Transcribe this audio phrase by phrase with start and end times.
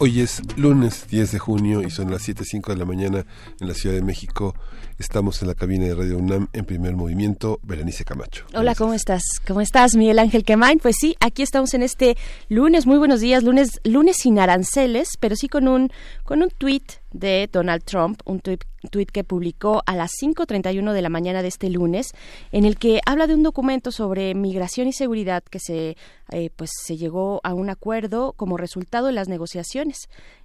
[0.00, 3.26] Hoy es lunes 10 de junio y son las 7.05 de la mañana
[3.60, 4.56] en la Ciudad de México.
[4.98, 7.60] Estamos en la cabina de Radio UNAM en primer movimiento.
[7.62, 8.44] Berenice Camacho.
[8.54, 9.22] Hola, ¿cómo estás?
[9.46, 10.80] ¿Cómo estás, Miguel Ángel Quemain?
[10.80, 12.16] Pues sí, aquí estamos en este
[12.48, 12.86] lunes.
[12.86, 13.44] Muy buenos días.
[13.44, 15.90] Lunes, lunes sin aranceles, pero sí con un,
[16.24, 16.82] con un tweet
[17.14, 18.64] de Donald Trump, un tuit,
[19.12, 22.08] que publicó a las 5.31 de la mañana de este lunes,
[22.52, 25.96] en el que habla de un documento sobre migración y seguridad que se,
[26.30, 29.93] eh, pues, se llegó a un acuerdo como resultado de las negociaciones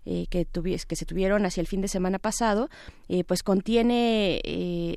[0.05, 2.70] eh, que, que se tuvieron hacia el fin de semana pasado,
[3.07, 4.41] eh, pues contiene,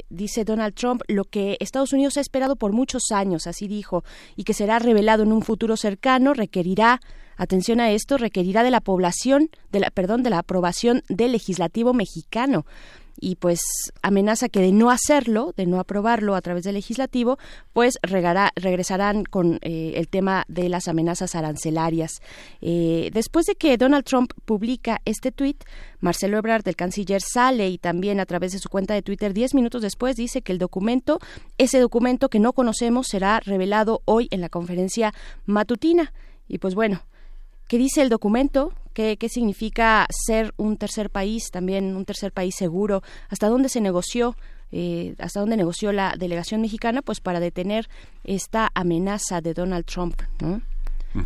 [0.09, 4.05] dice Donald Trump, lo que Estados Unidos ha esperado por muchos años, así dijo,
[4.37, 7.01] y que será revelado en un futuro cercano, requerirá
[7.37, 11.93] atención a esto, requerirá de la población, de la, perdón, de la aprobación del legislativo
[11.93, 12.65] mexicano
[13.21, 13.60] y pues
[14.02, 17.38] amenaza que de no hacerlo, de no aprobarlo a través del legislativo,
[17.73, 22.21] pues regresarán con eh, el tema de las amenazas arancelarias.
[22.60, 25.65] Eh, después de que Donald Trump publica este tuit,
[26.01, 29.55] Marcelo Ebrard, el canciller, sale y también a través de su cuenta de Twitter diez
[29.55, 31.18] minutos después dice que el documento,
[31.59, 35.13] ese documento que no conocemos, será revelado hoy en la conferencia
[35.46, 36.13] matutina.
[36.49, 37.02] Y pues bueno,
[37.73, 38.74] ¿Qué dice el documento?
[38.93, 43.02] ¿Qué, ¿Qué, significa ser un tercer país, también un tercer país seguro?
[43.29, 44.37] ¿Hasta dónde se negoció?
[44.74, 47.90] Eh, hasta dónde negoció la delegación mexicana, pues para detener
[48.24, 50.62] esta amenaza de Donald Trump, ¿no?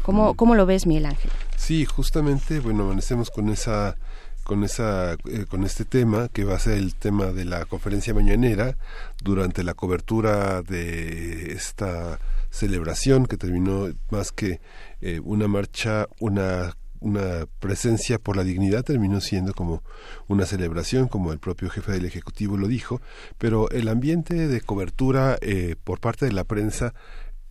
[0.03, 1.31] ¿Cómo, ¿Cómo, lo ves, Miguel Ángel?
[1.57, 3.97] Sí, justamente, bueno, amanecemos con esa
[4.43, 8.15] con esa eh, con este tema que va a ser el tema de la conferencia
[8.15, 8.77] mañanera
[9.23, 12.19] durante la cobertura de esta
[12.51, 14.61] celebración que terminó más que
[15.01, 19.83] eh, una marcha, una una presencia por la dignidad terminó siendo como
[20.29, 23.01] una celebración, como el propio jefe del Ejecutivo lo dijo,
[23.39, 26.95] pero el ambiente de cobertura eh, por parte de la prensa,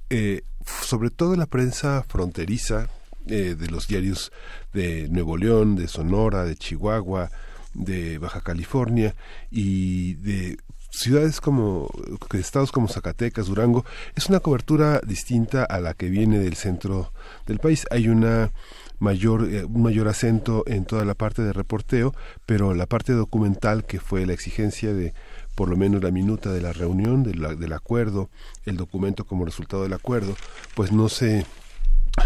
[0.09, 0.43] eh,
[0.81, 2.89] sobre todo la prensa fronteriza
[3.25, 4.31] de los diarios
[4.71, 7.31] de Nuevo León, de Sonora, de Chihuahua,
[7.73, 9.15] de Baja California
[9.49, 10.57] y de
[10.95, 11.89] ciudades como
[12.33, 13.85] estados como Zacatecas, Durango,
[14.15, 17.11] es una cobertura distinta a la que viene del centro
[17.45, 17.85] del país.
[17.91, 18.51] Hay una
[18.99, 22.13] mayor eh, un mayor acento en toda la parte de reporteo,
[22.45, 25.13] pero la parte documental que fue la exigencia de
[25.55, 28.29] por lo menos la minuta de la reunión del acuerdo,
[28.65, 30.35] el documento como resultado del acuerdo,
[30.75, 31.45] pues no se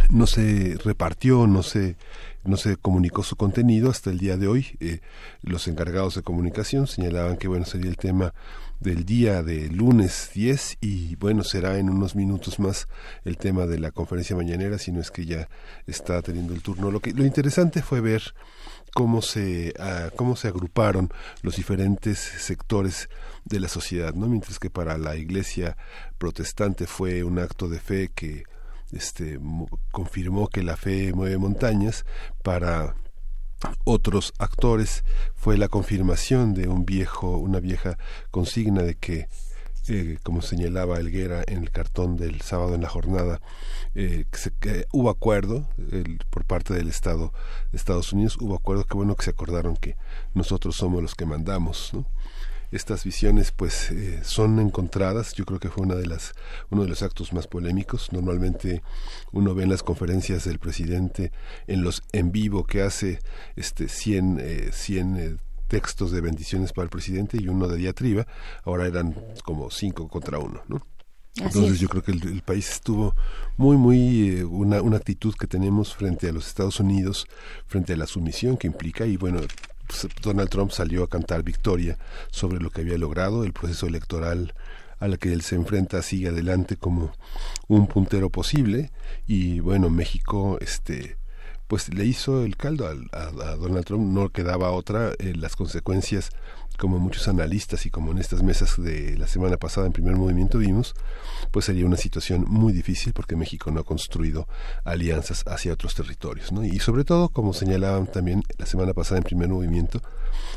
[0.10, 1.96] no se repartió, no se
[2.44, 4.78] no se comunicó su contenido hasta el día de hoy.
[4.80, 5.02] Eh,
[5.44, 8.34] los encargados de comunicación señalaban que bueno sería el tema
[8.80, 12.88] del día de lunes 10 y bueno será en unos minutos más
[13.26, 15.50] el tema de la conferencia mañanera si no es que ya
[15.86, 16.92] está teniendo el turno.
[16.92, 18.34] Lo que lo interesante fue ver
[18.94, 21.10] cómo se ah, cómo se agruparon
[21.42, 23.10] los diferentes sectores
[23.46, 24.28] de la sociedad, ¿no?
[24.28, 25.78] Mientras que para la Iglesia
[26.18, 28.44] protestante fue un acto de fe que
[28.92, 29.40] este,
[29.92, 32.06] confirmó que la fe mueve montañas
[32.44, 32.96] para
[33.84, 35.04] otros actores
[35.36, 37.98] fue la confirmación de un viejo una vieja
[38.32, 39.28] consigna de que
[39.90, 43.42] eh, como señalaba Elguera en el cartón del sábado en la jornada,
[43.96, 44.26] eh,
[44.60, 45.68] que hubo acuerdo
[46.30, 47.34] por parte del Estado
[47.72, 49.96] de Estados Unidos, hubo acuerdo, que bueno que se acordaron que
[50.36, 52.06] nosotros somos los que mandamos, ¿no?
[52.72, 55.34] Estas visiones pues eh, son encontradas.
[55.34, 56.34] Yo creo que fue una de las
[56.70, 58.12] uno de los actos más polémicos.
[58.12, 58.82] Normalmente
[59.32, 61.32] uno ve en las conferencias del presidente
[61.68, 63.20] en los en vivo que hace
[63.56, 65.38] este 100 eh, eh,
[65.68, 68.28] textos de bendiciones para el presidente y uno de diatriba.
[68.64, 70.86] Ahora eran como cinco contra uno no
[71.38, 73.16] entonces yo creo que el, país estuvo
[73.56, 77.28] muy, muy, una, una actitud que tenemos frente a los Estados Unidos,
[77.66, 79.40] frente a la sumisión que implica, y bueno,
[80.22, 81.98] Donald Trump salió a cantar victoria
[82.32, 84.54] sobre lo que había logrado, el proceso electoral
[85.00, 87.12] al que él se enfrenta sigue adelante como
[87.68, 88.92] un puntero posible.
[89.28, 91.18] Y bueno México este
[91.68, 96.32] pues le hizo el caldo a, Donald Trump no quedaba otra eh, las consecuencias
[96.80, 100.58] como muchos analistas y como en estas mesas de la semana pasada en primer movimiento
[100.58, 100.96] vimos,
[101.52, 104.48] pues sería una situación muy difícil porque México no ha construido
[104.86, 106.52] alianzas hacia otros territorios.
[106.64, 110.02] Y sobre todo, como señalaban también la semana pasada en primer movimiento,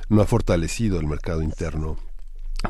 [0.09, 1.99] no ha fortalecido el mercado interno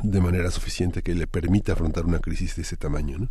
[0.02, 3.28] de manera suficiente que le permita afrontar una crisis de ese tamaño.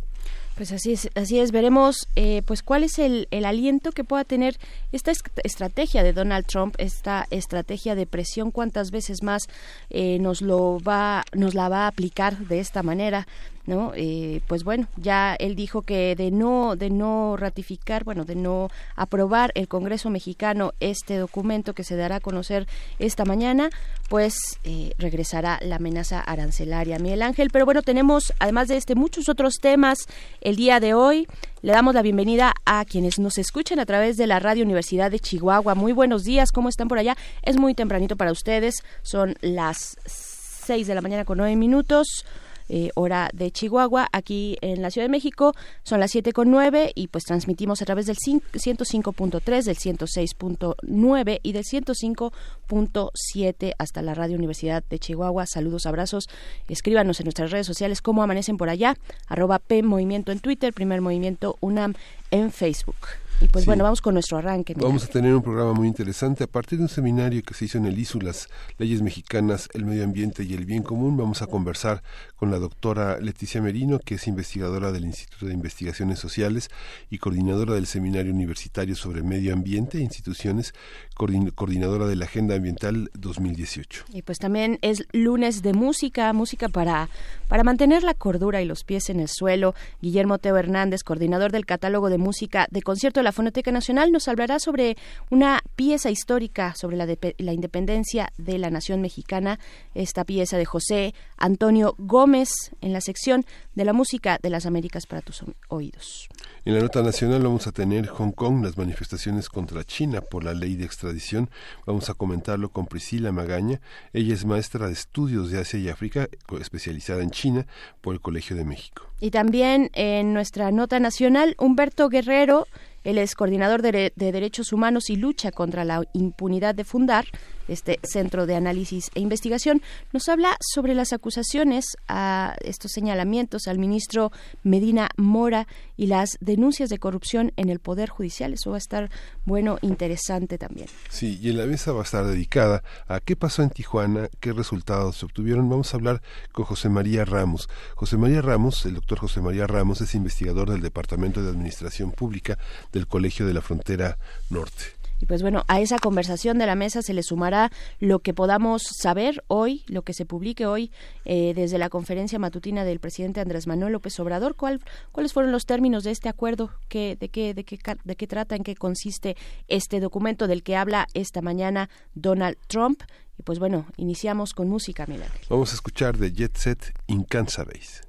[0.56, 1.50] Pues así es, así es.
[1.50, 4.58] Veremos, eh, pues, cuál es el, el, aliento que pueda tener
[4.92, 5.12] esta
[5.42, 9.48] estrategia de Donald Trump, esta estrategia de presión, cuántas veces más
[9.90, 13.26] eh, nos lo va, nos la va a aplicar de esta manera.
[13.66, 13.92] ¿no?
[13.94, 18.70] Eh, pues bueno, ya él dijo que de no, de no ratificar, bueno, de no
[18.96, 22.66] aprobar el Congreso mexicano este documento que se dará a conocer
[22.98, 23.70] esta mañana,
[24.08, 24.34] pues
[24.64, 27.50] eh, regresará la amenaza arancelaria, Miguel Ángel.
[27.52, 30.06] Pero bueno, tenemos, además de este, muchos otros temas
[30.42, 31.26] el día de hoy.
[31.62, 35.20] Le damos la bienvenida a quienes nos escuchan a través de la Radio Universidad de
[35.20, 35.74] Chihuahua.
[35.74, 37.16] Muy buenos días, ¿cómo están por allá?
[37.42, 42.24] Es muy tempranito para ustedes, son las seis de la mañana con nueve minutos.
[42.68, 44.08] Eh, hora de Chihuahua.
[44.12, 47.84] Aquí en la Ciudad de México son las siete con nueve y pues transmitimos a
[47.84, 55.46] través del 105.3, del 106.9 y del 105.7 hasta la Radio Universidad de Chihuahua.
[55.46, 56.28] Saludos, abrazos.
[56.68, 58.96] Escríbanos en nuestras redes sociales cómo amanecen por allá.
[59.28, 61.94] Arroba P Movimiento en Twitter, Primer Movimiento UNAM
[62.30, 62.96] en Facebook.
[63.40, 64.74] Y pues bueno, vamos con nuestro arranque.
[64.76, 66.44] Vamos a tener un programa muy interesante.
[66.44, 68.48] A partir de un seminario que se hizo en el ISU, las
[68.78, 72.02] leyes mexicanas, el medio ambiente y el bien común, vamos a conversar
[72.36, 76.70] con la doctora Leticia Merino, que es investigadora del Instituto de Investigaciones Sociales
[77.10, 80.74] y coordinadora del Seminario Universitario sobre Medio Ambiente e Instituciones,
[81.14, 84.04] coordinadora de la Agenda Ambiental 2018.
[84.12, 87.08] Y pues también es lunes de música, música para,
[87.48, 89.74] para mantener la cordura y los pies en el suelo.
[90.00, 94.26] Guillermo Teo Hernández, coordinador del catálogo de música de concierto de la Fonoteca Nacional nos
[94.26, 94.96] hablará sobre
[95.30, 97.06] una pieza histórica sobre la,
[97.38, 99.60] la independencia de la nación mexicana,
[99.94, 105.06] esta pieza de José Antonio Gómez en la sección de la música de las Américas
[105.06, 106.28] para tus oídos.
[106.64, 110.54] En la nota nacional vamos a tener Hong Kong, las manifestaciones contra China por la
[110.54, 111.50] ley de extradición.
[111.86, 113.80] Vamos a comentarlo con Priscila Magaña.
[114.12, 116.28] Ella es maestra de estudios de Asia y África,
[116.60, 117.66] especializada en China
[118.00, 119.08] por el Colegio de México.
[119.18, 122.68] Y también en nuestra nota nacional, Humberto Guerrero
[123.04, 127.24] él es coordinador de, Derechos Humanos y lucha contra la impunidad de Fundar,
[127.68, 129.82] este Centro de Análisis e Investigación.
[130.12, 134.32] Nos habla sobre las acusaciones a estos señalamientos al ministro
[134.62, 135.66] Medina Mora
[135.96, 138.52] y las denuncias de corrupción en el Poder Judicial.
[138.52, 139.10] Eso va a estar
[139.44, 140.88] bueno, interesante también.
[141.08, 144.52] Sí, y en la mesa va a estar dedicada a qué pasó en Tijuana, qué
[144.52, 145.68] resultados se obtuvieron.
[145.68, 146.22] Vamos a hablar
[146.52, 147.68] con José María Ramos.
[147.94, 152.58] José María Ramos, el doctor José María Ramos, es investigador del Departamento de Administración Pública
[152.92, 154.18] del Colegio de la Frontera
[154.50, 155.01] Norte.
[155.22, 157.70] Y pues bueno, a esa conversación de la mesa se le sumará
[158.00, 160.90] lo que podamos saber hoy, lo que se publique hoy
[161.24, 164.56] eh, desde la conferencia matutina del presidente Andrés Manuel López Obrador.
[164.56, 164.80] ¿Cuál,
[165.12, 166.72] ¿Cuáles fueron los términos de este acuerdo?
[166.88, 168.56] ¿Qué, de, qué, de, qué, ¿De qué trata?
[168.56, 169.36] ¿En qué consiste
[169.68, 173.00] este documento del que habla esta mañana Donald Trump?
[173.38, 175.38] Y pues bueno, iniciamos con música, Milagro.
[175.48, 178.02] Vamos a escuchar de Jet Set Incansables.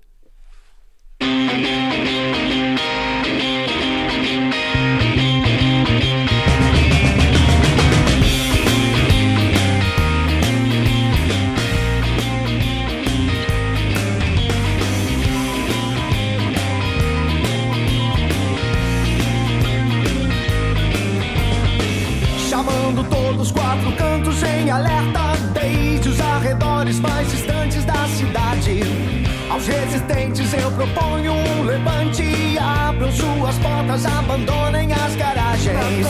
[29.53, 32.57] Aos resistentes eu proponho um levante.
[32.57, 36.07] Abram suas portas, abandonem as garagens.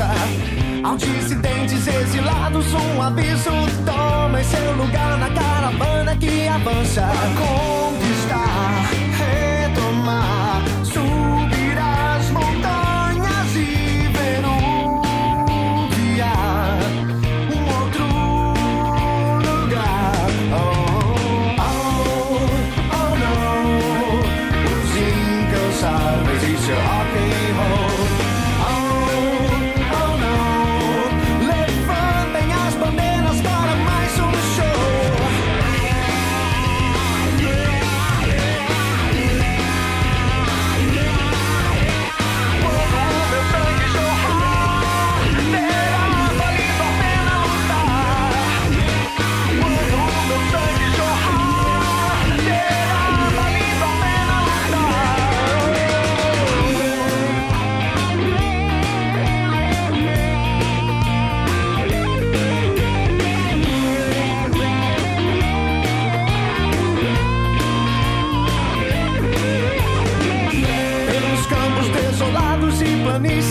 [0.00, 0.08] Mudança.
[0.82, 3.50] Aos dissidentes exilados, um aviso:
[3.84, 7.02] tomem seu lugar na caravana que avança.
[7.38, 7.89] Conquistar,
[73.20, 73.49] money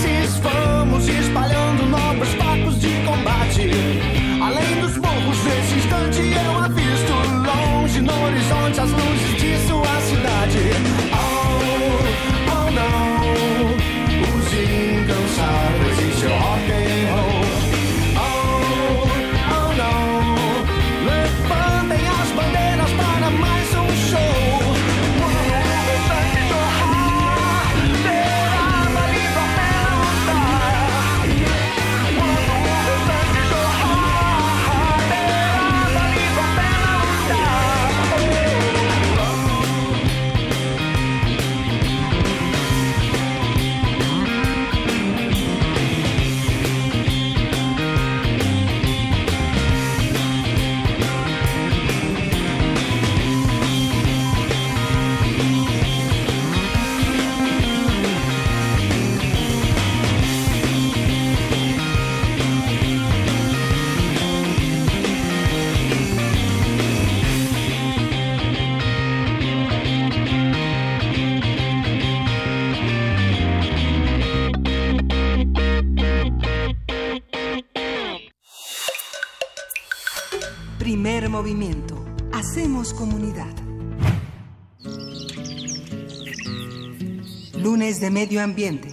[88.20, 88.88] Medio Ambiente.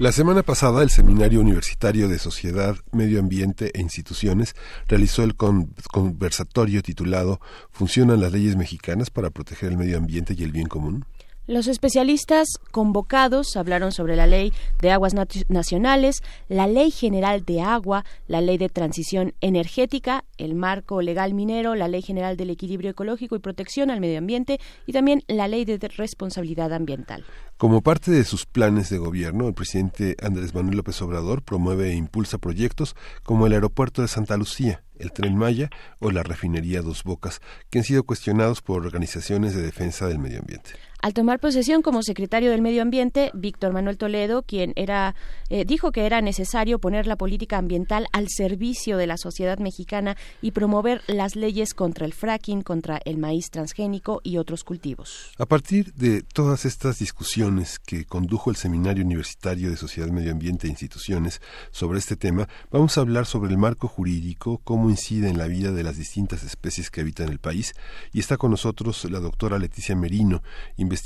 [0.00, 4.56] La semana pasada, el Seminario Universitario de Sociedad, Medio Ambiente e Instituciones
[4.88, 7.40] realizó el con- conversatorio titulado
[7.70, 11.04] ¿Funcionan las leyes mexicanas para proteger el medio ambiente y el bien común?
[11.48, 14.52] Los especialistas convocados hablaron sobre la Ley
[14.82, 21.00] de Aguas Nacionales, la Ley General de Agua, la Ley de Transición Energética, el Marco
[21.00, 25.24] Legal Minero, la Ley General del Equilibrio Ecológico y Protección al Medio Ambiente y también
[25.26, 27.24] la Ley de Responsabilidad Ambiental.
[27.56, 31.94] Como parte de sus planes de gobierno, el presidente Andrés Manuel López Obrador promueve e
[31.94, 37.04] impulsa proyectos como el aeropuerto de Santa Lucía, el tren Maya o la refinería Dos
[37.04, 37.40] Bocas,
[37.70, 40.72] que han sido cuestionados por organizaciones de defensa del medio ambiente.
[41.00, 45.14] Al tomar posesión como secretario del Medio Ambiente, Víctor Manuel Toledo, quien era,
[45.48, 50.16] eh, dijo que era necesario poner la política ambiental al servicio de la sociedad mexicana
[50.42, 55.30] y promover las leyes contra el fracking, contra el maíz transgénico y otros cultivos.
[55.38, 60.66] A partir de todas estas discusiones que condujo el Seminario Universitario de Sociedad, Medio Ambiente
[60.66, 61.40] e Instituciones
[61.70, 65.70] sobre este tema, vamos a hablar sobre el marco jurídico, cómo incide en la vida
[65.70, 67.74] de las distintas especies que habitan el país.
[68.12, 70.42] Y está con nosotros la doctora Leticia Merino,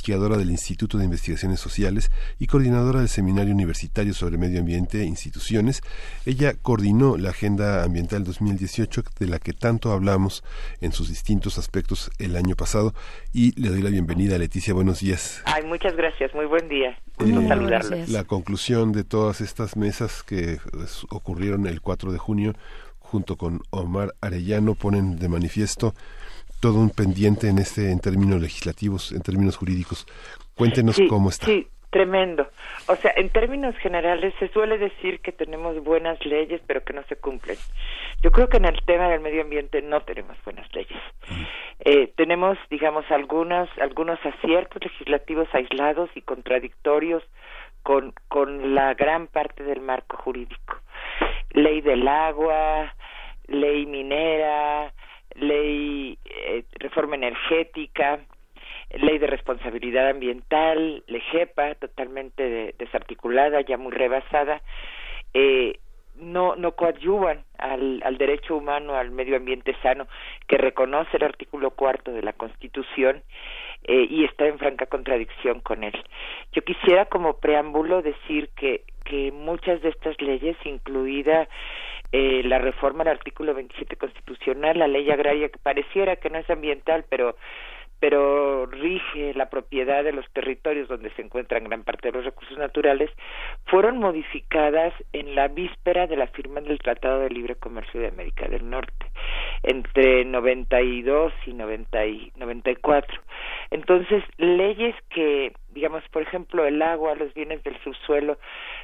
[0.03, 5.83] del Instituto de Investigaciones Sociales y coordinadora del Seminario Universitario sobre Medio Ambiente e Instituciones.
[6.27, 10.43] Ella coordinó la Agenda Ambiental 2018, de la que tanto hablamos
[10.81, 12.95] en sus distintos aspectos el año pasado.
[13.33, 14.75] Y le doy la bienvenida a Leticia.
[14.75, 15.43] Buenos días.
[15.45, 16.99] Ay, muchas gracias, muy buen día.
[17.21, 18.05] Eh.
[18.09, 22.55] La conclusión de todas estas mesas que pues, ocurrieron el 4 de junio,
[22.99, 25.95] junto con Omar Arellano, ponen de manifiesto
[26.63, 30.07] todo un pendiente en este en términos legislativos, en términos jurídicos.
[30.55, 31.47] Cuéntenos Sí, cómo está.
[31.47, 32.47] Sí, tremendo.
[32.87, 37.03] O sea, en términos generales se suele decir que tenemos buenas leyes, pero que no
[37.09, 37.57] se cumplen.
[38.23, 41.03] Yo creo que en el tema del medio ambiente no tenemos buenas leyes.
[41.81, 47.25] Eh, tenemos, digamos, algunas, algunos aciertos legislativos aislados y contradictorios
[47.83, 50.77] con, con la gran parte del marco jurídico.
[51.51, 52.95] Ley del agua,
[53.49, 54.93] ley minera,
[55.35, 58.21] ley eh, reforma energética,
[58.91, 64.61] ley de responsabilidad ambiental, LEGEPA, totalmente de- desarticulada, ya muy rebasada,
[65.35, 65.79] eh,
[66.17, 70.07] no, no coadyuvan al, al derecho humano al medio ambiente sano
[70.47, 73.23] que reconoce el artículo cuarto de la Constitución
[73.85, 75.95] eh, y está en franca contradicción con él.
[76.53, 81.49] Yo quisiera como preámbulo decir que, que muchas de estas leyes, incluida
[82.13, 86.49] eh, la reforma del artículo 27 constitucional, la ley agraria que pareciera que no es
[86.51, 87.37] ambiental, pero
[88.03, 92.59] pero rige la propiedad de los territorios donde se encuentran gran parte de los recursos
[92.59, 93.09] naturales,
[93.67, 98.49] fueron modificadas en la víspera de la firma del Tratado de Libre Comercio de América
[98.49, 99.07] del Norte,
[99.63, 103.21] entre 92 y 90 y 94.
[103.71, 108.37] Entonces, leyes que, digamos, por ejemplo, el agua, los bienes del subsuelo,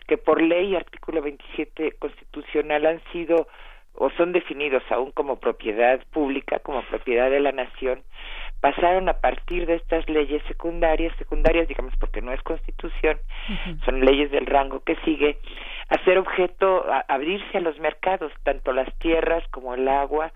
[0.07, 3.49] que por ley, artículo 27 constitucional, han sido
[4.01, 8.05] o son definidos aún como propiedad pública, como propiedad de la nación,
[8.61, 13.19] pasaron a partir de estas leyes secundarias, secundarias digamos porque no es constitución,
[13.85, 15.39] son leyes del rango que sigue,
[15.89, 20.33] a ser objeto, a abrirse a los mercados, tanto las tierras como el agua,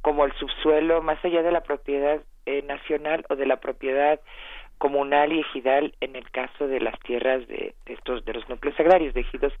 [0.00, 4.20] como el subsuelo, más allá de la propiedad eh, nacional o de la propiedad
[4.78, 9.14] comunal y ejidal en el caso de las tierras de, estos de los núcleos agrarios
[9.14, 9.52] de ejidos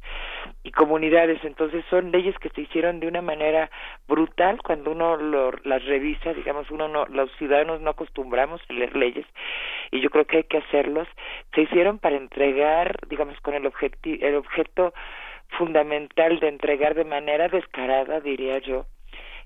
[0.62, 1.42] y comunidades.
[1.44, 3.70] Entonces son leyes que se hicieron de una manera
[4.08, 4.60] brutal.
[4.62, 5.16] Cuando uno
[5.64, 9.26] las revisa digamos uno no los ciudadanos no acostumbramos a leer leyes
[9.90, 11.08] y yo creo que hay que hacerlos
[11.54, 14.92] se hicieron para entregar digamos con el objetivo el objeto
[15.58, 18.86] fundamental de entregar de manera descarada diría yo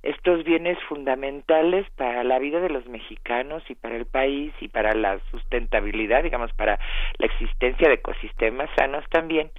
[0.02, 4.94] estos bienes fundamentales para la vida de los mexicanos y para el país y para
[4.94, 6.78] la sustentabilidad, digamos, para
[7.18, 9.50] la existencia de ecosistemas sanos también,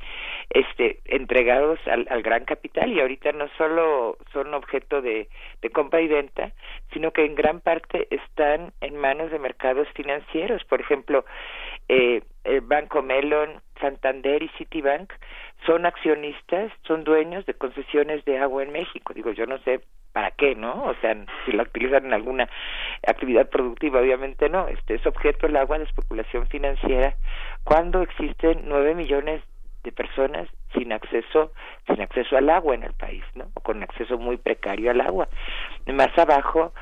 [0.49, 5.29] este, entregados al, gran capital y ahorita no solo son objeto de,
[5.61, 6.51] de compra y venta,
[6.93, 10.63] sino que en gran parte están en manos de mercados financieros.
[10.65, 11.25] Por ejemplo,
[11.87, 15.11] eh, el Banco Melon, Santander y Citibank
[15.65, 19.13] son accionistas, son dueños de concesiones de agua en México.
[19.13, 19.81] Digo, yo no sé
[20.13, 20.83] para qué, ¿no?
[20.85, 21.15] O sea,
[21.45, 22.49] si la utilizan en alguna
[23.05, 24.67] actividad productiva, obviamente no.
[24.67, 27.15] Este es objeto el agua de especulación financiera
[27.63, 29.41] cuando existen nueve millones
[29.83, 31.53] de personas sin acceso
[31.87, 33.45] sin acceso al agua en el país, ¿no?
[33.55, 35.27] O con acceso muy precario al agua.
[35.87, 36.73] Más abajo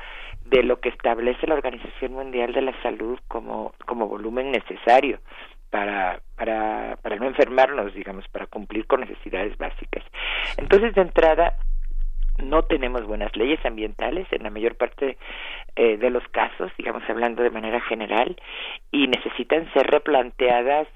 [0.44, 5.20] de lo que establece la Organización Mundial de la Salud como como volumen necesario
[5.70, 10.04] para, para, para no enfermarnos, digamos, para cumplir con necesidades básicas.
[10.56, 11.54] Entonces, de entrada,
[12.42, 15.18] no tenemos buenas leyes ambientales en la mayor parte
[15.76, 18.36] eh, de los casos, digamos hablando de manera general,
[18.90, 20.88] y necesitan ser replanteadas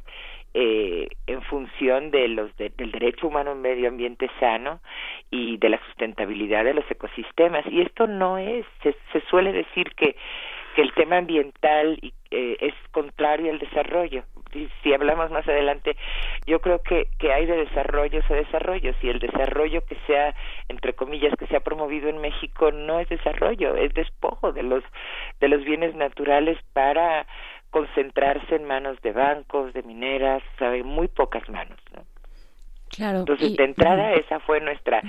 [0.56, 4.80] eh, en función de los del derecho humano a un medio ambiente sano
[5.30, 7.64] y de la sustentabilidad de los ecosistemas.
[7.66, 10.16] Y esto no es, se, se suele decir que
[10.74, 11.98] que el tema ambiental
[12.30, 14.24] eh, es contrario al desarrollo.
[14.54, 15.96] Si, si, hablamos más adelante,
[16.46, 20.34] yo creo que, que hay de desarrollos a desarrollos y el desarrollo que sea,
[20.68, 24.82] entre comillas, que se ha promovido en México no es desarrollo, es despojo de los,
[25.40, 27.26] de los bienes naturales para
[27.70, 31.78] concentrarse en manos de bancos, de mineras, sabe, muy pocas manos.
[31.92, 32.04] ¿no?
[32.88, 33.18] Claro.
[33.18, 35.02] Entonces, de entrada, esa fue nuestra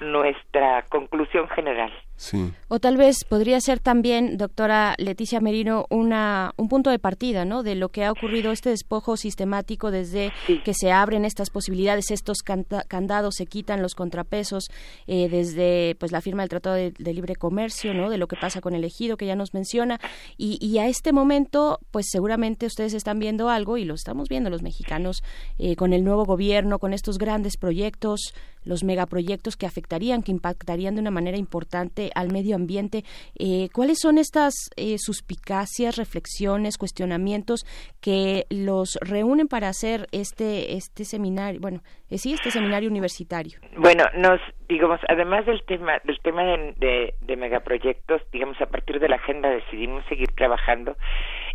[0.00, 1.92] nuestra conclusión general.
[2.18, 2.52] Sí.
[2.66, 7.62] O tal vez podría ser también, doctora Leticia Merino, una, un punto de partida, ¿no?
[7.62, 10.32] De lo que ha ocurrido este despojo sistemático desde
[10.64, 14.68] que se abren estas posibilidades, estos candados, se quitan los contrapesos,
[15.06, 18.10] eh, desde pues la firma del Tratado de, Libre Comercio, ¿no?
[18.10, 20.00] De lo que pasa con el ejido que ya nos menciona.
[20.36, 24.50] Y, y, a este momento, pues seguramente ustedes están viendo algo y lo estamos viendo
[24.50, 25.22] los mexicanos
[25.58, 28.34] eh, con el nuevo gobierno, con estos grandes proyectos,
[28.68, 33.02] los megaproyectos que afectarían, que impactarían de una manera importante al medio ambiente.
[33.38, 37.64] Eh, ¿Cuáles son estas eh, suspicacias, reflexiones, cuestionamientos
[38.00, 41.60] que los reúnen para hacer este este seminario?
[41.60, 43.58] Bueno, eh, sí, este seminario universitario.
[43.76, 49.08] Bueno, nos digamos, además del tema del tema de, de, megaproyectos, digamos, a partir de
[49.08, 50.96] la agenda decidimos seguir trabajando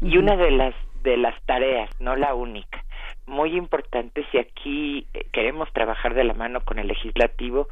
[0.01, 0.73] y una de las
[1.03, 2.83] de las tareas, no la única,
[3.25, 7.67] muy importante si aquí eh, queremos trabajar de la mano con el legislativo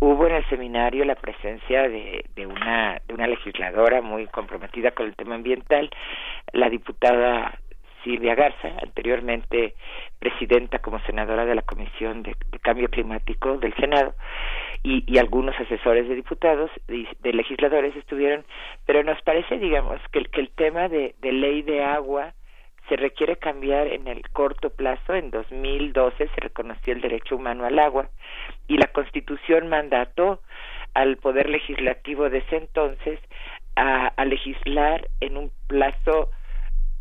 [0.00, 5.06] hubo en el seminario la presencia de, de una de una legisladora muy comprometida con
[5.06, 5.90] el tema ambiental
[6.52, 7.58] la diputada
[8.02, 9.74] Silvia Garza anteriormente
[10.18, 14.14] presidenta como senadora de la comisión de, cambio climático del senado
[14.82, 18.44] y, y, algunos asesores de diputados de, de, legisladores estuvieron
[18.86, 22.34] pero nos parece digamos que, que el tema de, de ley de agua
[22.88, 25.14] se requiere cambiar en el corto plazo.
[25.14, 28.08] En 2012 se reconoció el derecho humano al agua
[28.68, 30.40] y la Constitución mandató
[30.94, 33.20] al Poder Legislativo de ese entonces
[33.76, 36.30] a, legislar en un plazo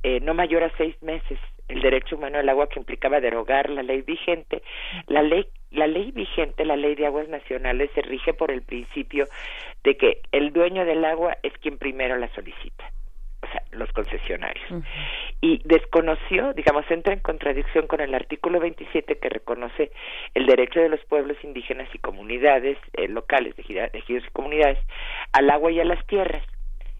[0.04, 3.82] eh, no mayor a seis meses el derecho humano al agua que implicaba derogar la
[3.82, 4.62] ley vigente.
[5.08, 9.28] La ley la ley vigente, la ley de aguas nacionales, se rige por el principio
[9.84, 12.95] de que el dueño del agua es quien primero la solicita
[13.46, 14.66] o sea, los concesionarios.
[15.42, 19.92] Y desconoció, digamos, entra en contradicción con el artículo 27 que reconoce
[20.34, 24.80] el derecho de los pueblos indígenas y comunidades eh, locales, de ejidos y comunidades,
[25.34, 26.44] al agua y a las tierras.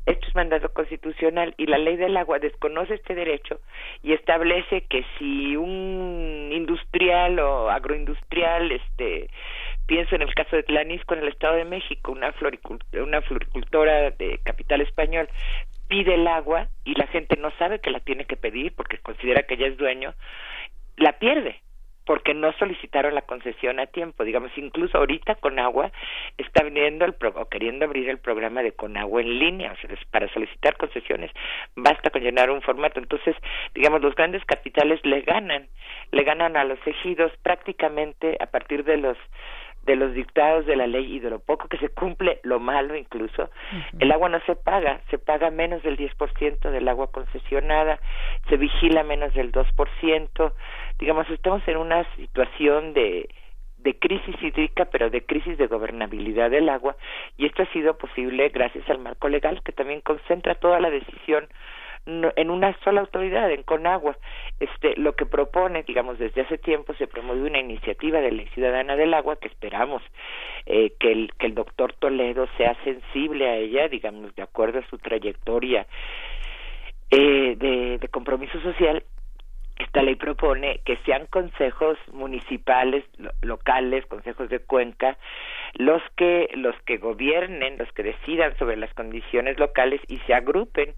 [0.06, 3.60] Esto es mandato constitucional y la ley del agua desconoce este derecho
[4.04, 9.32] y establece que si un industrial o agroindustrial, este,
[9.88, 12.36] pienso en el caso de Tlanisco en el Estado de México, una,
[13.02, 15.28] una floricultora de capital español,
[15.88, 19.44] pide el agua y la gente no sabe que la tiene que pedir porque considera
[19.44, 20.14] que ya es dueño,
[20.98, 21.62] la pierde
[22.06, 24.24] porque no solicitaron la concesión a tiempo.
[24.24, 25.92] Digamos, incluso ahorita con agua
[26.38, 30.32] está viniendo el o queriendo abrir el programa de Conagua en línea, o sea, para
[30.32, 31.32] solicitar concesiones
[31.76, 33.00] basta con llenar un formato.
[33.00, 33.36] Entonces,
[33.74, 35.68] digamos, los grandes capitales le ganan,
[36.12, 39.18] le ganan a los ejidos prácticamente a partir de los
[39.86, 42.96] de los dictados de la ley y de lo poco que se cumple, lo malo
[42.96, 43.50] incluso,
[44.00, 48.00] el agua no se paga, se paga menos del 10% del agua concesionada,
[48.50, 50.54] se vigila menos del 2%,
[51.00, 53.30] digamos, estamos en una situación de
[53.78, 56.98] de crisis hídrica, pero de crisis de gobernabilidad del agua,
[57.38, 61.48] y esto ha sido posible gracias al marco legal que también concentra toda la decisión
[62.06, 64.18] en una sola autoridad, en Conagua.
[64.60, 68.96] Este, lo que propone, digamos, desde hace tiempo se promueve una iniciativa de ley ciudadana
[68.96, 70.02] del agua que esperamos
[70.66, 74.90] eh, que, el, que el doctor Toledo sea sensible a ella, digamos, de acuerdo a
[74.90, 75.88] su trayectoria
[77.12, 79.04] eh, de, de compromiso social
[79.78, 83.04] esta ley propone que sean consejos municipales,
[83.42, 85.18] locales, consejos de cuenca,
[85.74, 90.94] los que los que gobiernen, los que decidan sobre las condiciones locales y se agrupen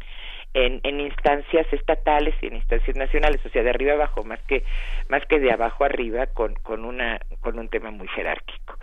[0.65, 4.63] en, en instancias estatales y en instancias nacionales, o sea, de arriba abajo, más que
[5.09, 8.77] más que de abajo arriba, con con una con un tema muy jerárquico.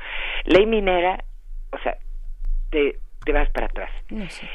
[0.44, 1.24] Ley minera,
[1.72, 1.96] o sea,
[2.70, 3.90] de te vas para atrás.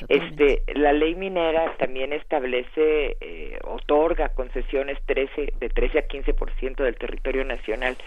[0.08, 6.95] este, la ley minera también establece, eh, otorga concesiones 13, de 13 a 15% del
[6.95, 7.97] territorio nacional.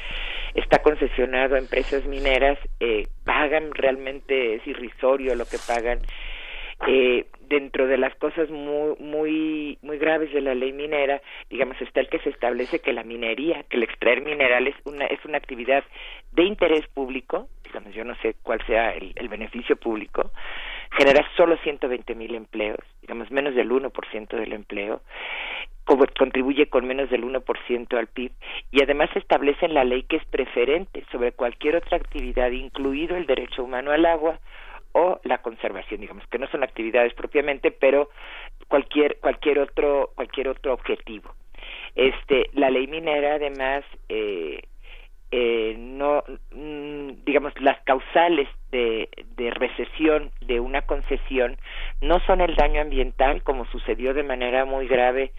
[0.55, 5.98] Está concesionado a empresas mineras, eh, pagan realmente, es irrisorio lo que pagan.
[6.87, 12.01] Eh, dentro de las cosas muy muy muy graves de la ley minera digamos está
[12.01, 15.37] el que se establece que la minería que el extraer mineral es una es una
[15.37, 15.85] actividad
[16.33, 20.33] de interés público digamos yo no sé cuál sea el, el beneficio público
[20.92, 25.03] genera solo 120 mil empleos digamos menos del 1% del empleo
[25.85, 28.33] contribuye con menos del 1% al PIB
[28.71, 33.16] y además se establece en la ley que es preferente sobre cualquier otra actividad incluido
[33.16, 34.38] el derecho humano al agua
[34.93, 38.11] o la conservación, digamos, que no son actividades propiamente, pero
[38.69, 41.35] cualquier cualquier otro cualquier otro objetivo.
[41.95, 44.63] Este, la ley minera además eh,
[45.31, 51.57] eh, no, mm, digamos, las causales de, de, recesión de una concesión
[52.01, 55.33] no son el daño ambiental, como sucedió de manera muy grave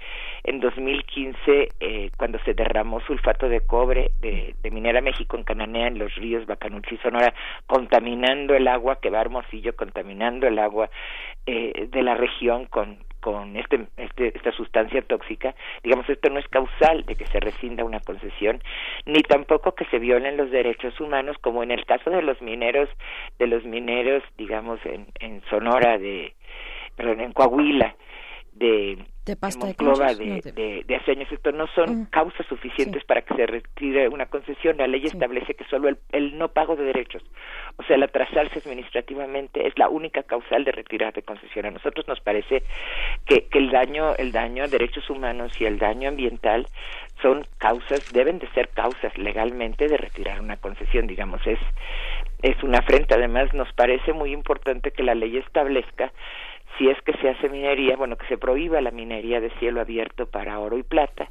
[0.44, 5.88] en 2015 eh, cuando se derramó sulfato de cobre de, de, Minera México en Cananea
[5.88, 7.34] en los ríos Bacanuchi Sonora,
[7.68, 10.90] contaminando el agua que va a Hermosillo, contaminando el agua
[11.46, 16.48] eh, de la región con, con este, este, esta sustancia tóxica, digamos, esto no es
[16.50, 18.62] causal de que se rescinda una concesión,
[19.06, 22.90] ni tampoco que se violen los derechos humanos, como en el caso de los mineros,
[23.40, 26.34] de los mineros, digamos, en, en Sonora, de,
[26.98, 27.96] perdón, en Coahuila,
[28.52, 31.32] de de pasta de, de, de, Aceños.
[31.32, 34.78] Esto no son causas suficientes para que se retire una concesión.
[34.78, 37.24] La ley establece que solo el, no pago de derechos,
[37.78, 41.66] o sea, el atrasarse administrativamente es la única causal de retirar de concesión.
[41.66, 42.64] A nosotros nos parece
[43.26, 46.68] que, que el daño, el daño a derechos humanos y el daño ambiental
[47.22, 51.60] son causas, deben de ser causas legalmente de retirar una concesión, digamos, es,
[52.42, 53.16] es una afrenta.
[53.16, 56.12] Además, nos parece muy importante que la ley establezca
[56.78, 60.26] si es que se hace minería, bueno, que se prohíba la minería de cielo abierto
[60.26, 61.30] para oro y plata,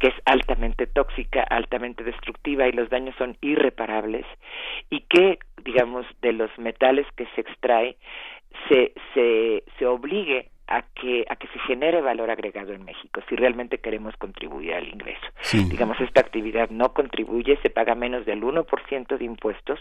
[0.00, 4.26] que es altamente tóxica, altamente destructiva y los daños son irreparables,
[4.88, 7.96] y que, digamos, de los metales que se extrae,
[8.68, 13.34] se, se, se obligue a que a que se genere valor agregado en México si
[13.34, 15.26] realmente queremos contribuir al ingreso.
[15.52, 19.80] Digamos, esta actividad no contribuye, se paga menos del 1% de impuestos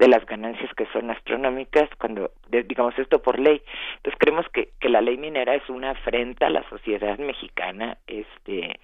[0.00, 3.62] de las ganancias que son astronómicas cuando digamos esto por ley.
[3.98, 8.80] Entonces creemos que que la ley minera es una afrenta a la sociedad mexicana, este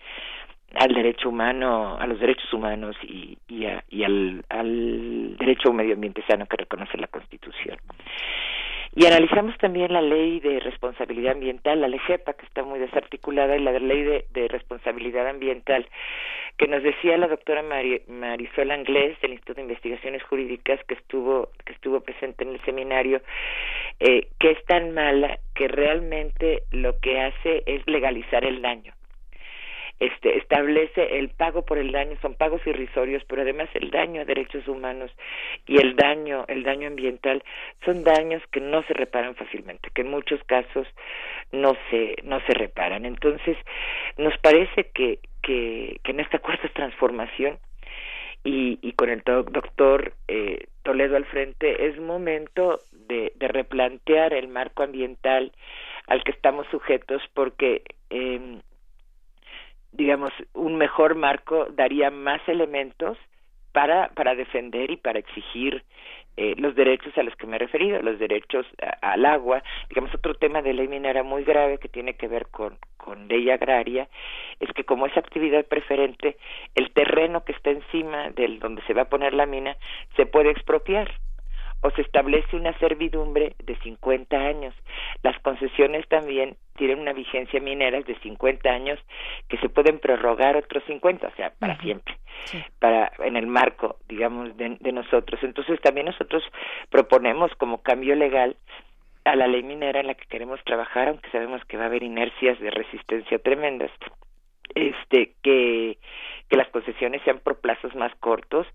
[0.74, 4.42] al derecho humano, a los derechos humanos y, y, y al,
[5.38, 7.78] derecho a medio ambiente sano que reconoce la Constitución.
[8.94, 13.60] Y analizamos también la ley de responsabilidad ambiental, la LEGEPA, que está muy desarticulada, y
[13.62, 15.86] la ley de, responsabilidad ambiental,
[16.58, 21.72] que nos decía la doctora Marisol Anglés del Instituto de Investigaciones Jurídicas, que estuvo, que
[21.72, 23.22] estuvo presente en el seminario,
[23.98, 28.92] eh, que es tan mala que realmente lo que hace es legalizar el daño
[30.00, 34.24] este, establece el pago por el daño, son pagos irrisorios, pero además el daño a
[34.24, 35.10] derechos humanos
[35.66, 37.42] y el daño, el daño ambiental
[37.84, 40.86] son daños que no se reparan fácilmente, que en muchos casos
[41.52, 43.04] no se, no se reparan.
[43.04, 43.56] Entonces,
[44.16, 47.58] nos parece que, que, que en esta cuarta transformación
[48.44, 54.48] y, y con el doctor eh, Toledo al frente es momento de, de replantear el
[54.48, 55.52] marco ambiental
[56.08, 58.60] al que estamos sujetos porque eh,
[59.92, 63.18] digamos, un mejor marco daría más elementos
[63.72, 65.84] para, para defender y para exigir
[66.36, 68.66] eh, los derechos a los que me he referido, los derechos
[69.02, 72.78] al agua, digamos otro tema de ley minera muy grave que tiene que ver con,
[72.96, 74.08] con ley agraria,
[74.58, 76.38] es que como es actividad preferente,
[76.74, 79.76] el terreno que está encima del donde se va a poner la mina
[80.16, 81.12] se puede expropiar
[81.82, 84.74] o se establece una servidumbre de 50 años.
[85.22, 88.98] Las concesiones también tienen una vigencia minera de 50 años
[89.48, 92.16] que se pueden prorrogar otros 50, o sea, para siempre,
[92.78, 95.42] para en el marco, digamos, de, de nosotros.
[95.42, 96.42] Entonces también nosotros
[96.90, 98.56] proponemos como cambio legal
[99.24, 102.02] a la ley minera en la que queremos trabajar, aunque sabemos que va a haber
[102.02, 103.90] inercias de resistencia tremendas,
[104.74, 105.98] este que
[106.52, 108.66] que las concesiones sean por plazos más cortos,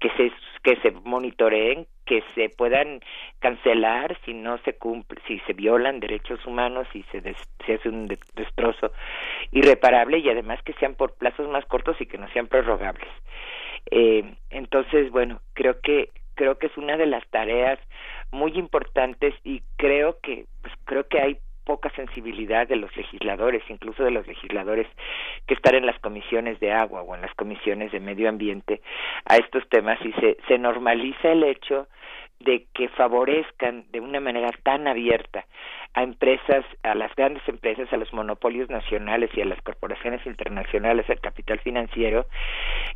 [0.00, 3.00] que se que se monitoreen, que se puedan
[3.40, 8.08] cancelar si no se cumple, si se violan derechos humanos, si se, se hace un
[8.08, 8.90] destrozo
[9.52, 13.10] irreparable y además que sean por plazos más cortos y que no sean prorrogables.
[13.90, 17.78] Eh, entonces, bueno, creo que creo que es una de las tareas
[18.30, 24.04] muy importantes y creo que pues creo que hay poca sensibilidad de los legisladores, incluso
[24.04, 24.86] de los legisladores
[25.46, 28.80] que están en las comisiones de agua o en las comisiones de medio ambiente
[29.26, 31.88] a estos temas y se, se normaliza el hecho
[32.40, 35.46] de que favorezcan de una manera tan abierta
[35.94, 41.08] a empresas, a las grandes empresas, a los monopolios nacionales y a las corporaciones internacionales,
[41.08, 42.26] al capital financiero,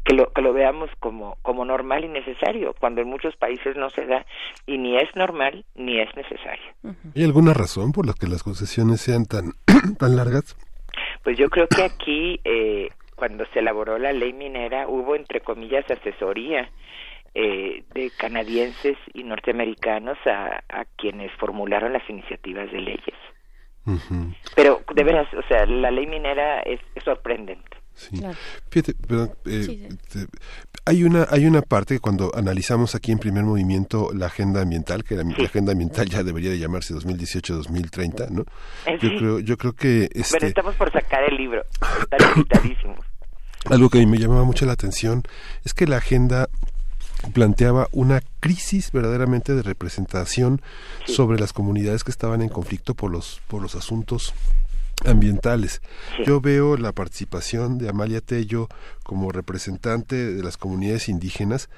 [0.04, 3.88] que lo, que lo veamos como, como normal y necesario, cuando en muchos países no
[3.88, 4.26] se da
[4.66, 6.72] y ni es normal ni es necesario.
[7.16, 9.52] ¿Hay alguna razón por la que las concesiones sean tan,
[9.98, 10.56] tan largas?
[11.22, 15.90] Pues yo creo que aquí, eh, cuando se elaboró la ley minera, hubo, entre comillas,
[15.90, 16.70] asesoría
[17.34, 23.16] eh, de canadienses y norteamericanos a, a, quienes formularon las iniciativas de leyes.
[24.54, 27.76] Pero de veras, o sea, la ley minera es, sorprendente.
[27.94, 28.22] Sí.
[28.70, 29.88] Fíjate, perdón, eh,
[30.86, 35.04] hay una hay una parte que cuando analizamos aquí en primer movimiento la agenda ambiental,
[35.04, 38.44] que la, agenda ambiental ya debería de llamarse 2018-2030, ¿no?
[38.86, 41.62] Eh, yo creo yo creo que este, Pero estamos por sacar el libro,
[42.00, 43.04] están invitadísimos.
[43.68, 45.22] Algo que a mí me llamaba mucho la atención
[45.64, 46.48] es que la agenda
[47.32, 50.62] planteaba una crisis verdaderamente de representación
[51.06, 54.34] sobre las comunidades que estaban en conflicto por los por los asuntos
[55.04, 55.80] ambientales.
[56.26, 58.68] Yo veo la participación de Amalia Tello
[59.02, 61.70] como representante de las comunidades indígenas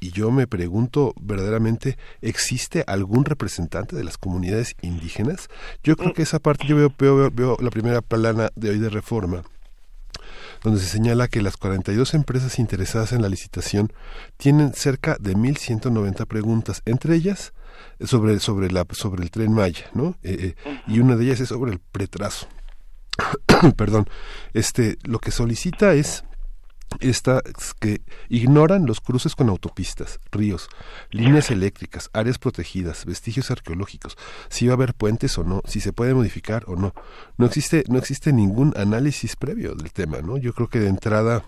[0.00, 5.48] y yo me pregunto verdaderamente, ¿existe algún representante de las comunidades indígenas?
[5.84, 6.14] Yo creo mm.
[6.14, 9.42] que esa parte, yo veo, veo, veo la primera plana de hoy de reforma
[10.62, 13.92] donde se señala que las 42 empresas interesadas en la licitación
[14.36, 17.52] tienen cerca de 1.190 preguntas, entre ellas
[18.00, 20.16] sobre, sobre, la, sobre el tren Maya, ¿no?
[20.22, 22.46] Eh, eh, y una de ellas es sobre el pretrazo.
[23.76, 24.08] Perdón,
[24.54, 26.24] este, lo que solicita es
[26.98, 27.42] esta
[27.78, 30.68] que ignoran los cruces con autopistas, ríos,
[31.10, 34.16] líneas eléctricas, áreas protegidas, vestigios arqueológicos,
[34.48, 36.92] si va a haber puentes o no, si se puede modificar o no.
[37.36, 40.36] No existe, no existe ningún análisis previo del tema, ¿no?
[40.36, 41.44] Yo creo que de entrada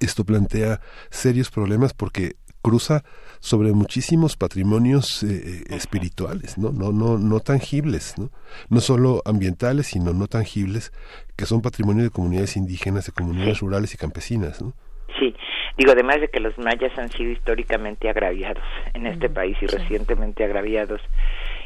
[0.00, 3.02] esto plantea serios problemas porque cruza
[3.40, 6.70] sobre muchísimos patrimonios eh, eh, espirituales, ¿no?
[6.72, 8.30] No, no, no tangibles, ¿no?
[8.68, 10.92] No solo ambientales, sino no tangibles,
[11.36, 14.72] que son patrimonio de comunidades indígenas, de comunidades rurales y campesinas, ¿no?
[15.18, 15.34] Sí,
[15.76, 20.44] digo, además de que los mayas han sido históricamente agraviados en este país y recientemente
[20.44, 21.00] agraviados,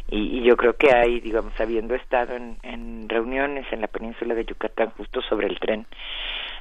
[0.08, 4.34] y, y, yo creo que hay, digamos, habiendo estado en, en reuniones en la península
[4.34, 5.86] de Yucatán justo sobre el tren,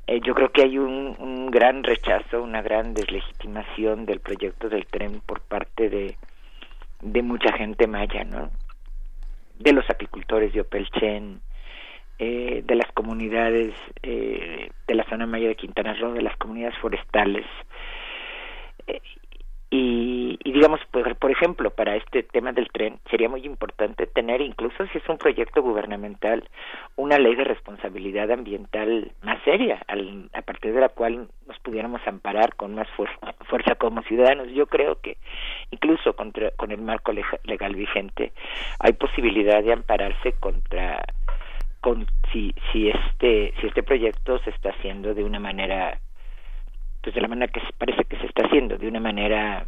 [0.08, 5.22] eh, yo creo que hay un, gran rechazo, una gran deslegitimación del proyecto del tren
[5.22, 6.18] por parte de,
[7.02, 8.52] de mucha gente maya, ¿no?
[9.60, 11.42] De los apicultores de Opelchen,
[12.20, 16.78] eh, de las comunidades eh, de la zona maya de Quintana Roo, de las comunidades
[16.78, 17.46] forestales.
[19.74, 24.42] Y, y, digamos, pues, por ejemplo, para este tema del tren sería muy importante tener,
[24.42, 26.44] incluso si es un proyecto gubernamental,
[26.98, 32.06] una ley de responsabilidad ambiental más seria, al, a partir de la cual nos pudiéramos
[32.06, 32.90] amparar con más
[33.50, 34.50] fuerza como ciudadanos.
[34.52, 35.16] Yo creo que
[35.72, 38.34] incluso contra, con el marco legal vigente
[38.80, 41.02] hay posibilidad de ampararse contra
[41.80, 46.00] con si si este si este proyecto se está haciendo de una manera
[47.02, 49.66] pues de la manera que parece que se está haciendo, de una manera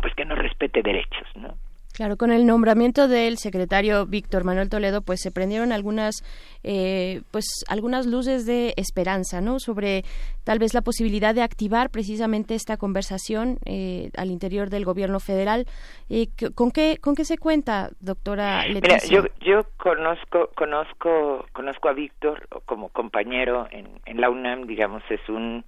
[0.00, 1.54] pues que no respete derechos, ¿no?
[1.96, 6.16] Claro, con el nombramiento del secretario Víctor Manuel Toledo, pues se prendieron algunas,
[6.62, 9.58] eh, pues algunas luces de esperanza, ¿no?
[9.60, 10.04] Sobre
[10.44, 15.64] tal vez la posibilidad de activar precisamente esta conversación eh, al interior del Gobierno federal.
[16.10, 19.22] Eh, ¿Con qué con qué se cuenta, doctora Leticia?
[19.22, 25.02] Mira, yo yo conozco conozco conozco a Víctor como compañero en, en la UNAM, digamos,
[25.08, 25.64] es un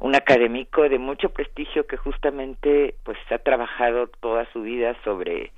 [0.00, 5.52] un académico de mucho prestigio que justamente pues ha trabajado toda su vida sobre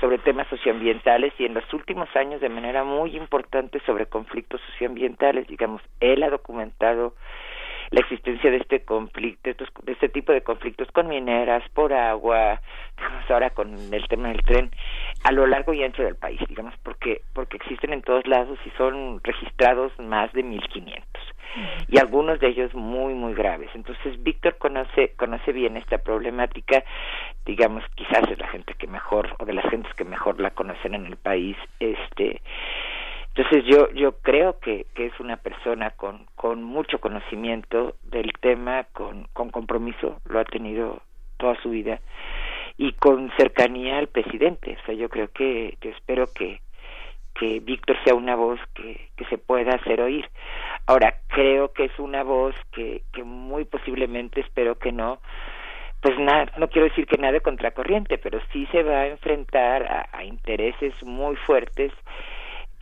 [0.00, 5.46] sobre temas socioambientales y en los últimos años de manera muy importante sobre conflictos socioambientales,
[5.46, 7.14] digamos, él ha documentado
[7.94, 9.50] la existencia de este conflicto,
[9.84, 12.60] de este tipo de conflictos con mineras, por agua,
[12.96, 14.70] digamos ahora con el tema del tren,
[15.22, 18.70] a lo largo y ancho del país, digamos, porque porque existen en todos lados y
[18.70, 21.22] son registrados más de 1500
[21.86, 23.70] y algunos de ellos muy muy graves.
[23.74, 26.82] Entonces Víctor conoce conoce bien esta problemática,
[27.46, 30.94] digamos, quizás es la gente que mejor o de las gentes que mejor la conocen
[30.94, 32.42] en el país, este
[33.36, 38.84] entonces yo yo creo que, que es una persona con, con mucho conocimiento del tema,
[38.92, 41.02] con, con compromiso, lo ha tenido
[41.36, 42.00] toda su vida
[42.76, 44.76] y con cercanía al presidente.
[44.80, 46.60] O sea, yo creo que, yo espero que,
[47.34, 50.28] que Víctor sea una voz que, que se pueda hacer oír.
[50.86, 55.18] Ahora, creo que es una voz que, que muy posiblemente, espero que no,
[56.00, 59.82] pues nada, no quiero decir que nada de contracorriente, pero sí se va a enfrentar
[59.84, 61.92] a, a intereses muy fuertes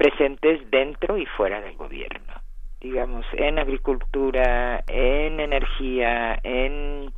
[0.03, 2.33] presentes dentro y fuera del gobierno,
[2.81, 7.13] digamos, en agricultura, en energía, en,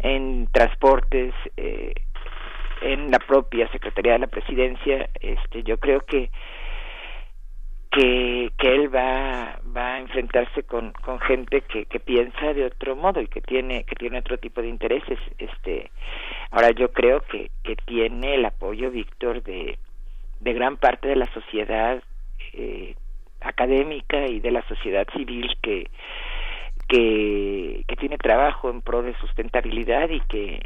[0.00, 1.94] en transportes, eh,
[2.82, 6.30] en la propia Secretaría de la Presidencia, este, yo creo que
[7.92, 12.96] que, que él va, va a enfrentarse con, con gente que, que piensa de otro
[12.96, 15.18] modo y que tiene que tiene otro tipo de intereses.
[15.38, 15.90] Este
[16.50, 19.78] ahora yo creo que, que tiene el apoyo Víctor de
[20.40, 22.02] de gran parte de la sociedad
[22.52, 22.94] eh,
[23.40, 25.90] académica y de la sociedad civil que,
[26.88, 30.60] que, tiene trabajo en pro de sustentabilidad y que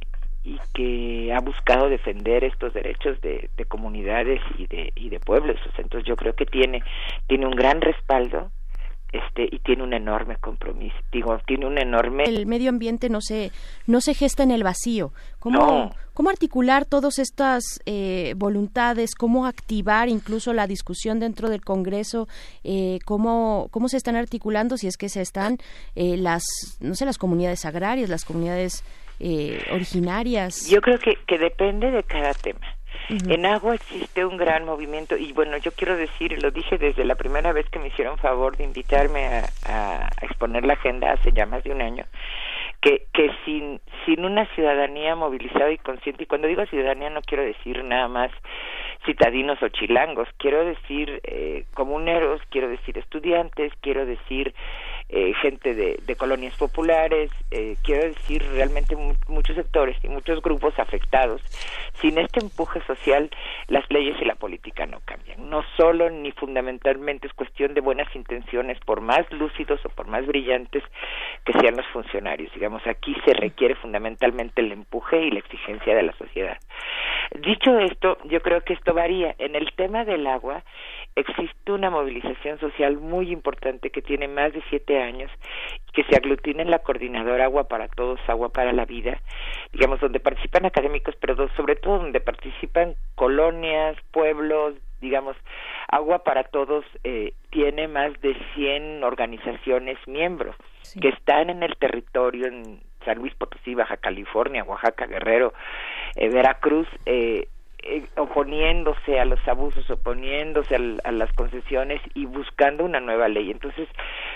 [0.44, 5.58] y que ha buscado defender estos derechos de, de comunidades y de y de pueblos.
[5.78, 6.82] Entonces yo creo que tiene
[7.26, 8.50] tiene un gran respaldo
[9.12, 13.51] este y tiene un enorme compromiso digo tiene un enorme el medio ambiente no se
[13.87, 15.12] no se gesta en el vacío.
[15.38, 22.29] Cómo cómo articular todas estas eh, voluntades cómo activar incluso la discusión dentro del Congreso
[22.64, 25.59] eh, cómo cómo se están articulando si es que se están
[25.94, 26.44] eh, las
[26.81, 28.85] no sé las comunidades agrarias las comunidades
[29.20, 32.66] eh, originarias yo creo que que depende de cada tema
[33.09, 37.15] en agua existe un gran movimiento y bueno, yo quiero decir, lo dije desde la
[37.15, 41.47] primera vez que me hicieron favor de invitarme a, a exponer la agenda hace ya
[41.47, 42.05] más de un año,
[42.81, 47.45] que, que sin, sin una ciudadanía movilizada y consciente, y cuando digo ciudadanía no quiero
[47.45, 48.31] decir nada más
[49.05, 54.55] citadinos o chilangos, quiero decir eh, comuneros, quiero decir estudiantes, quiero decir
[55.14, 58.96] eh, gente de, colonias populares, eh, quiero decir realmente
[59.29, 61.42] muchos sectores y muchos grupos afectados.
[62.01, 63.31] Sin este empuje social,
[63.68, 65.51] las leyes y la política no cambian.
[65.51, 70.27] No solo ni fundamentalmente es cuestión de buenas intenciones, por más lúcidos o por más
[70.27, 70.83] brillantes
[71.44, 72.51] que sean los funcionarios.
[72.55, 76.57] Digamos, aquí se requiere fundamentalmente el empuje y la exigencia de la sociedad.
[77.40, 79.35] Dicho esto, yo creo que esto varía.
[79.38, 80.62] En el tema del agua,
[81.16, 85.31] existe una movilización social muy importante que tiene más de siete años,
[85.93, 89.21] que se aglutina en la coordinadora Agua para Todos, Agua para la Vida,
[89.73, 95.37] digamos, donde participan académicos, pero sobre todo donde participan colonias, pueblos, digamos,
[95.88, 101.01] Agua para Todos eh, tiene más de 100 organizaciones miembros sí.
[101.01, 105.53] que están en el territorio, en San Luis Potosí, Baja California, Oaxaca, Guerrero,
[106.17, 107.49] eh, Veracruz, eh,
[107.83, 113.51] eh, oponiéndose a los abusos, oponiéndose a, a, las concesiones y buscando una nueva ley.
[113.51, 113.88] Entonces,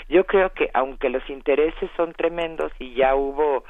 [0.09, 3.65] yo creo que aunque los intereses son tremendos y ya hubo,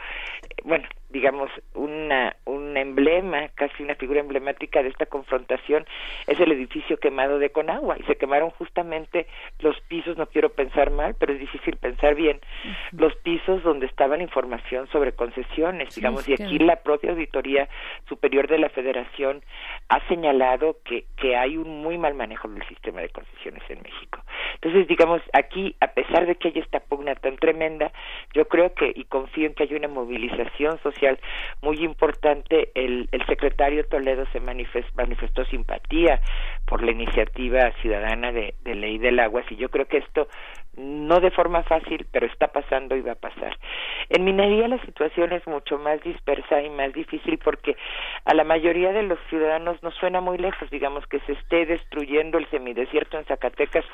[0.65, 5.87] bueno, digamos, una, un emblema, casi una figura emblemática de esta confrontación,
[6.27, 7.97] es el edificio quemado de Conagua.
[7.99, 9.27] Y se quemaron justamente
[9.61, 13.01] los pisos, no quiero pensar mal, pero es difícil pensar bien, uh -huh.
[13.01, 17.67] los pisos donde estaba la información sobre concesiones, sí, digamos, y aquí la propia Auditoría
[18.11, 19.43] Superior de la Federación
[19.89, 24.23] ha señalado que, que hay un muy mal manejo del sistema de concesiones en México.
[24.57, 27.91] Entonces, digamos, aquí, a pesar de que hay esta pugna tan tremenda,
[28.35, 31.06] yo creo que, y confío en que hay una movilización social
[31.63, 32.71] muy importante.
[32.75, 36.21] El, el secretario Toledo se manifest, manifestó simpatía
[36.67, 40.29] por la iniciativa ciudadana de, de ley del agua, y yo creo que esto
[40.77, 43.57] no de forma fácil, pero está pasando y va a pasar.
[44.11, 47.77] En minería la situación es mucho más dispersa y más difícil porque
[48.25, 52.39] a la mayoría de los ciudadanos nos suena muy lejos, digamos, que se esté destruyendo
[52.39, 53.85] el semidesierto en Zacatecas,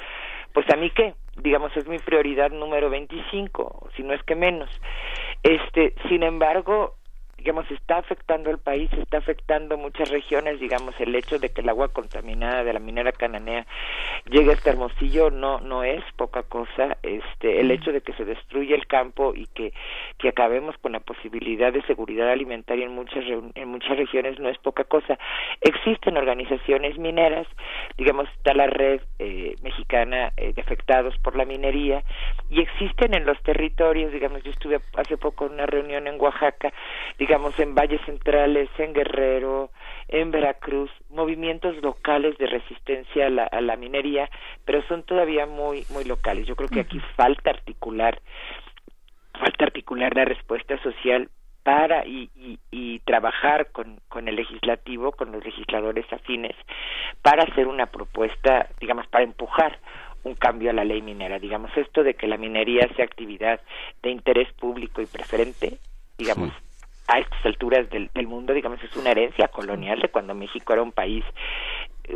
[0.52, 4.68] pues a mí qué, digamos, es mi prioridad número 25, si no es que menos.
[5.42, 6.96] Este, sin embargo,
[7.42, 11.68] digamos, está afectando al país, está afectando muchas regiones, digamos, el hecho de que el
[11.68, 13.66] agua contaminada de la minera cananea
[14.30, 18.76] llegue hasta Hermosillo no no es poca cosa, este el hecho de que se destruya
[18.76, 19.72] el campo y que
[20.18, 24.58] que acabemos con la posibilidad de seguridad alimentaria en muchas en muchas regiones no es
[24.58, 25.18] poca cosa.
[25.62, 27.48] Existen organizaciones mineras,
[27.98, 32.04] digamos, está la red eh, mexicana eh, de afectados por la minería
[32.50, 36.72] y existen en los territorios, digamos, yo estuve hace poco en una reunión en Oaxaca,
[37.18, 39.70] digamos, en valles centrales, en Guerrero,
[40.08, 44.28] en Veracruz, movimientos locales de resistencia a la, a la minería,
[44.66, 46.46] pero son todavía muy, muy locales.
[46.46, 48.20] Yo creo que aquí falta articular,
[49.32, 51.30] falta articular la respuesta social
[51.62, 56.56] para y, y, y, trabajar con, con el legislativo, con los legisladores afines,
[57.22, 59.78] para hacer una propuesta, digamos, para empujar
[60.24, 61.38] un cambio a la ley minera.
[61.38, 63.60] Digamos, esto de que la minería sea actividad
[64.02, 65.78] de interés público y preferente,
[66.18, 66.52] digamos,
[67.12, 70.82] a estas alturas del, del mundo, digamos, es una herencia colonial de cuando México era
[70.82, 71.24] un país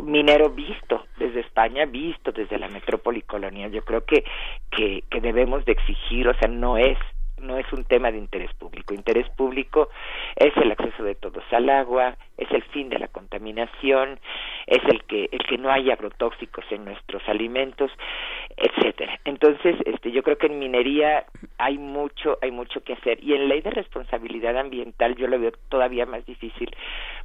[0.02, 3.70] minero visto desde España, visto desde la metrópoli colonial.
[3.70, 4.24] Yo creo que,
[4.70, 6.98] que, que debemos de exigir, o sea, no es
[7.38, 8.94] no es un tema de interés público.
[8.94, 9.88] Interés público
[10.36, 14.18] es el acceso de todos al agua, es el fin de la contaminación,
[14.66, 17.90] es el que el que no haya agrotóxicos en nuestros alimentos,
[18.56, 19.18] etcétera.
[19.24, 21.26] Entonces, este yo creo que en minería
[21.58, 25.52] hay mucho hay mucho que hacer y en ley de responsabilidad ambiental yo lo veo
[25.68, 26.74] todavía más difícil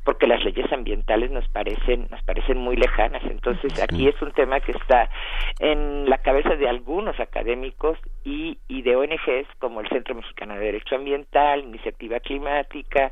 [0.03, 3.23] porque las leyes ambientales nos parecen nos parecen muy lejanas.
[3.23, 5.09] Entonces, aquí es un tema que está
[5.59, 10.61] en la cabeza de algunos académicos y y de ONGs como el Centro Mexicano de
[10.61, 13.11] Derecho Ambiental, Iniciativa Climática,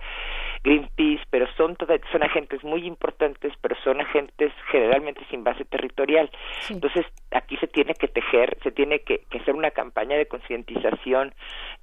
[0.63, 1.77] Greenpeace, pero son
[2.11, 6.29] son agentes muy importantes, pero son agentes generalmente sin base territorial.
[6.69, 11.33] Entonces, aquí se tiene que tejer, se tiene que, que hacer una campaña de concientización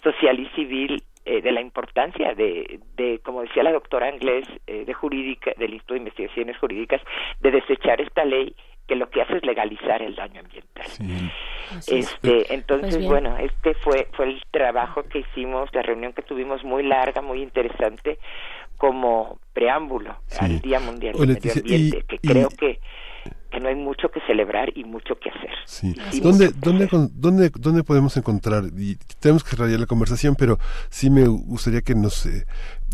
[0.03, 4.85] social y civil eh, de la importancia de, de, como decía la doctora Anglés eh,
[4.85, 7.03] de jurídica, del Instituto de Investigaciones Jurídicas,
[7.41, 8.55] de desechar esta ley
[8.87, 10.87] que lo que hace es legalizar el daño ambiental.
[11.87, 16.62] Este, entonces, Pues bueno, este fue fue el trabajo que hicimos, la reunión que tuvimos
[16.64, 18.18] muy larga, muy interesante,
[18.76, 20.39] como preámbulo Sí.
[20.45, 22.80] al Día Mundial del Medio Ambiente, y- que y- creo que
[23.51, 25.51] que no hay mucho que celebrar y mucho que hacer.
[25.64, 25.95] Sí.
[26.11, 26.99] Sí, ¿Dónde, dónde, hacer.
[27.14, 28.64] dónde, ¿Dónde podemos encontrar?
[28.76, 30.59] Y tenemos que rayar la conversación, pero
[30.91, 32.26] sí me gustaría que nos...
[32.26, 32.45] eh,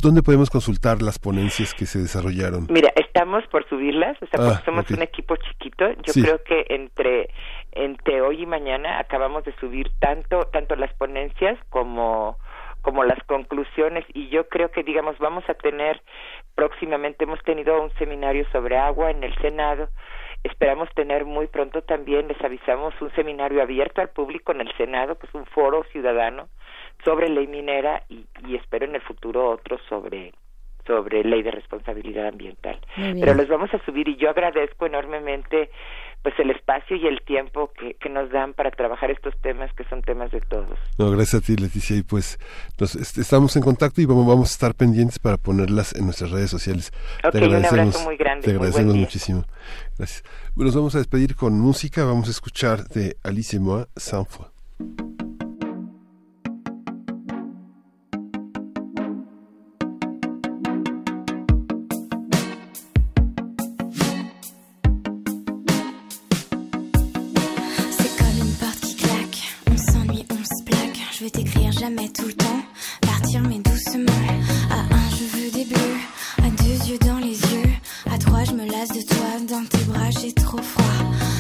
[0.01, 2.67] ¿Dónde podemos consultar las ponencias que se desarrollaron?
[2.71, 4.97] Mira, estamos por subirlas, o sea, Ah, porque somos ok.
[4.97, 5.91] un equipo chiquito.
[6.03, 6.23] Yo Sí.
[6.23, 7.29] creo que entre
[7.75, 12.37] entre hoy y mañana acabamos de subir tanto tanto las ponencias como
[12.83, 16.03] como las conclusiones y yo creo que digamos vamos a tener
[16.57, 19.89] próximamente hemos tenido un seminario sobre agua en el Senado.
[20.43, 25.17] Esperamos tener muy pronto también, les avisamos, un seminario abierto al público en el Senado,
[25.17, 26.49] que es un foro ciudadano
[27.05, 30.33] sobre ley minera y, y espero en el futuro otro sobre
[30.87, 32.81] sobre ley de responsabilidad ambiental.
[32.97, 35.71] Pero los vamos a subir y yo agradezco enormemente
[36.23, 39.85] pues el espacio y el tiempo que, que nos dan para trabajar estos temas que
[39.85, 40.77] son temas de todos.
[40.99, 41.97] No, gracias a ti, Leticia.
[41.97, 42.37] Y pues
[42.81, 46.33] nos, est- estamos en contacto y vamos, vamos a estar pendientes para ponerlas en nuestras
[46.33, 46.91] redes sociales.
[47.25, 49.03] Ok, un abrazo muy grande, Te muy buen agradecemos día.
[49.05, 49.45] muchísimo.
[49.99, 50.25] Gracias.
[50.57, 52.05] Bueno, nos vamos a despedir con música.
[52.05, 53.87] Vamos a escuchar de Alice et moi,
[78.63, 80.85] me lasse de toi, dans tes bras, j'ai trop froid.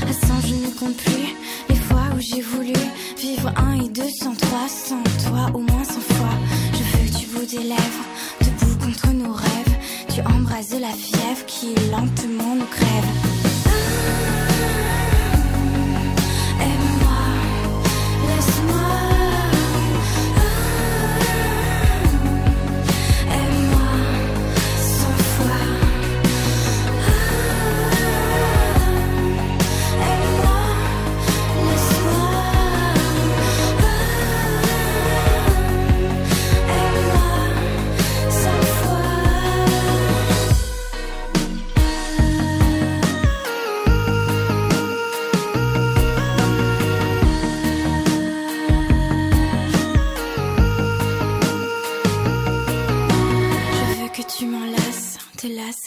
[0.08, 1.34] À cent, je ne compte plus
[1.68, 2.72] les fois où j'ai voulu
[3.18, 6.34] vivre un et deux sans trois, sans toi au moins cent fois.
[6.72, 8.04] Je veux que tu bouges des lèvres,
[8.40, 9.76] debout contre nos rêves.
[10.12, 13.51] Tu embrasses de la fièvre qui lentement nous crève.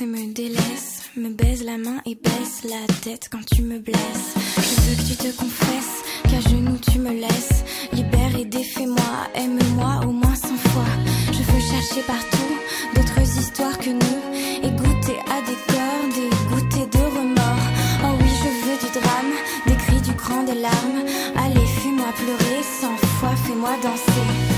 [0.02, 4.34] Et me délaisses, me baise la main et baisse la tête quand tu me blesses.
[4.58, 7.64] Je veux que tu te confesses, qu'à genoux tu me laisses,
[7.94, 10.92] libère et défais-moi, aime-moi au moins cent fois.
[11.32, 12.56] Je veux chercher partout
[12.96, 14.22] d'autres histoires que nous
[14.64, 17.68] et goûter à des cœurs, des goûters de remords.
[18.06, 19.34] Oh oui, je veux du drame,
[19.68, 21.06] des cris, du cran, des larmes.
[21.36, 24.55] Allez, fais-moi pleurer, cent fois, fais-moi danser.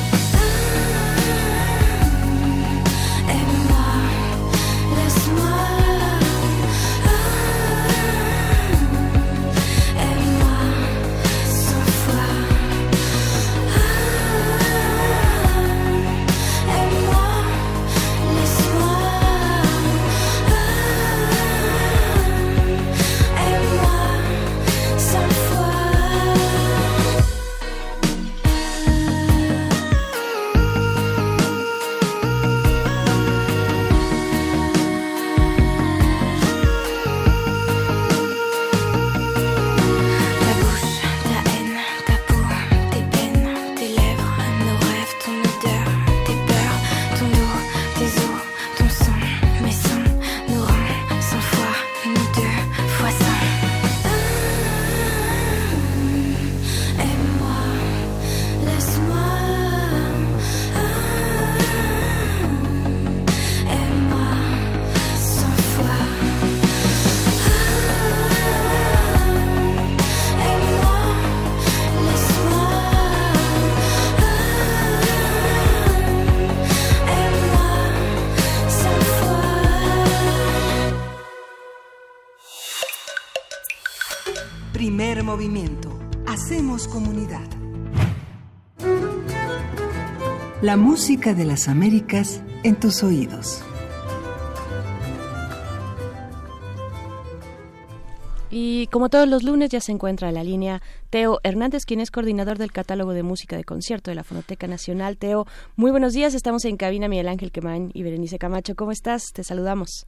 [90.68, 93.66] La música de las Américas en tus oídos.
[98.50, 102.12] Y como todos los lunes ya se encuentra en la línea Teo Hernández, quien es
[102.12, 105.16] coordinador del catálogo de música de concierto de la Fonoteca Nacional.
[105.18, 105.46] Teo,
[105.78, 106.34] muy buenos días.
[106.36, 108.76] Estamos en cabina Miguel Ángel Quemain y Berenice Camacho.
[108.76, 109.32] ¿Cómo estás?
[109.34, 110.06] Te saludamos.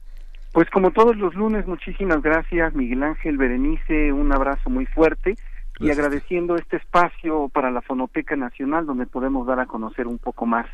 [0.52, 5.36] Pues como todos los lunes, muchísimas gracias Miguel Ángel Berenice, un abrazo muy fuerte
[5.80, 10.46] y agradeciendo este espacio para la Fonoteca Nacional donde podemos dar a conocer un poco
[10.46, 10.66] más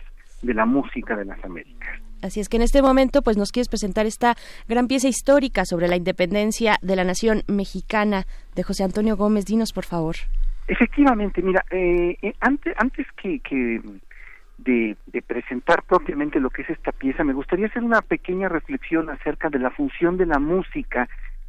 [0.42, 2.00] de la música de las Américas.
[2.22, 4.34] Así es que en este momento pues nos quieres presentar esta
[4.68, 9.44] gran pieza histórica sobre la independencia de la nación mexicana de José Antonio Gómez.
[9.44, 10.16] Dinos, por favor.
[10.66, 13.80] Efectivamente, mira, eh, eh, antes, antes que, que
[14.58, 19.08] de, de presentar propiamente lo que es esta pieza, me gustaría hacer una pequeña reflexión
[19.08, 21.08] acerca de la función de la música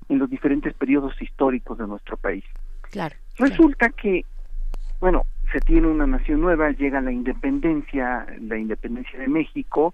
[0.10, 2.43] en los diferentes periodos históricos de nuestro país.
[2.91, 3.16] Claro.
[3.38, 4.25] Resulta que,
[4.99, 9.93] bueno, se tiene una nación nueva, llega la independencia, la independencia de México,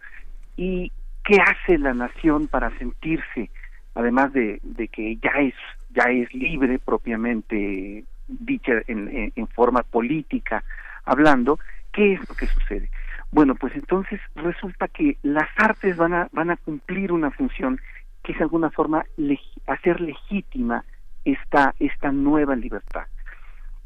[0.55, 0.91] y
[1.23, 3.49] ¿qué hace la nación para sentirse,
[3.95, 5.53] además de, de que ya es,
[5.89, 10.63] ya es libre propiamente dicha en, en- forma política
[11.05, 11.59] hablando,
[11.91, 12.89] ¿qué es lo que sucede?
[13.31, 17.79] Bueno, pues entonces resulta que las artes van a, van a cumplir una función
[18.23, 20.83] que es de alguna forma legi- hacer legítima
[21.25, 23.05] esta, esta nueva libertad.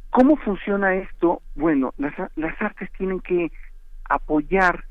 [0.10, 1.42] ¿Cómo funciona esto?
[1.56, 3.52] Bueno, las, las artes tienen que
[4.10, 4.86] apoyar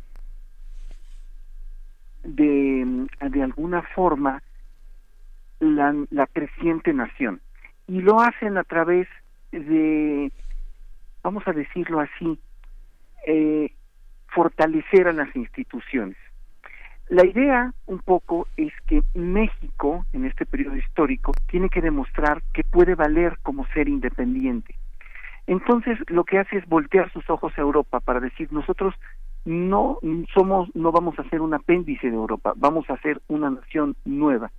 [2.22, 4.42] de, de alguna forma
[5.60, 7.40] la, la creciente nación
[7.86, 9.08] y lo hacen a través
[9.52, 10.30] de,
[11.22, 12.38] vamos a decirlo así,
[13.26, 13.72] eh,
[14.28, 16.16] fortalecer a las instituciones.
[17.08, 22.64] La idea un poco es que México, en este periodo histórico, tiene que demostrar que
[22.64, 24.74] puede valer como ser independiente.
[25.46, 28.94] Entonces, lo que hace es voltear sus ojos a Europa para decir, nosotros
[29.44, 29.98] no
[30.34, 34.50] somos, no vamos a ser un apéndice de Europa, vamos a ser una nación nueva,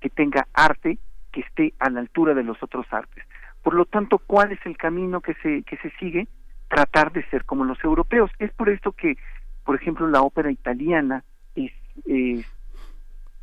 [0.00, 0.98] que tenga arte,
[1.32, 3.24] que esté a la altura de los otros artes.
[3.62, 6.26] Por lo tanto, ¿cuál es el camino que se, que se sigue?
[6.68, 8.30] Tratar de ser como los europeos.
[8.38, 9.16] Es por esto que,
[9.64, 11.22] por ejemplo, la ópera italiana
[11.54, 11.72] es,
[12.06, 12.46] es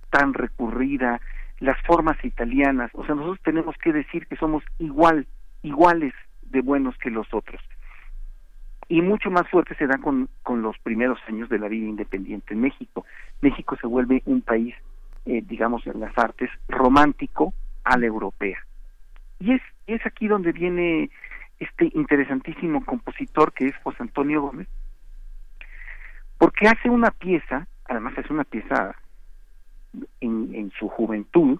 [0.09, 1.21] tan recurrida,
[1.59, 5.27] las formas italianas, o sea, nosotros tenemos que decir que somos igual,
[5.61, 6.13] iguales
[6.49, 7.61] de buenos que los otros.
[8.87, 12.55] Y mucho más fuerte se da con, con los primeros años de la vida independiente
[12.55, 13.05] en México.
[13.41, 14.73] México se vuelve un país,
[15.25, 18.57] eh, digamos, en las artes, romántico a la europea.
[19.39, 21.11] Y es, es aquí donde viene
[21.59, 24.67] este interesantísimo compositor que es José Antonio Gómez,
[26.39, 28.95] porque hace una pieza, además es una pieza
[30.19, 31.59] en, en su juventud,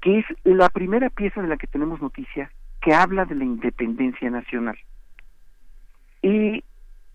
[0.00, 2.50] que es la primera pieza de la que tenemos noticia
[2.82, 4.76] que habla de la independencia nacional.
[6.20, 6.62] Y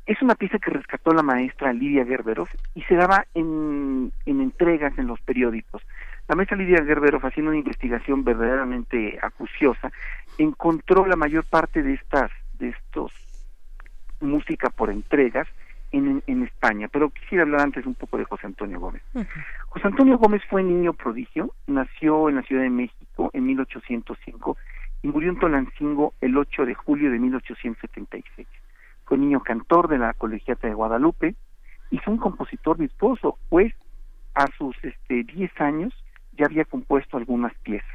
[0.06, 4.98] es una pieza que rescató la maestra Lidia Gerberov y se daba en, en entregas
[4.98, 5.82] en los periódicos.
[6.30, 9.92] La maestra Lidia Gerberov, haciendo una investigación verdaderamente acuciosa,
[10.38, 13.12] encontró la mayor parte de estas, de estos
[14.22, 15.48] música por entregas
[15.92, 19.02] en, en España, pero quisiera hablar antes un poco de José Antonio Gómez.
[19.68, 24.58] José Antonio Gómez fue niño prodigio, nació en la Ciudad de México en 1805
[25.02, 28.48] y murió en Tolancingo el 8 de julio de 1876.
[29.06, 31.36] Fue niño cantor de la Colegiata de Guadalupe
[31.92, 33.74] y fue un compositor virtuoso, pues
[34.34, 35.94] a sus este, 10 años
[36.34, 37.88] ya había compuesto algunas piezas.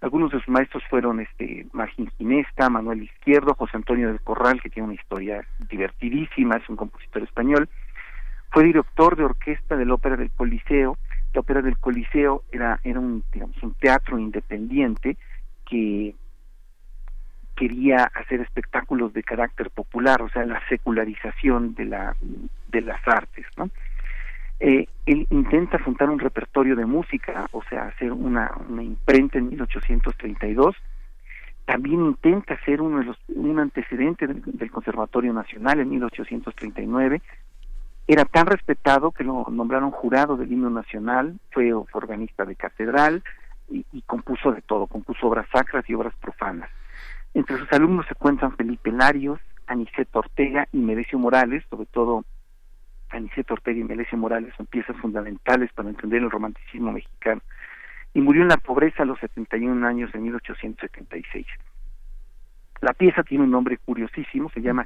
[0.00, 4.68] Algunos de sus maestros fueron este Margin Ginesta, Manuel Izquierdo, José Antonio del Corral, que
[4.68, 7.68] tiene una historia divertidísima, es un compositor español.
[8.50, 10.98] Fue director de orquesta de la Ópera del Coliseo.
[11.32, 15.16] La Ópera del Coliseo era, era un, digamos, un teatro independiente
[15.72, 16.14] que
[17.56, 22.14] quería hacer espectáculos de carácter popular, o sea, la secularización de, la,
[22.68, 23.46] de las artes.
[24.60, 29.48] Eh, él intenta fundar un repertorio de música, o sea, hacer una, una imprenta en
[29.48, 30.76] 1832.
[31.64, 37.22] También intenta ser uno de los, un antecedente del, Conservatorio Nacional en 1839.
[38.06, 43.22] Era tan respetado que lo nombraron jurado del himno nacional, fue, organista de catedral
[43.72, 46.70] y, y compuso de todo, compuso obras sacras y obras profanas.
[47.34, 52.24] Entre sus alumnos se cuentan Felipe Larios, Aniceto Ortega y Merecio Morales, sobre todo
[53.12, 57.42] Aniceto Ortega y Melesio Morales son piezas fundamentales para entender el romanticismo mexicano
[58.14, 61.46] y murió en la pobreza a los 71 años en 1876.
[62.80, 64.84] La pieza tiene un nombre curiosísimo, se llama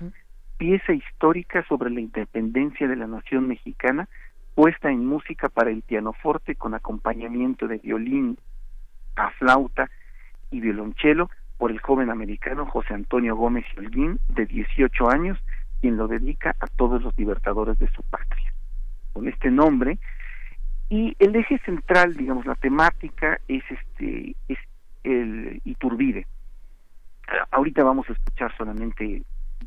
[0.59, 4.09] Pieza histórica sobre la independencia de la nación mexicana,
[4.55, 8.39] puesta en música para el pianoforte con acompañamiento de violín,
[9.17, 9.91] a flauta
[10.51, 15.39] y violonchelo por el joven americano José Antonio Gómez Holguín, de 18 años,
[15.81, 18.53] quien lo dedica a todos los libertadores de su patria.
[19.13, 19.99] Con este nombre,
[20.89, 24.59] y el eje central, digamos, la temática es este es
[25.03, 26.27] el Iturbide.
[27.51, 29.23] Ahorita vamos a escuchar solamente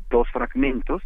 [0.08, 1.02] dos fragmentos.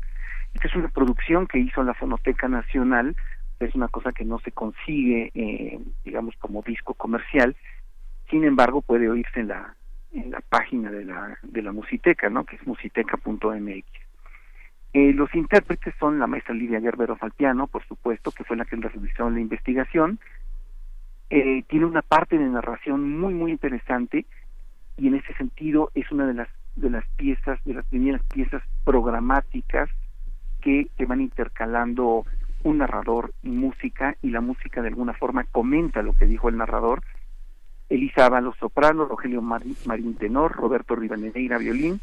[0.55, 3.17] Esta es una producción que hizo la Fonoteca Nacional,
[3.59, 7.57] es una cosa que no se consigue, eh, digamos, como disco comercial.
[8.31, 9.75] Sin embargo, puede oírse en la
[10.13, 12.45] en la página de la de la Musiteca, ¿no?
[12.45, 13.85] Que es musiteca.mx.
[14.93, 18.77] Eh, los intérpretes son la maestra Lidia Gerbero Falpiano, por supuesto, que fue la que
[18.77, 20.21] realizó la investigación.
[21.31, 24.25] Eh, tiene una parte de narración muy, muy interesante
[24.97, 28.63] y en ese sentido es una de las de las piezas, de las primeras piezas
[28.85, 29.91] programáticas
[30.61, 32.25] que van intercalando
[32.65, 36.57] un narrador y música y la música de alguna forma comenta lo que dijo el
[36.57, 37.03] narrador.
[37.89, 42.01] Elisa los soprano, Rogelio Marín tenor, Roberto Rivadeneira violín,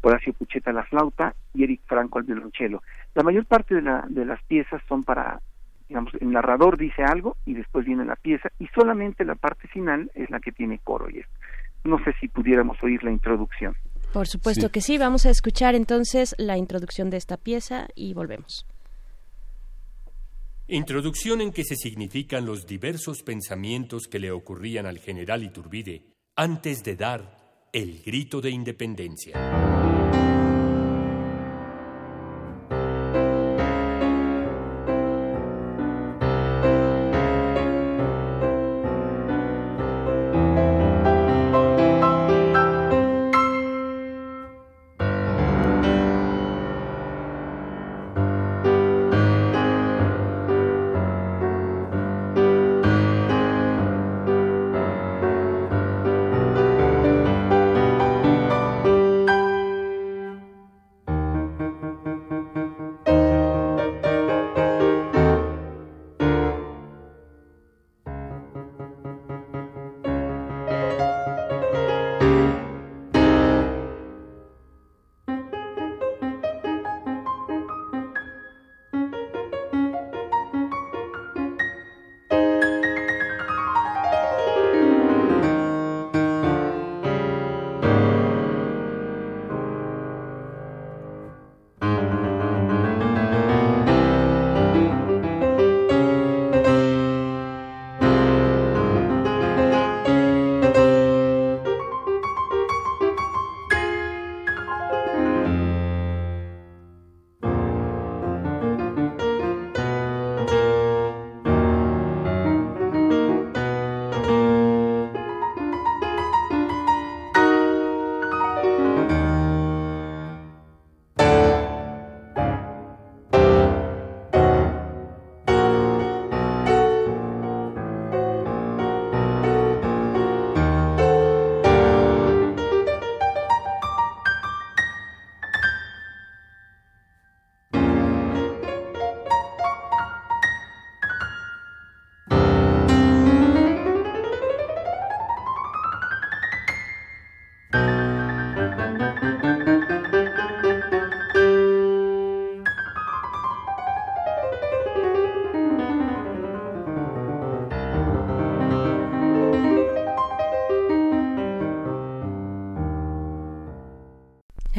[0.00, 2.82] Horacio Pucheta la flauta y Eric Franco al violonchelo.
[3.14, 5.40] La mayor parte de, la, de las piezas son para,
[5.88, 10.10] digamos, el narrador dice algo y después viene la pieza y solamente la parte final
[10.14, 11.24] es la que tiene coro y
[11.84, 13.74] No sé si pudiéramos oír la introducción.
[14.12, 18.66] Por supuesto que sí, vamos a escuchar entonces la introducción de esta pieza y volvemos.
[20.66, 26.06] Introducción en que se significan los diversos pensamientos que le ocurrían al general Iturbide
[26.36, 29.83] antes de dar el grito de independencia.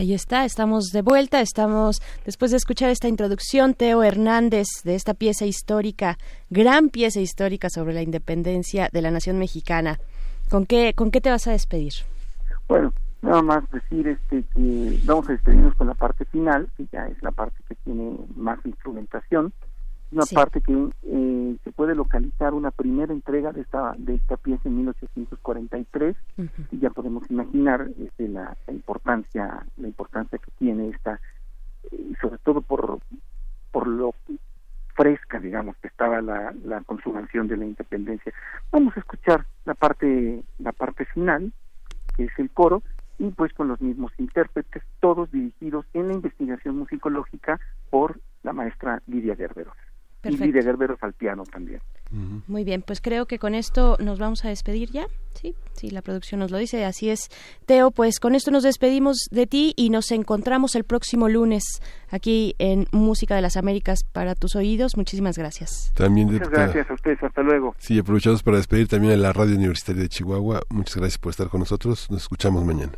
[0.06, 5.16] Ahí está, estamos de vuelta, estamos después de escuchar esta introducción, Teo Hernández, de esta
[5.16, 6.20] pieza histórica,
[6.52, 9.98] gran pieza histórica sobre la independencia de la nación mexicana.
[10.52, 11.94] ¿Con qué, con qué te vas a despedir?
[12.68, 12.94] Bueno,
[13.24, 17.24] nada más decir este que vamos a despedirnos con la parte final, que ya es
[17.24, 19.54] la parte que tiene más instrumentación,
[20.12, 24.70] una parte que eh, se puede localizar una primera entrega de esta de esta pieza
[24.70, 26.16] en 1843
[26.72, 31.20] y ya podemos imaginar este, la, importancia la importancia que tiene esta
[31.92, 33.00] y sobre todo por
[33.72, 34.14] por lo
[34.96, 38.34] fresca digamos que estaba la, la consumación de la independencia.
[38.72, 41.52] Vamos a escuchar la parte la parte final
[42.16, 42.82] que es el coro
[43.18, 49.02] y pues con los mismos intérpretes todos dirigidos en la investigación musicológica por la maestra
[49.08, 49.36] Lidia
[50.32, 51.80] Gerberos y de Gerberos al piano también.
[52.48, 55.08] Muy bien, pues creo que con esto nos vamos a despedir ya.
[55.34, 57.30] Sí, sí, la producción nos lo dice, así es.
[57.66, 62.56] Teo, pues con esto nos despedimos de ti y nos encontramos el próximo lunes aquí
[62.58, 64.96] en Música de las Américas para tus oídos.
[64.96, 65.92] Muchísimas gracias.
[65.96, 67.76] También Muchas gracias a ustedes, hasta luego.
[67.80, 70.62] Sí, aprovechamos para despedir también a la Radio Universitaria de Chihuahua.
[70.70, 72.10] Muchas gracias por estar con nosotros.
[72.10, 72.94] Nos escuchamos mañana.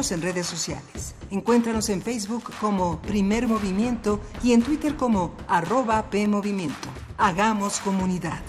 [0.00, 1.14] En redes sociales.
[1.30, 6.88] Encuéntranos en Facebook como Primer Movimiento y en Twitter como arroba PMovimiento.
[7.18, 8.40] Hagamos comunidad.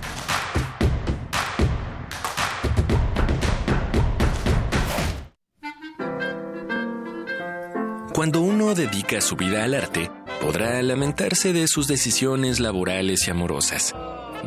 [8.13, 13.93] Cuando uno dedica su vida al arte, podrá lamentarse de sus decisiones laborales y amorosas,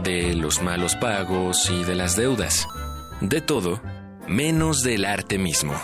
[0.03, 2.67] de los malos pagos y de las deudas,
[3.21, 3.83] de todo,
[4.27, 5.75] menos del arte mismo.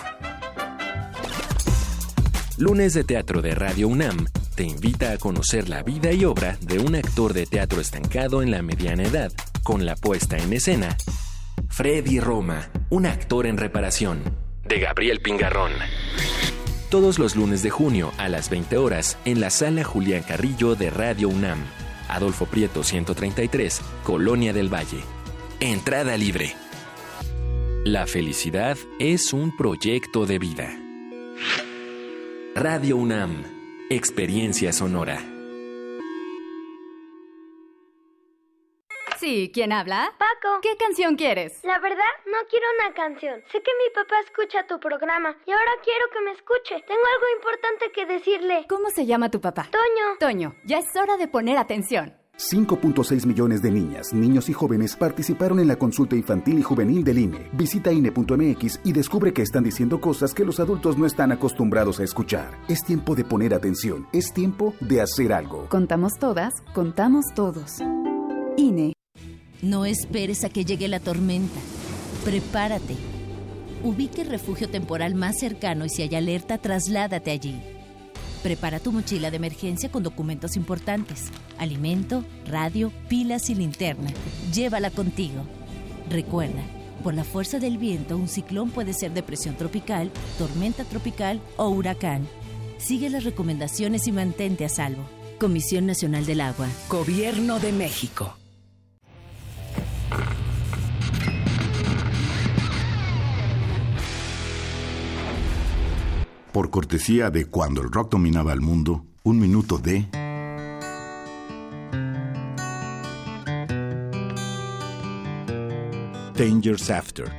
[2.61, 6.79] Lunes de Teatro de Radio UNAM te invita a conocer la vida y obra de
[6.79, 9.33] un actor de teatro estancado en la mediana edad,
[9.63, 10.95] con la puesta en escena
[11.71, 14.21] Freddy Roma, un actor en reparación,
[14.69, 15.73] de Gabriel Pingarrón.
[16.91, 20.91] Todos los lunes de junio a las 20 horas en la sala Julián Carrillo de
[20.91, 21.65] Radio UNAM.
[22.09, 25.01] Adolfo Prieto 133, Colonia del Valle.
[25.61, 26.55] Entrada libre.
[27.87, 30.77] La felicidad es un proyecto de vida.
[32.55, 33.45] Radio UNAM,
[33.91, 35.19] Experiencia Sonora.
[39.19, 40.15] Sí, ¿quién habla?
[40.19, 40.61] Paco.
[40.63, 41.63] ¿Qué canción quieres?
[41.63, 43.41] La verdad, no quiero una canción.
[43.53, 46.83] Sé que mi papá escucha tu programa y ahora quiero que me escuche.
[46.87, 48.67] Tengo algo importante que decirle.
[48.69, 49.69] ¿Cómo se llama tu papá?
[49.71, 50.17] Toño.
[50.19, 52.20] Toño, ya es hora de poner atención.
[52.41, 57.19] 5.6 millones de niñas, niños y jóvenes participaron en la consulta infantil y juvenil del
[57.19, 57.51] INE.
[57.53, 62.05] Visita INE.mx y descubre que están diciendo cosas que los adultos no están acostumbrados a
[62.05, 62.59] escuchar.
[62.67, 64.07] Es tiempo de poner atención.
[64.13, 65.69] Es tiempo de hacer algo.
[65.69, 67.79] Contamos todas, contamos todos.
[68.57, 68.95] INE.
[69.61, 71.61] No esperes a que llegue la tormenta.
[72.25, 72.97] Prepárate.
[73.83, 77.61] Ubique el refugio temporal más cercano y si hay alerta, trasládate allí.
[78.43, 84.11] Prepara tu mochila de emergencia con documentos importantes, alimento, radio, pilas y linterna.
[84.53, 85.43] Llévala contigo.
[86.09, 86.63] Recuerda,
[87.03, 92.27] por la fuerza del viento, un ciclón puede ser depresión tropical, tormenta tropical o huracán.
[92.79, 95.05] Sigue las recomendaciones y mantente a salvo.
[95.39, 96.69] Comisión Nacional del Agua.
[96.89, 98.37] Gobierno de México.
[106.53, 110.09] Por cortesía de cuando el rock dominaba el mundo, un minuto de...
[116.37, 117.31] Dangers After,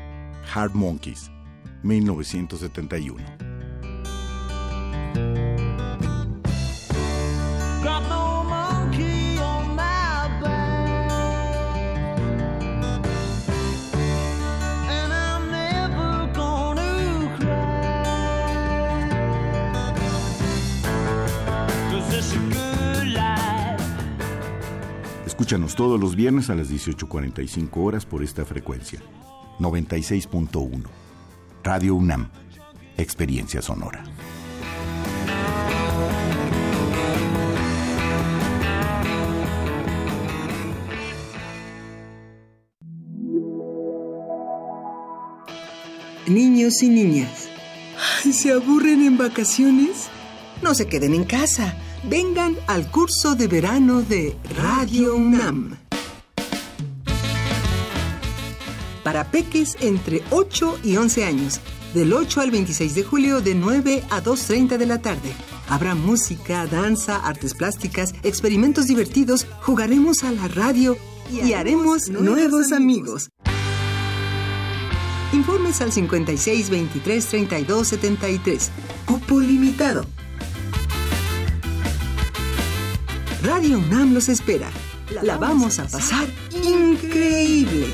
[0.54, 1.30] Hard Monkeys,
[1.84, 3.51] 1971.
[25.42, 29.00] Escúchanos todos los viernes a las 18.45 horas por esta frecuencia.
[29.58, 30.84] 96.1.
[31.64, 32.30] Radio UNAM.
[32.96, 34.04] Experiencia sonora.
[46.28, 47.50] Niños y niñas.
[48.32, 50.08] ¿Se aburren en vacaciones?
[50.62, 51.76] No se queden en casa.
[52.04, 55.78] Vengan al curso de verano de Radio UNAM.
[59.04, 61.60] Para peques entre 8 y 11 años,
[61.94, 65.32] del 8 al 26 de julio de 9 a 2.30 de la tarde.
[65.70, 70.98] Habrá música, danza, artes plásticas, experimentos divertidos, jugaremos a la radio
[71.32, 73.30] y, haremos nuevos amigos.
[75.34, 78.72] Informes al 56 23 32 73.
[79.06, 80.06] Cupo limitado.
[83.44, 84.70] Radio UNAM los espera.
[85.24, 86.28] La vamos a pasar
[86.64, 87.88] increíble.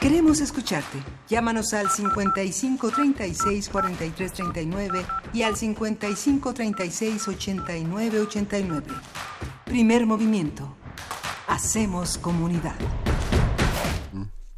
[0.00, 0.98] Queremos escucharte.
[1.30, 8.86] Llámanos al 55 36 43 39 y al 55 36 89 89.
[9.64, 10.76] Primer movimiento.
[11.48, 12.76] Hacemos comunidad.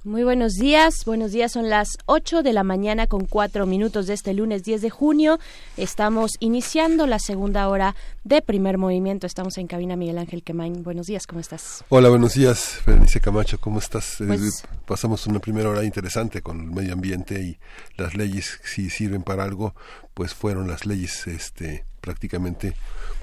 [0.05, 4.15] Muy buenos días, buenos días, son las 8 de la mañana con 4 minutos de
[4.15, 5.39] este lunes 10 de junio.
[5.77, 7.95] Estamos iniciando la segunda hora
[8.25, 9.29] de primer movimiento.
[9.29, 10.83] Estamos en cabina Miguel Ángel Quemain.
[10.83, 11.85] Buenos días, ¿cómo estás?
[11.89, 14.21] Hola, buenos días, Berenice Camacho, ¿cómo estás?
[14.21, 17.59] Eh, Pues- pasamos una primera hora interesante con el medio ambiente y
[17.97, 19.77] las leyes, si sirven para algo,
[20.15, 22.75] pues fueron las leyes este, prácticamente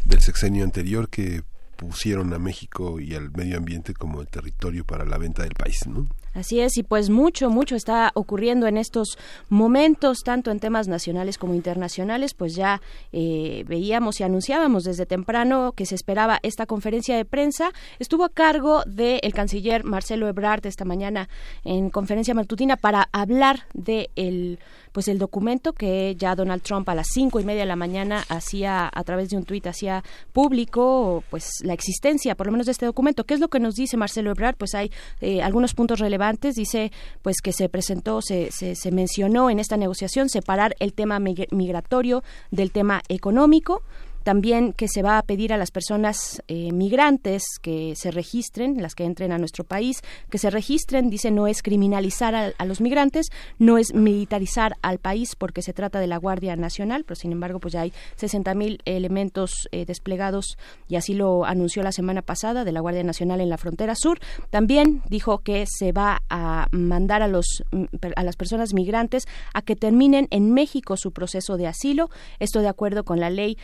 [0.06, 1.44] del sexenio anterior que
[1.76, 5.86] pusieron a México y al medio ambiente como el territorio para la venta del país,
[5.88, 6.08] ¿no?
[6.34, 9.18] Así es, y pues mucho, mucho está ocurriendo en estos
[9.50, 15.74] momentos, tanto en temas nacionales como internacionales, pues ya eh, veíamos y anunciábamos desde temprano
[15.76, 17.72] que se esperaba esta conferencia de prensa.
[18.00, 21.30] Estuvo a cargo del canciller Marcelo Ebrard esta mañana
[21.64, 24.60] en conferencia matutina para hablar de el
[24.92, 28.26] pues el documento que ya Donald Trump a las cinco y media de la mañana
[28.30, 32.72] hacía a través de un tuit hacía público pues la existencia por lo menos de
[32.72, 33.24] este documento.
[33.24, 36.56] Qué es lo que nos dice Marcelo Ebrard pues hay eh, algunos puntos relevantes.
[36.56, 41.20] Dice pues que se presentó se, se, se mencionó en esta negociación separar el tema
[41.20, 43.84] migratorio del tema económico
[44.24, 48.96] también que se va a pedir a las personas eh, migrantes que se registren, las
[48.96, 53.28] que entren a nuestro país, que se registren, dice, no es criminalizar a, los migrantes,
[53.58, 57.60] no es militarizar al país porque se trata de la Guardia Nacional, pero sin embargo
[57.60, 60.58] pues ya hay 60 mil elementos eh, desplegados
[60.88, 64.20] y así lo anunció la semana pasada de la Guardia Nacional en la frontera sur.
[64.50, 69.62] También dijo que se va a mandar a los mm, a las personas migrantes a
[69.62, 72.10] que terminen en México su proceso de asilo,
[72.40, 73.58] esto de acuerdo con la ley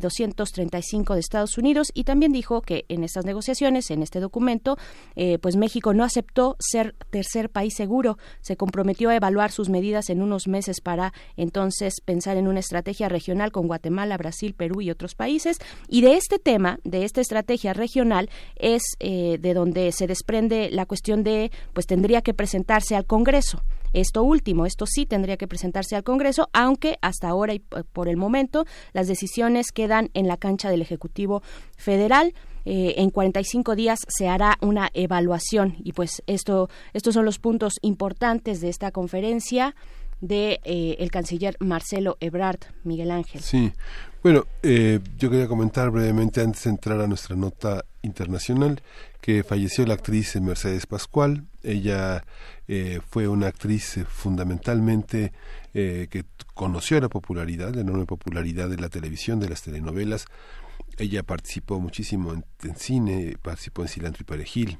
[0.00, 4.76] 235 eh, de Estados Unidos y también dijo que en estas negociaciones, en este documento,
[5.16, 10.10] eh, pues México no aceptó ser tercer país seguro, se comprometió a evaluar sus medidas
[10.10, 14.90] en unos meses para entonces pensar en una estrategia regional con Guatemala, Brasil, Perú y
[14.90, 15.58] otros países.
[15.88, 20.86] Y de este tema, de esta estrategia regional, es eh, de donde se desprende la
[20.86, 23.62] cuestión de, pues tendría que presentarse al Congreso.
[23.92, 28.16] Esto último, esto sí tendría que presentarse al Congreso, aunque hasta ahora y por el
[28.16, 31.42] momento las decisiones quedan en la cancha del Ejecutivo
[31.76, 32.34] Federal.
[32.64, 37.74] Eh, en 45 días se hará una evaluación y pues esto estos son los puntos
[37.80, 39.74] importantes de esta conferencia
[40.20, 43.40] de eh, el canciller Marcelo Ebrard Miguel Ángel.
[43.40, 43.72] Sí,
[44.22, 48.82] bueno, eh, yo quería comentar brevemente antes de entrar a nuestra nota internacional
[49.20, 51.44] que falleció la actriz Mercedes Pascual.
[51.62, 52.24] Ella
[52.70, 55.32] eh, fue una actriz eh, fundamentalmente
[55.72, 60.26] eh, que conoció la popularidad, la enorme popularidad de la televisión, de las telenovelas.
[60.98, 62.44] Ella participó muchísimo en,
[62.76, 64.78] cine, participó en Cilantro y Perejil,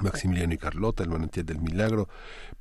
[0.00, 2.08] Maximiliano y Carlota, El Manantial del Milagro,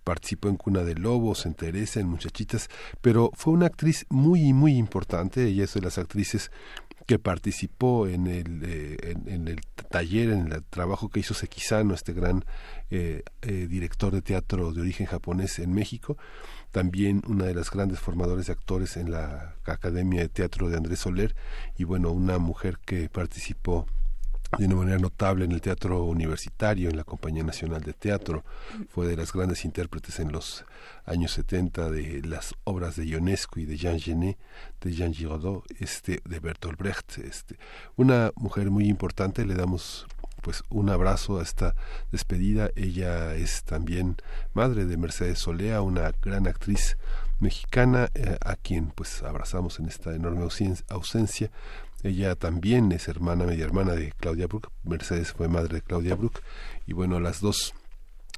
[0.04, 2.68] participó en Cuna de Lobos, en Teresa, en Muchachitas,
[3.00, 5.46] pero fue una actriz muy, muy importante.
[5.46, 6.52] Ella es de las actrices
[7.10, 12.14] que participó en el, eh, en, el taller, en el trabajo que hizo Sekizano, este
[12.14, 12.46] gran
[12.92, 16.18] eh, eh, director de teatro de origen japonés en México,
[16.70, 21.00] también una de las grandes formadores de actores en la Academia de Teatro de Andrés
[21.00, 21.36] Soler,
[21.80, 23.88] y bueno, una mujer que participó
[24.58, 28.44] de una manera notable en el teatro universitario, en la Compañía Nacional de Teatro,
[28.90, 30.66] fue de las grandes intérpretes en los
[31.06, 34.38] años 70 de las obras de Ionesco y de Jean Genet,
[34.82, 37.58] de Jean Giraudoux, este, de Bertolt Brecht, este,
[37.96, 40.08] una mujer muy importante, le damos
[40.42, 41.76] pues un abrazo a esta
[42.12, 42.70] despedida.
[42.76, 44.16] Ella es también
[44.54, 46.98] madre de Mercedes Solea, una gran actriz
[47.40, 50.48] mexicana eh, a quien pues abrazamos en esta enorme
[50.90, 51.52] ausencia
[52.04, 54.72] ella también es hermana, media hermana de Claudia Brook.
[54.84, 56.42] Mercedes fue madre de Claudia Brook.
[56.88, 57.74] Y bueno, las dos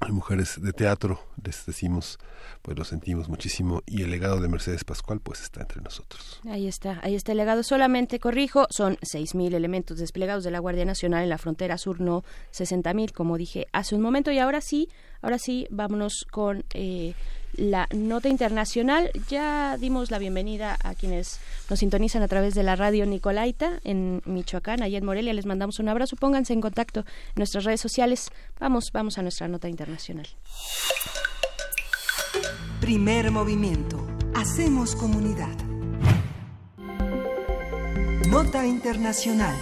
[0.10, 2.18] mujeres de teatro, les decimos,
[2.62, 6.42] pues lo sentimos muchísimo y el legado de Mercedes Pascual pues está entre nosotros.
[6.50, 7.62] Ahí está, ahí está el legado.
[7.62, 12.24] Solamente corrijo, son 6.000 elementos desplegados de la Guardia Nacional en la frontera sur, no
[12.54, 14.90] 60.000 como dije hace un momento y ahora sí,
[15.22, 17.14] ahora sí, vámonos con eh,
[17.54, 19.12] la nota internacional.
[19.30, 21.40] Ya dimos la bienvenida a quienes
[21.70, 25.34] nos sintonizan a través de la radio Nicolaita en Michoacán, allá en Morelia.
[25.34, 26.16] Les mandamos un abrazo.
[26.16, 27.06] Pónganse en contacto en
[27.38, 28.30] nuestras redes sociales.
[28.60, 30.28] Vamos, vamos a nuestra nota internacional.
[32.80, 34.08] Primer movimiento.
[34.34, 35.56] Hacemos comunidad.
[38.28, 39.56] Nota internacional.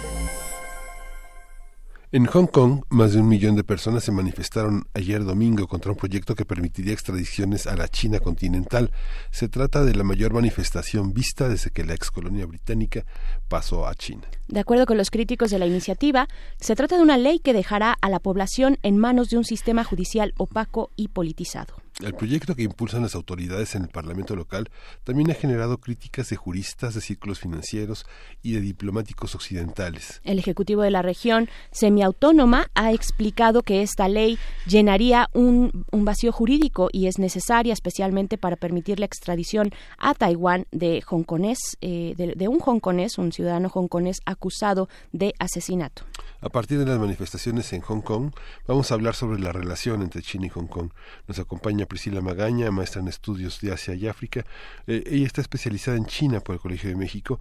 [2.12, 5.96] En Hong Kong, más de un millón de personas se manifestaron ayer domingo contra un
[5.96, 8.90] proyecto que permitiría extradiciones a la China continental.
[9.30, 13.04] Se trata de la mayor manifestación vista desde que la ex colonia británica
[13.46, 14.22] pasó a China.
[14.48, 16.26] De acuerdo con los críticos de la iniciativa,
[16.58, 19.84] se trata de una ley que dejará a la población en manos de un sistema
[19.84, 21.74] judicial opaco y politizado.
[22.02, 24.70] El proyecto que impulsan las autoridades en el Parlamento local
[25.04, 28.06] también ha generado críticas de juristas, de círculos financieros
[28.42, 30.20] y de diplomáticos occidentales.
[30.24, 36.88] El Ejecutivo de la región semiautónoma ha explicado que esta ley llenaría un, vacío jurídico
[36.90, 42.48] y es necesaria especialmente para permitir la extradición a Taiwán de hongkonés, eh, de, de,
[42.48, 46.04] un hongkonés, un ciudadano hongkonés acusado de asesinato.
[46.40, 48.32] A partir de las manifestaciones en Hong Kong,
[48.66, 50.90] vamos a hablar sobre la relación entre China y Hong Kong.
[51.28, 54.46] Nos acompaña Priscila Magaña, maestra en estudios de Asia y África.
[54.86, 57.40] Eh, ella está especializada en China por el Colegio de México.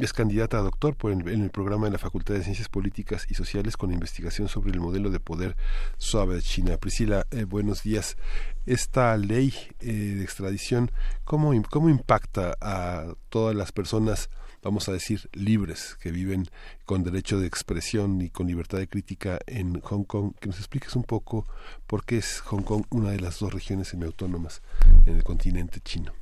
[0.00, 3.34] Es candidata a doctor por en el programa de la Facultad de Ciencias Políticas y
[3.34, 5.54] Sociales con investigación sobre el modelo de poder
[5.98, 6.78] suave de China.
[6.78, 8.16] Priscila, eh, buenos días.
[8.64, 10.90] Esta ley eh, de extradición,
[11.24, 14.30] ¿cómo, ¿cómo impacta a todas las personas
[14.62, 16.44] vamos a decir, libres, que viven
[16.84, 20.32] con derecho de expresión y con libertad de crítica en Hong Kong.
[20.40, 21.46] Que nos expliques un poco
[21.86, 24.62] por qué es Hong Kong una de las dos regiones semiautónomas
[25.06, 26.12] en el continente chino.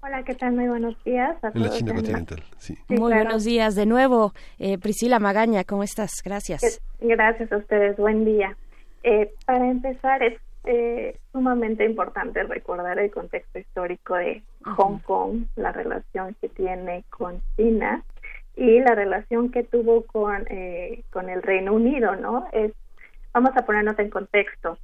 [0.00, 0.52] Hola, ¿qué tal?
[0.52, 1.36] Muy buenos días.
[1.42, 2.78] en la China continental, sí.
[2.88, 4.32] Muy buenos días de nuevo.
[4.58, 6.12] Eh, Priscila Magaña, ¿cómo estás?
[6.24, 6.80] Gracias.
[7.00, 8.56] Gracias a ustedes, buen día.
[9.02, 14.42] Eh, para empezar, es eh, sumamente importante recordar el contexto histórico de
[14.76, 18.04] Hong Kong, la relación que tiene con China
[18.56, 22.46] y la relación que tuvo con, eh, con el Reino Unido, ¿no?
[22.52, 22.72] Es,
[23.32, 24.78] vamos a ponernos en contexto.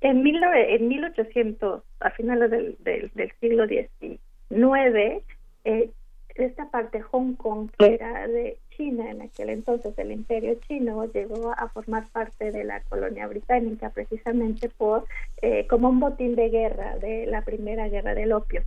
[0.00, 5.22] En, mil, en 1800, a finales del, del, del siglo XIX,
[5.64, 5.90] eh,
[6.36, 11.52] esta parte Hong Kong, que era de China en aquel entonces, el imperio chino llegó
[11.52, 15.04] a formar parte de la colonia británica precisamente por
[15.42, 18.62] eh, como un botín de guerra de la primera guerra del opio.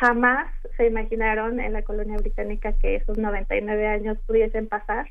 [0.00, 5.06] Jamás se imaginaron en la colonia británica que esos 99 años pudiesen pasar,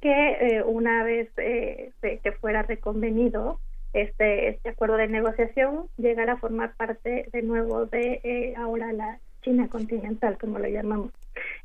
[0.00, 3.60] que eh, una vez eh, que fuera reconvenido
[3.92, 9.68] este, este acuerdo de negociación, llegara a formar parte de nuevo de ahora la China
[9.68, 11.12] continental, como lo llamamos.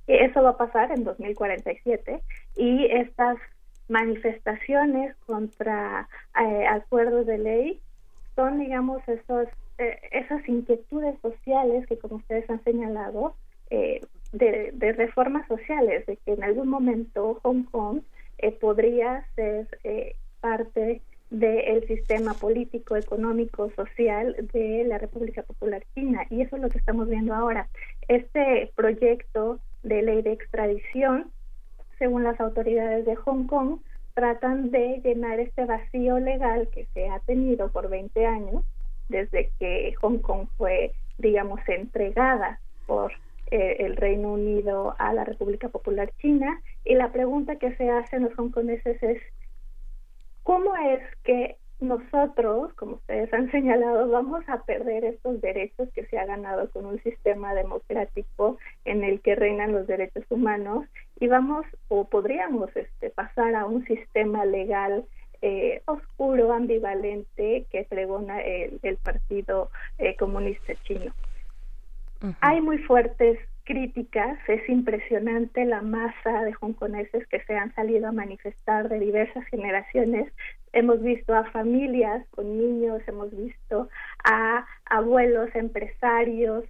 [0.06, 2.22] Eso va a pasar en 2047
[2.56, 3.38] y estas
[3.90, 6.08] manifestaciones contra
[6.40, 7.80] eh, acuerdos de ley
[8.36, 9.48] son, digamos, esos,
[9.80, 13.36] eh, esas inquietudes sociales que, como ustedes han señalado,
[13.72, 14.02] eh,
[14.32, 18.02] de, de, reformas sociales, de que en algún momento Hong Kong
[18.60, 19.68] podría ser
[20.40, 21.02] parte
[21.32, 26.26] del sistema político, económico, social de la República Popular China.
[26.30, 27.70] Y eso es lo que estamos viendo ahora.
[28.08, 31.32] Este proyecto de ley de extradición,
[31.98, 33.80] según las autoridades de Hong Kong,
[34.14, 38.66] tratan de llenar este vacío legal que se ha tenido por 20 años,
[39.08, 43.14] desde que Hong Kong fue, digamos, entregada por
[43.52, 46.62] eh, el Reino Unido a la República Popular China.
[46.84, 49.22] Y la pregunta que se hacen los hongkoneses es,
[50.44, 56.20] ¿Cómo es que nosotros, como ustedes han señalado, vamos a perder estos derechos que se
[56.20, 60.86] ha ganado con un sistema democrático en el que reinan los derechos humanos
[61.20, 65.06] y vamos o podríamos este, pasar a un sistema legal
[65.42, 71.12] eh, oscuro, ambivalente que pregona el, Partido eh, Comunista Chino.
[72.42, 73.40] Hay muy fuertes
[73.72, 79.46] críticas, es impresionante la masa de hongkoneses que se han salido a manifestar de diversas
[79.46, 80.30] generaciones.
[80.74, 83.88] Hemos visto a familias con niños, hemos visto
[84.26, 86.66] a abuelos, empresarios,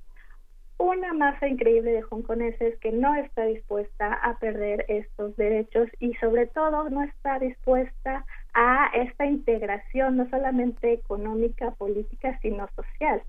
[0.78, 6.45] una masa increíble de hongkoneses que no está dispuesta a perder estos derechos y sobre
[6.45, 13.24] todo no está dispuesta a esta integración no solamente económica, política, sino social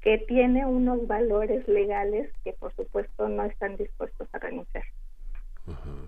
[0.00, 4.84] que tiene unos valores legales que por supuesto no están dispuestos a renunciar.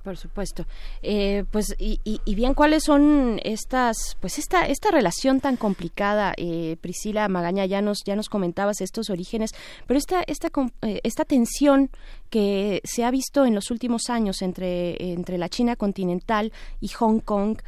[0.03, 0.67] Por supuesto.
[1.03, 6.33] Eh, pues y, y, bien, ¿cuáles son estas, pues esta esta relación tan complicada?
[6.37, 9.53] Eh, Priscila Magaña ya nos ya nos comentabas estos orígenes,
[9.87, 10.49] pero esta esta
[10.83, 11.91] eh, esta tensión
[12.31, 17.21] que se ha visto en los últimos años entre entre la China continental y Hong
[17.21, 17.59] Kong,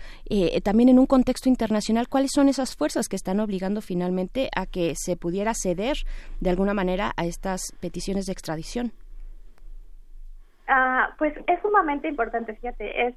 [0.63, 4.95] también en un contexto internacional, ¿cuáles son esas fuerzas que están obligando finalmente a que
[4.97, 5.99] se pudiera ceder
[6.41, 8.93] de alguna manera a estas peticiones de extradición?
[10.69, 13.15] Ah, pues es sumamente importante, fíjate, es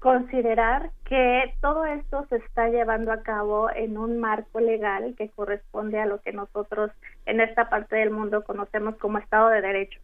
[0.00, 6.00] considerar que todo esto se está llevando a cabo en un marco legal que corresponde
[6.00, 6.90] a lo que nosotros
[7.26, 10.00] en esta parte del mundo conocemos como Estado de Derecho.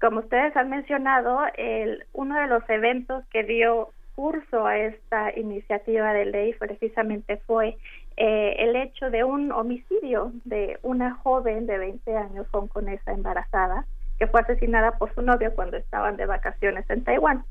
[0.00, 6.12] Como ustedes han mencionado, el, uno de los eventos que dio curso a esta iniciativa
[6.14, 7.76] de ley precisamente fue
[8.16, 13.86] eh, el hecho de un homicidio de una joven de 20 años hongkonesa embarazada
[14.18, 17.44] que fue asesinada por su novio cuando estaban de vacaciones en Taiwán.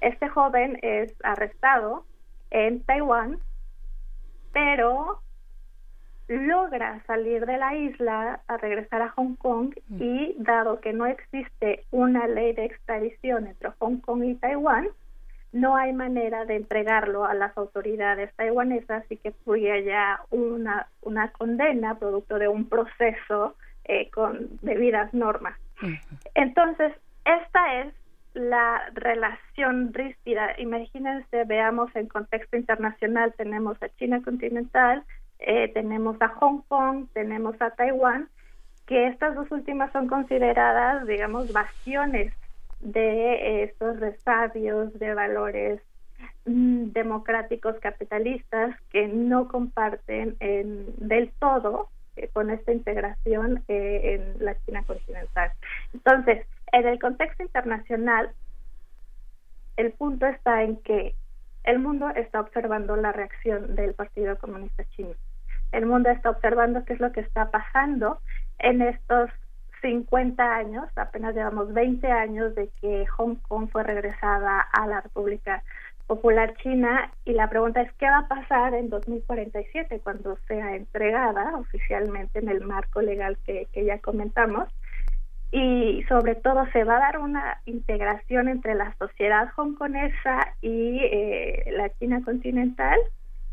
[0.00, 2.04] Este joven es arrestado
[2.50, 3.38] en Taiwán,
[4.52, 5.20] pero
[6.28, 10.02] logra salir de la isla a regresar a Hong Kong mm.
[10.02, 14.88] y dado que no existe una ley de extradición entre Hong Kong y Taiwán,
[15.52, 21.30] no hay manera de entregarlo a las autoridades taiwanesas y que fue ya una, una
[21.32, 25.56] condena producto de un proceso eh, con debidas normas.
[26.34, 26.92] Entonces,
[27.24, 27.94] esta es
[28.34, 30.58] la relación ríspida.
[30.58, 35.04] Imagínense, veamos en contexto internacional, tenemos a China continental,
[35.38, 38.28] eh, tenemos a Hong Kong, tenemos a Taiwán,
[38.86, 42.32] que estas dos últimas son consideradas, digamos, bastiones
[42.80, 45.80] de estos resabios de valores
[46.44, 54.56] mm, democráticos capitalistas que no comparten del todo eh, con esta integración eh, en la
[54.64, 55.52] China continental.
[55.94, 58.30] Entonces, en el contexto internacional,
[59.76, 61.14] el punto está en que
[61.64, 65.14] el mundo está observando la reacción del Partido Comunista Chino.
[65.72, 68.20] El mundo está observando qué es lo que está pasando
[68.58, 69.30] en estos
[69.82, 75.62] 50 años, apenas llevamos 20 años de que Hong Kong fue regresada a la República
[76.06, 81.56] Popular China y la pregunta es qué va a pasar en 2047 cuando sea entregada
[81.56, 84.68] oficialmente en el marco legal que, que ya comentamos
[85.50, 91.72] y sobre todo se va a dar una integración entre la sociedad hongkonesa y eh,
[91.76, 92.98] la China continental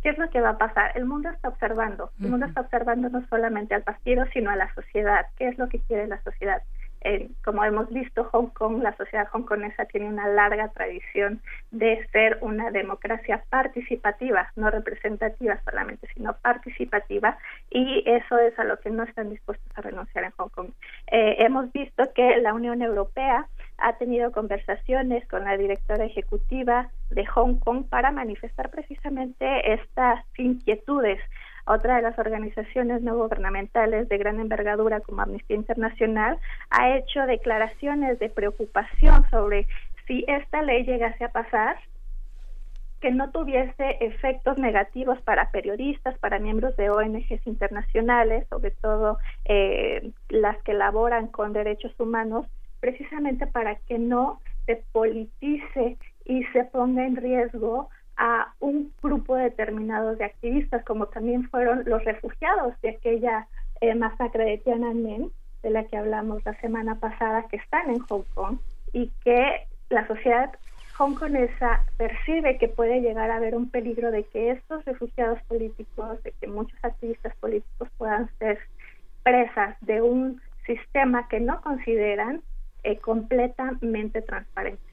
[0.04, 0.92] ¿Qué es lo que va a pasar?
[0.96, 4.72] El mundo está observando, el mundo está observando no solamente al partido, sino a la
[4.76, 5.28] sociedad.
[5.38, 6.62] ¿Qué es lo que quiere la sociedad?
[7.04, 12.38] Eh, como hemos visto, Hong Kong, la sociedad hongkonesa tiene una larga tradición de ser
[12.42, 17.38] una democracia participativa, no representativa solamente, sino participativa,
[17.70, 20.70] y eso es a lo que no están dispuestos a renunciar en Hong Kong.
[21.12, 23.48] Eh, hemos visto que la Unión Europea
[23.78, 31.20] ha tenido conversaciones con la directora ejecutiva de Hong Kong para manifestar precisamente estas inquietudes.
[31.66, 36.38] Otra de las organizaciones no gubernamentales de gran envergadura como Amnistía Internacional
[36.70, 39.68] ha hecho declaraciones de preocupación sobre
[40.06, 41.78] si esta ley llegase a pasar,
[43.00, 50.12] que no tuviese efectos negativos para periodistas, para miembros de ONGs internacionales, sobre todo eh,
[50.30, 52.46] las que laboran con derechos humanos,
[52.80, 60.16] precisamente para que no se politice y se ponga en riesgo a un grupo determinado
[60.16, 63.48] de activistas, como también fueron los refugiados de aquella
[63.82, 65.32] eh, masacre de Tiananmen,
[65.62, 68.58] de la que hablamos la semana pasada, que están en Hong Kong
[68.92, 70.52] y que la sociedad
[70.98, 76.32] hongkonesa percibe que puede llegar a haber un peligro de que estos refugiados políticos, de
[76.34, 78.60] que muchos activistas políticos puedan ser
[79.24, 82.42] presas de un sistema que no consideran
[82.84, 84.93] eh, completamente transparente.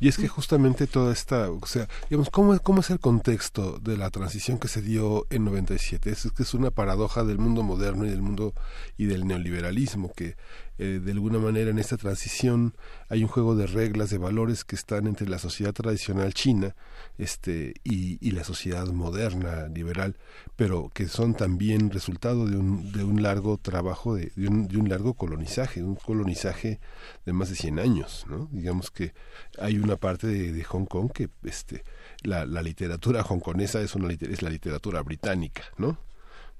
[0.00, 3.96] Y es que justamente toda esta, o sea, digamos, ¿cómo, ¿cómo es el contexto de
[3.96, 6.10] la transición que se dio en 97?
[6.10, 8.54] Es, es que es una paradoja del mundo moderno y del mundo
[8.96, 10.36] y del neoliberalismo, que
[10.78, 12.74] eh, de alguna manera en esta transición
[13.08, 16.74] hay un juego de reglas, de valores que están entre la sociedad tradicional china
[17.16, 20.16] este, y, y la sociedad moderna, liberal,
[20.56, 24.76] pero que son también resultado de un, de un largo trabajo, de, de, un, de
[24.78, 26.80] un largo colonizaje, un colonizaje
[27.24, 28.26] de más de 100 años.
[28.28, 28.48] ¿no?
[28.50, 29.14] Digamos que
[29.58, 31.84] hay una parte de, Hong Kong que este,
[32.22, 35.98] la, la literatura hongkonesa es, una, es la literatura británica, ¿no?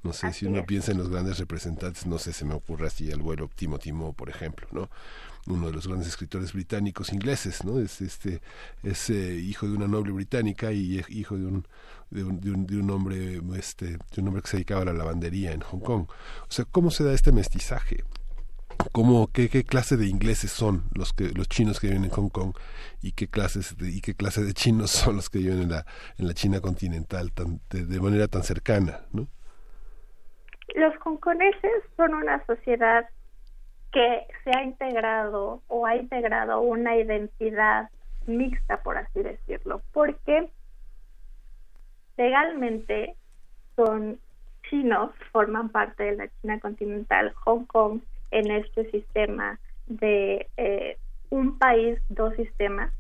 [0.05, 3.10] No sé si uno piensa en los grandes representantes, no sé, se me ocurre así
[3.10, 4.90] el vuelo Timo Timo, por ejemplo, ¿no?
[5.47, 7.81] Uno de los grandes escritores británicos ingleses, ¿no?
[7.81, 8.43] Es este
[8.82, 11.66] es eh, hijo de una noble británica y hijo de un
[12.10, 14.85] de un, de un, de un hombre este de un hombre que se dedicaba a
[14.85, 16.06] la lavandería en Hong Kong.
[16.10, 18.05] O sea, ¿cómo se da este mestizaje?
[18.93, 22.28] ¿Cómo, qué, qué clase de ingleses son los que los chinos que viven en Hong
[22.28, 22.55] Kong
[23.01, 25.86] y qué clases de, y qué clase de chinos son los que viven en la
[26.18, 29.28] en la China continental tan, de, de manera tan cercana, ¿no?
[30.74, 33.08] Los hongkoneses son una sociedad
[33.92, 37.90] que se ha integrado o ha integrado una identidad
[38.26, 40.50] mixta, por así decirlo, porque
[42.16, 43.14] legalmente
[43.76, 44.18] son
[44.68, 48.00] chinos, forman parte de la China continental, Hong Kong
[48.30, 50.98] en este sistema de eh,
[51.30, 52.92] un país, dos sistemas,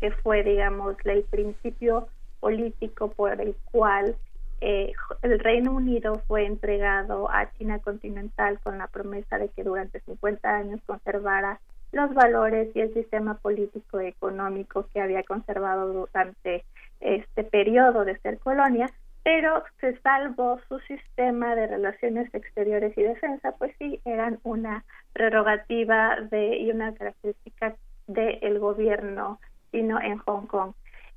[0.00, 2.08] que fue, digamos, el principio
[2.40, 4.16] político por el cual
[4.60, 10.00] eh, el Reino Unido fue entregado a China continental con la promesa de que durante
[10.00, 11.60] 50 años conservara
[11.92, 16.64] los valores y el sistema político y económico que había conservado durante
[17.00, 18.90] este periodo de ser colonia,
[19.22, 26.16] pero se salvó su sistema de relaciones exteriores y defensa, pues sí, eran una prerrogativa
[26.30, 27.76] de, y una característica
[28.06, 29.38] del gobierno
[29.74, 30.72] sino en Hong Kong.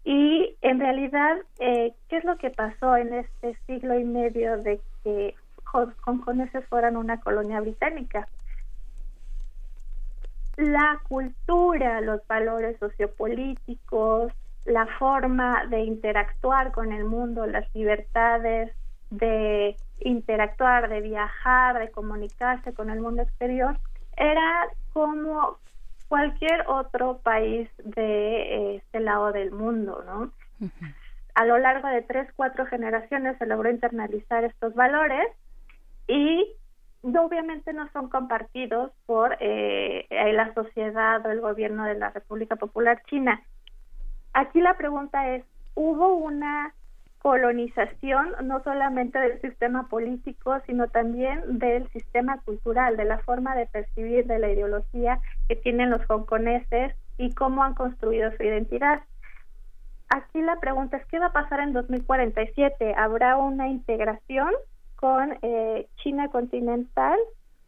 [0.08, 4.80] Y en realidad, eh, ¿qué es lo que pasó en este siglo y medio de
[5.04, 5.36] que
[6.06, 8.26] hongkoneses fueran una colonia británica?
[10.56, 14.32] La cultura, los valores sociopolíticos,
[14.64, 18.72] la forma de interactuar con el mundo, las libertades
[19.10, 23.78] de interactuar, de viajar, de comunicarse con el mundo exterior,
[24.16, 25.58] era como
[26.08, 30.32] cualquier otro país de este lado del mundo, ¿no?
[31.38, 35.28] a lo largo de tres, cuatro generaciones se logró internalizar estos valores
[36.08, 36.52] y
[37.04, 43.04] obviamente no son compartidos por eh, la sociedad o el gobierno de la República Popular
[43.08, 43.40] China.
[44.34, 46.74] Aquí la pregunta es, ¿hubo una
[47.28, 53.66] colonización no solamente del sistema político, sino también del sistema cultural, de la forma de
[53.66, 59.02] percibir, de la ideología que tienen los hongkoneses y cómo han construido su identidad?
[60.08, 62.95] Aquí la pregunta es, ¿qué va a pasar en 2047?
[62.95, 64.54] ¿Habrá una integración
[64.95, 67.20] con eh, China continental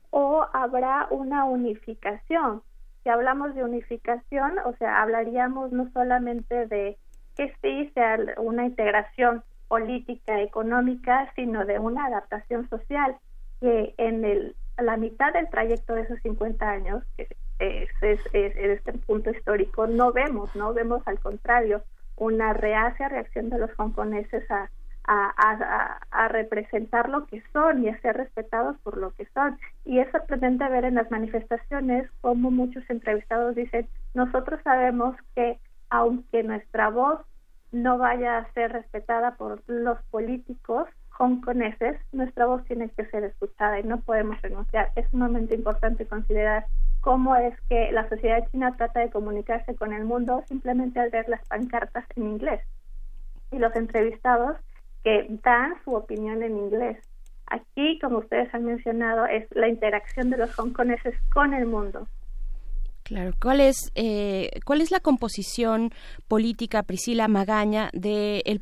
[0.09, 2.61] o habrá una unificación?
[3.03, 6.97] Si hablamos de unificación, o sea, hablaríamos no solamente de
[7.35, 13.15] que sí sea una integración política, económica, sino de una adaptación social
[13.61, 17.27] que en el, la mitad del trayecto de esos 50 años, que
[17.59, 21.83] es, es, es, este punto histórico, no vemos, no vemos al contrario
[22.17, 24.69] una reacia reacción de los hongkoneses a,
[25.05, 29.57] a, representar lo que son y a ser respetados por lo que son.
[29.85, 35.59] Y es sorprendente ver en las manifestaciones como muchos entrevistados dicen, nosotros sabemos que
[35.89, 37.21] aunque nuestra voz
[37.71, 40.87] no vaya a ser respetada por los políticos
[41.19, 44.91] hongkoneses, nuestra voz tiene que ser escuchada y no podemos renunciar.
[44.95, 46.65] Es sumamente importante considerar
[47.01, 51.27] cómo es que la sociedad china trata de comunicarse con el mundo simplemente al ver
[51.27, 52.61] las pancartas en inglés
[53.51, 54.57] y los entrevistados
[55.03, 56.97] que dan su opinión en inglés.
[57.47, 62.07] Aquí, como ustedes han mencionado, es la interacción de los hongkoneses con el mundo.
[63.09, 65.91] Claro, ¿cuál es, eh, ¿cuál es la composición
[66.27, 68.61] política, Priscila Magaña, de el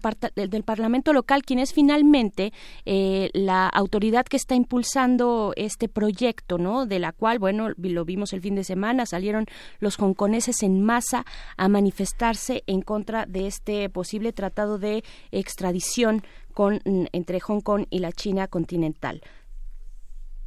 [0.50, 2.54] del Parlamento local, quien es finalmente
[2.86, 6.86] eh, la autoridad que está impulsando este proyecto, ¿no?
[6.86, 9.48] De la cual, bueno, lo vimos el fin de semana, salieron
[9.80, 11.26] los hongkoneses en masa
[11.58, 18.00] a manifestarse en contra de este posible tratado de extradición con, entre Hong Kong y
[18.00, 19.22] la China continental.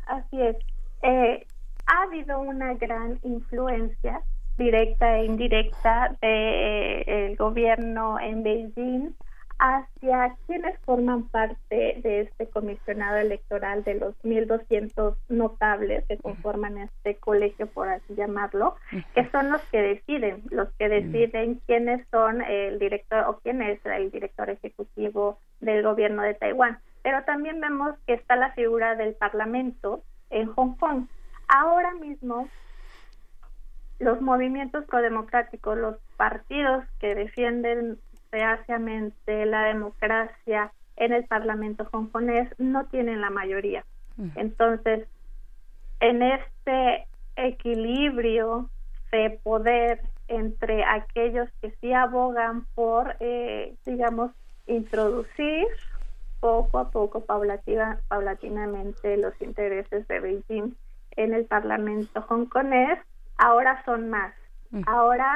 [0.06, 0.56] Así es.
[1.02, 1.46] Eh,
[1.90, 4.22] ha habido una gran influencia
[4.56, 9.10] directa e indirecta del de, eh, gobierno en Beijing
[9.58, 17.16] hacia quienes forman parte de este comisionado electoral de los 1.200 notables que conforman este
[17.16, 18.76] colegio, por así llamarlo,
[19.14, 23.84] que son los que deciden, los que deciden quiénes son el director o quién es
[23.84, 26.78] el director ejecutivo del gobierno de Taiwán.
[27.02, 31.06] Pero también vemos que está la figura del Parlamento en Hong Kong,
[31.52, 32.48] Ahora mismo,
[33.98, 37.98] los movimientos prodemocráticos, los partidos que defienden
[38.30, 43.84] fehaciamente la democracia en el Parlamento hongkonés no tienen la mayoría.
[44.36, 45.08] Entonces,
[45.98, 48.70] en este equilibrio
[49.10, 54.30] de poder entre aquellos que sí abogan por, eh, digamos,
[54.68, 55.66] introducir
[56.38, 60.76] poco a poco, paulatina, paulatinamente, los intereses de Beijing
[61.16, 62.98] en el Parlamento hongkonés,
[63.38, 64.34] ahora son más.
[64.70, 64.82] Mm.
[64.86, 65.30] Ahora,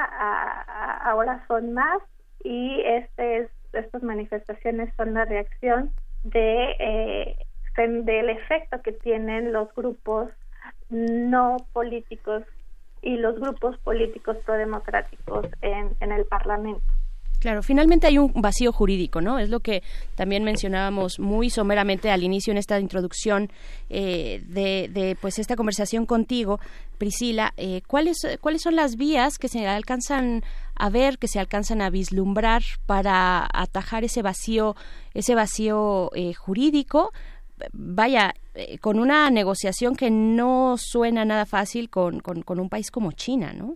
[1.05, 1.99] ahora son más
[2.43, 5.91] y este estas manifestaciones son la reacción
[6.23, 7.37] de eh,
[7.77, 10.31] del efecto que tienen los grupos
[10.91, 12.45] no políticos
[13.03, 16.85] y los grupos políticos prodemocráticos en, en el Parlamento.
[17.45, 19.39] Claro, finalmente hay un vacío jurídico, ¿no?
[19.39, 19.83] Es lo que
[20.15, 23.51] también mencionábamos muy someramente al inicio en esta introducción
[23.91, 26.59] eh, de, pues esta conversación contigo,
[26.97, 27.53] Priscila.
[27.59, 30.43] Eh, ¿cuáles, ¿Cuáles son las vías que se alcanzan
[30.75, 34.75] a ver, que se alcanzan a vislumbrar para atajar ese vacío,
[35.13, 37.13] ese vacío eh, jurídico?
[37.75, 38.33] Vaya,
[38.81, 43.53] con una negociación que no suena nada fácil con, con, con un país como China,
[43.53, 43.75] ¿no?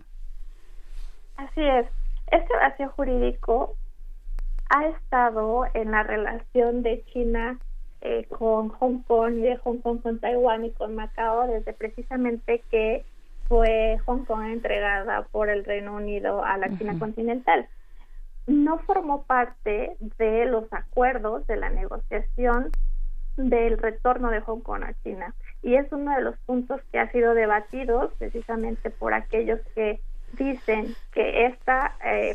[1.37, 1.98] Así es.
[2.31, 3.75] Este vacío jurídico
[4.69, 7.57] ha estado en la relación de China
[8.01, 12.63] eh, con Hong Kong y de Hong Kong con Taiwán y con Macao desde precisamente
[12.69, 13.03] que
[13.47, 17.67] fue Hong Kong entregada por el Reino Unido a la China continental.
[18.45, 22.69] No formó parte de los acuerdos de la negociación
[23.37, 25.33] del retorno de Hong Kong a China
[25.63, 29.99] y es uno de los puntos que ha sido debatido precisamente por aquellos que
[30.37, 31.71] dicen que este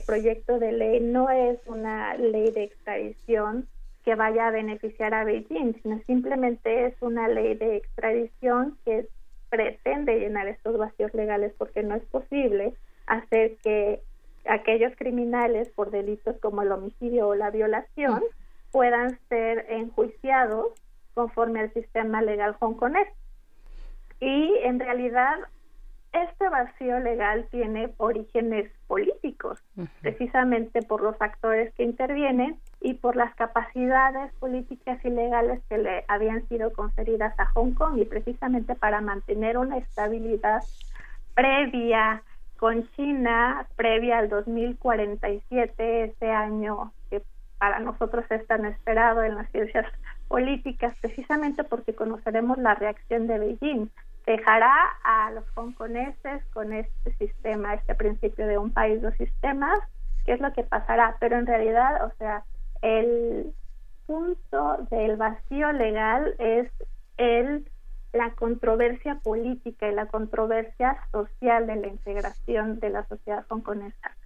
[0.07, 3.69] proyecto de ley no es una ley de extradición
[4.05, 9.09] que vaya a beneficiar a Beijing, sino simplemente es una ley de extradición que
[9.49, 12.75] pretende llenar estos vacíos legales porque no es posible
[13.07, 14.03] hacer que
[14.47, 18.23] aquellos criminales por delitos como el homicidio o la violación
[18.71, 20.73] puedan ser enjuiciados
[21.15, 23.09] conforme al sistema legal hongkonés.
[24.21, 25.37] Y en realidad
[26.15, 29.59] este vacío legal tiene orígenes políticos,
[30.01, 36.05] precisamente por los actores que intervienen y por las capacidades políticas y legales que le
[36.07, 40.63] habían sido conferidas a Hong Kong y precisamente para mantener una estabilidad
[41.35, 42.23] previa
[42.59, 47.23] con China, previa al 2047, ese año que
[47.59, 49.87] para nosotros es tan esperado en las ciencias
[50.29, 53.91] políticas, precisamente porque conoceremos la reacción de Beijing.
[54.27, 54.73] Dejará
[55.03, 59.79] a los hongkoneses con este sistema, este principio de un país, dos sistemas,
[60.25, 62.45] qué es lo que pasará, pero en realidad, o sea,
[62.81, 63.53] el
[64.07, 66.71] punto del vacío legal es
[67.17, 67.69] el
[68.15, 74.17] la controversia política y la controversia social de la integración de la sociedad hongkonesa.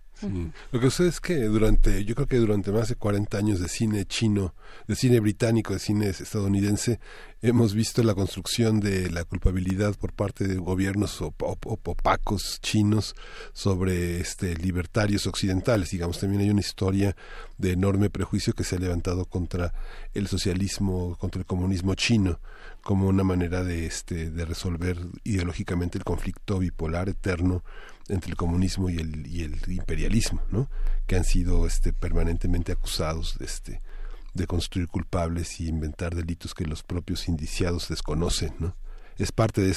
[0.72, 3.68] Lo que sucede es que durante, yo creo que durante más de 40 años de
[3.68, 4.54] cine chino,
[4.86, 6.98] de cine británico, de cine estadounidense,
[7.40, 13.14] hemos visto la construcción de la culpabilidad por parte de gobiernos opacos chinos
[13.52, 15.90] sobre este libertarios occidentales.
[15.90, 17.14] Digamos, también hay una historia
[17.56, 19.72] de enorme prejuicio que se ha levantado contra
[20.14, 22.40] el socialismo, contra el comunismo chino
[22.88, 27.62] como una manera de este de resolver ideológicamente el conflicto bipolar eterno
[28.08, 30.40] entre el comunismo y el, imperialismo,
[31.06, 33.82] que han sido este, permanentemente acusados de, este,
[34.32, 38.54] de construir culpables y inventar delitos que los propios indiciados desconocen.
[38.58, 38.74] ¿no?
[39.18, 39.76] Es parte de,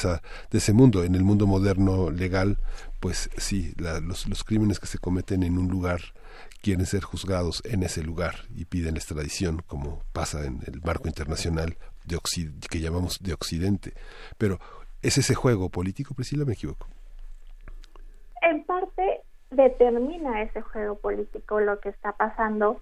[0.53, 1.03] ese mundo.
[1.03, 2.59] En el mundo moderno legal,
[3.01, 5.99] pues sí, los crímenes que se cometen en un lugar
[6.61, 11.75] quieren ser juzgados en ese lugar y piden extradición, como pasa en el marco internacional
[12.11, 13.93] de que llamamos de Occidente.
[14.37, 14.59] Pero
[15.01, 16.87] es ese juego político, Priscila, me equivoco
[18.41, 19.21] en parte
[19.51, 22.81] determina ese juego político lo que está pasando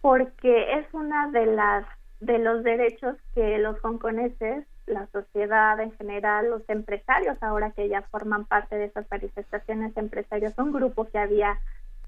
[0.00, 1.86] porque es una de las
[2.20, 8.02] de los derechos que los hongkoneses, la sociedad en general, los empresarios ahora que ya
[8.02, 11.58] forman parte de esas manifestaciones empresarios, un grupo que había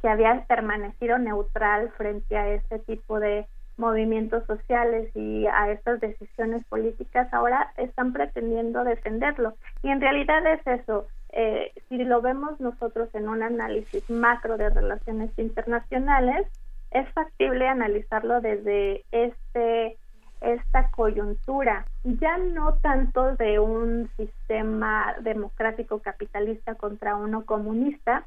[0.01, 6.65] que había permanecido neutral frente a este tipo de movimientos sociales y a estas decisiones
[6.67, 9.55] políticas ahora están pretendiendo defenderlo.
[9.83, 11.07] Y en realidad es eso
[11.37, 16.47] eh, si lo vemos nosotros en un análisis macro de relaciones internacionales,
[16.93, 19.99] es factible analizarlo desde este
[20.41, 28.27] esta coyuntura, ya no tanto de un sistema democrático capitalista contra uno comunista,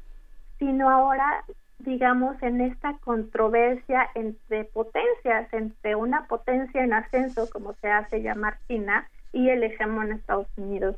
[0.58, 1.44] sino ahora,
[1.78, 8.58] digamos, en esta controversia entre potencias, entre una potencia en ascenso, como se hace llamar
[8.68, 10.96] China, y el hegemón Estados Unidos.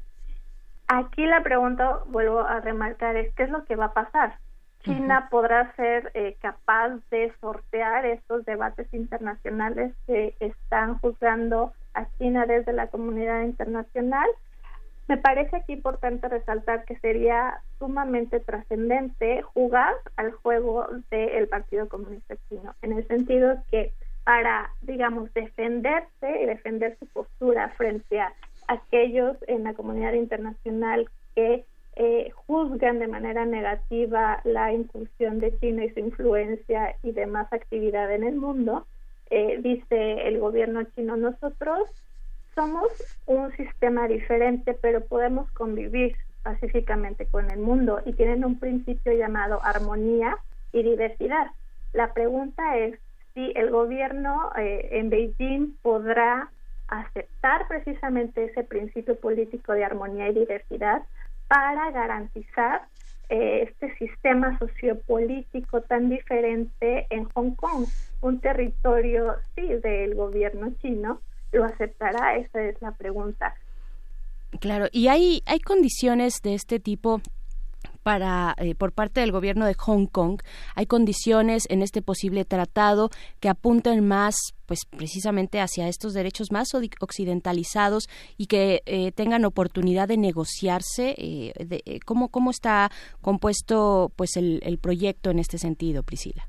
[0.88, 4.38] Aquí la pregunta, vuelvo a remarcar, es qué es lo que va a pasar.
[4.82, 12.46] China podrá ser eh, capaz de sortear estos debates internacionales que están juzgando a China
[12.46, 14.28] desde la comunidad internacional.
[15.10, 22.36] Me parece aquí importante resaltar que sería sumamente trascendente jugar al juego del Partido Comunista
[22.48, 23.92] Chino, en el sentido que
[24.22, 28.32] para, digamos, defenderse y defender su postura frente a
[28.68, 31.64] aquellos en la comunidad internacional que
[31.96, 38.14] eh, juzgan de manera negativa la incursión de China y su influencia y demás actividad
[38.14, 38.86] en el mundo,
[39.28, 41.90] eh, dice el gobierno chino, nosotros
[42.60, 42.92] somos
[43.24, 49.64] un sistema diferente, pero podemos convivir pacíficamente con el mundo y tienen un principio llamado
[49.64, 50.36] armonía
[50.70, 51.46] y diversidad.
[51.94, 52.98] La pregunta es
[53.32, 56.50] si el gobierno eh, en Beijing podrá
[56.88, 61.02] aceptar precisamente ese principio político de armonía y diversidad
[61.48, 62.82] para garantizar
[63.30, 67.86] eh, este sistema sociopolítico tan diferente en Hong Kong,
[68.20, 71.20] un territorio, sí, del gobierno chino,
[71.52, 72.36] ¿lo aceptará?
[72.36, 73.54] Esa es la pregunta.
[74.60, 77.20] Claro, y hay, hay condiciones de este tipo
[78.02, 80.40] para eh, por parte del gobierno de Hong Kong
[80.74, 83.10] hay condiciones en este posible tratado
[83.40, 84.34] que apunten más
[84.66, 91.52] pues precisamente hacia estos derechos más occidentalizados y que eh, tengan oportunidad de negociarse eh,
[91.64, 92.90] de, cómo cómo está
[93.20, 96.46] compuesto pues el, el proyecto en este sentido Priscila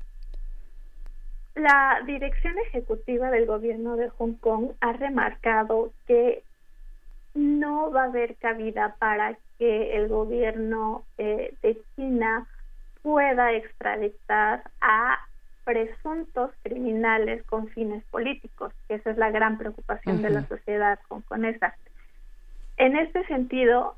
[1.54, 6.42] la dirección ejecutiva del gobierno de Hong Kong ha remarcado que
[7.34, 12.46] no va a haber cabida para que el gobierno eh, de China
[13.02, 15.18] pueda extraditar a
[15.64, 21.74] presuntos criminales con fines políticos, que esa es la gran preocupación de la sociedad hongkonesa.
[22.76, 23.96] En este sentido,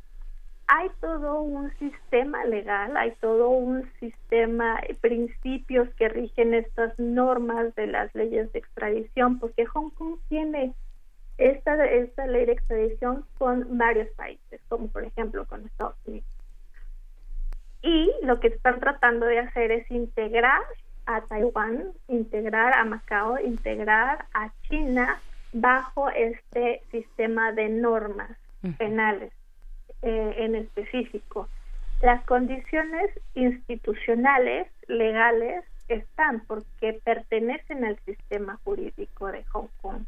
[0.67, 7.75] hay todo un sistema legal, hay todo un sistema, de principios que rigen estas normas
[7.75, 10.75] de las leyes de extradición, porque Hong Kong tiene
[11.37, 16.29] esta, esta ley de extradición con varios países, como por ejemplo con Estados Unidos.
[17.83, 20.63] Y lo que están tratando de hacer es integrar
[21.07, 25.21] a Taiwán, integrar a Macao, integrar a China
[25.53, 28.31] bajo este sistema de normas
[28.79, 29.31] penales
[30.05, 31.49] eh, en específico.
[32.03, 40.05] Las condiciones institucionales, legales, están porque pertenecen al sistema jurídico de Hong Kong.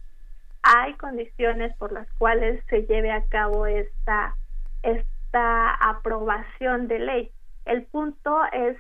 [0.62, 4.36] Hay condiciones por las cuales se lleve a cabo esta,
[4.82, 7.30] esta aprobación de ley.
[7.64, 8.76] El punto es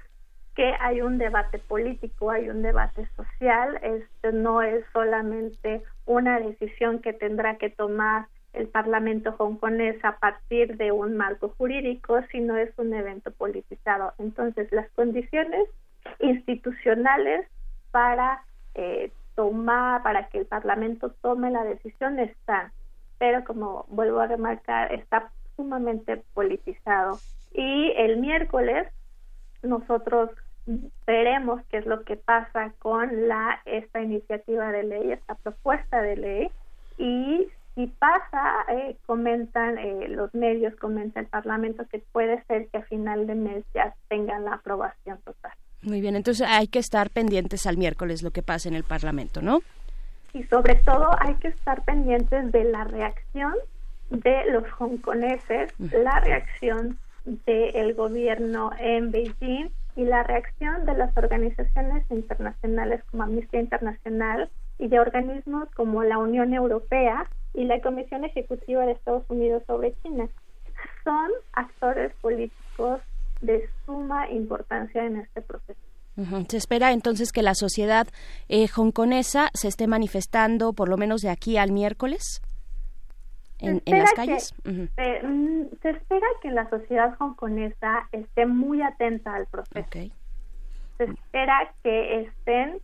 [0.54, 7.00] que hay un debate político, hay un debate social, esto no es solamente una decisión
[7.00, 8.26] que tendrá que tomar
[8.56, 14.14] el Parlamento hongkonés a partir de un marco jurídico, sino es un evento politizado.
[14.18, 15.68] Entonces, las condiciones
[16.20, 17.46] institucionales
[17.90, 18.42] para
[18.74, 22.72] eh, tomar, para que el Parlamento tome la decisión están,
[23.18, 27.18] pero como vuelvo a remarcar, está sumamente politizado.
[27.52, 28.88] Y el miércoles
[29.62, 30.30] nosotros
[31.06, 36.16] veremos qué es lo que pasa con la esta iniciativa de ley, esta propuesta de
[36.16, 36.50] ley
[36.98, 37.46] y
[37.76, 42.82] si pasa, eh, comentan eh, los medios, comenta el Parlamento que puede ser que a
[42.82, 45.52] final de mes ya tengan la aprobación total.
[45.82, 49.42] Muy bien, entonces hay que estar pendientes al miércoles lo que pasa en el Parlamento,
[49.42, 49.60] ¿no?
[50.32, 53.54] Y sobre todo hay que estar pendientes de la reacción
[54.08, 62.10] de los hongkoneses, la reacción del gobierno en Beijing y la reacción de las organizaciones
[62.10, 64.48] internacionales como Amnistía Internacional
[64.78, 69.94] y de organismos como la Unión Europea y la Comisión Ejecutiva de Estados Unidos sobre
[70.02, 70.28] China.
[71.02, 73.00] Son actores políticos
[73.40, 75.80] de suma importancia en este proceso.
[76.48, 78.06] Se espera entonces que la sociedad
[78.48, 82.40] eh, hongkonesa se esté manifestando por lo menos de aquí al miércoles
[83.58, 84.54] en, las calles.
[84.64, 89.88] Eh, mm, se espera que la sociedad hongkonesa esté muy atenta al proceso.
[89.90, 92.80] Se espera que estén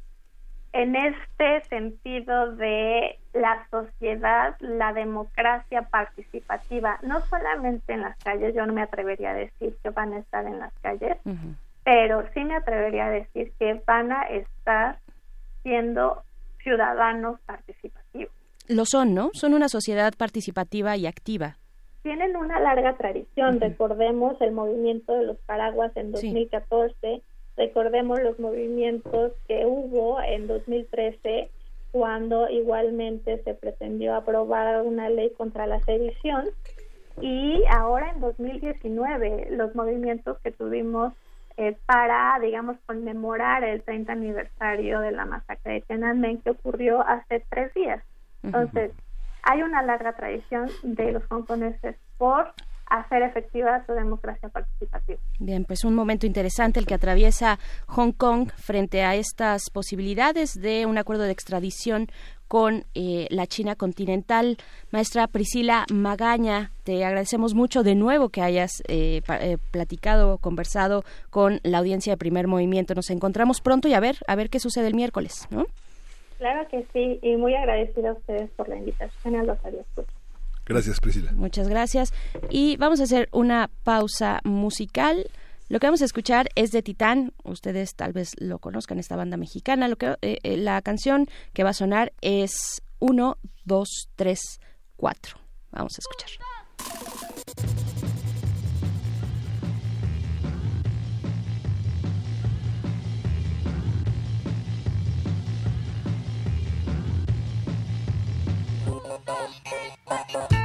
[0.72, 8.64] en este sentido de la sociedad, la democracia participativa, no solamente en las calles, yo
[8.66, 11.16] no me atrevería a decir que van a estar en las calles,
[11.84, 14.98] pero sí me atrevería a decir que van a estar
[15.62, 16.22] siendo
[16.62, 18.32] ciudadanos participativos.
[18.68, 19.30] Lo son, ¿no?
[19.34, 21.56] Son una sociedad participativa y activa.
[22.02, 27.22] Tienen una larga tradición, recordemos el movimiento de los paraguas en 2014,
[27.56, 31.50] recordemos los movimientos que hubo en 2013
[31.90, 36.46] cuando igualmente se pretendió aprobar una ley contra la sedición
[37.20, 41.12] y ahora en 2019 los movimientos que tuvimos
[41.58, 47.44] eh, para, digamos, conmemorar el 30 aniversario de la masacre de Tiananmen que ocurrió hace
[47.50, 48.02] tres días.
[48.42, 48.92] Entonces,
[49.42, 52.52] hay una larga tradición de los hongkoneses por
[52.92, 55.18] hacer efectiva su democracia participativa.
[55.38, 60.84] Bien, pues un momento interesante el que atraviesa Hong Kong frente a estas posibilidades de
[60.84, 62.08] un acuerdo de extradición
[62.48, 64.58] con eh, la China continental.
[64.90, 71.60] Maestra Priscila Magaña, te agradecemos mucho de nuevo que hayas eh, eh, platicado, conversado con
[71.62, 72.94] la audiencia de Primer Movimiento.
[72.94, 75.64] Nos encontramos pronto y a ver, a ver qué sucede el miércoles, ¿no?
[76.36, 79.58] Claro que sí, y muy agradecida a ustedes por la invitación a los
[80.66, 81.32] Gracias, Priscila.
[81.32, 82.12] Muchas gracias.
[82.50, 85.26] Y vamos a hacer una pausa musical.
[85.68, 87.32] Lo que vamos a escuchar es de Titán.
[87.44, 89.88] Ustedes tal vez lo conozcan, esta banda mexicana.
[89.88, 94.60] Lo que, eh, eh, la canción que va a sonar es 1, 2, 3,
[94.96, 95.38] 4.
[95.70, 96.30] Vamos a escuchar.
[110.12, 110.61] Bye.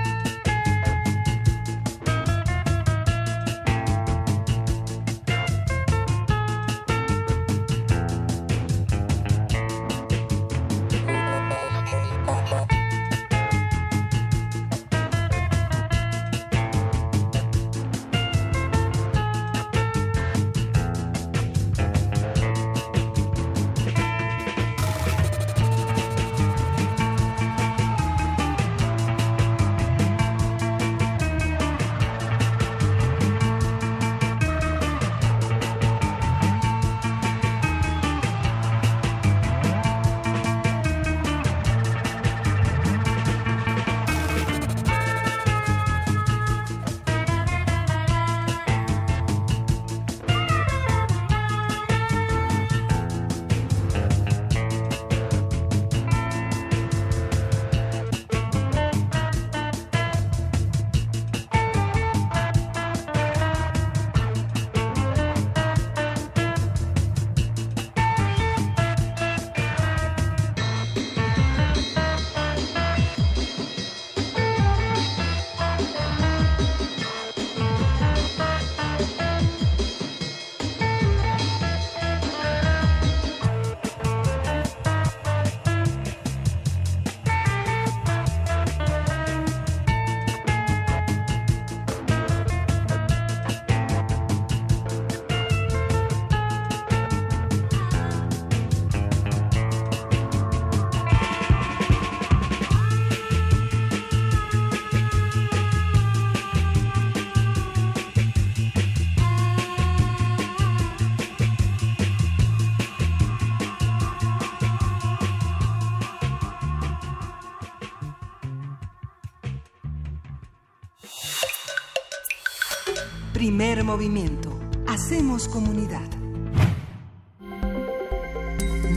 [123.87, 124.49] Movimiento.
[124.85, 126.05] Hacemos comunidad.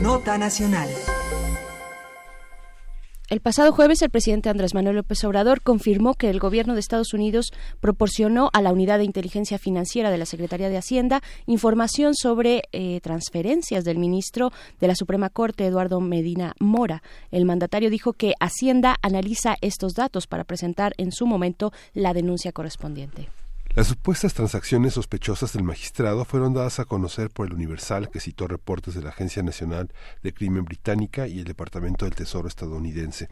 [0.01, 0.89] Nota Nacional.
[3.29, 7.13] El pasado jueves, el presidente Andrés Manuel López Obrador confirmó que el gobierno de Estados
[7.13, 12.63] Unidos proporcionó a la Unidad de Inteligencia Financiera de la Secretaría de Hacienda información sobre
[12.73, 14.51] eh, transferencias del ministro
[14.81, 17.01] de la Suprema Corte, Eduardo Medina Mora.
[17.31, 22.51] El mandatario dijo que Hacienda analiza estos datos para presentar en su momento la denuncia
[22.51, 23.29] correspondiente.
[23.73, 28.45] Las supuestas transacciones sospechosas del magistrado fueron dadas a conocer por el Universal, que citó
[28.45, 29.89] reportes de la Agencia Nacional
[30.21, 33.29] de Crimen Británica y el Departamento del Tesoro estadounidense.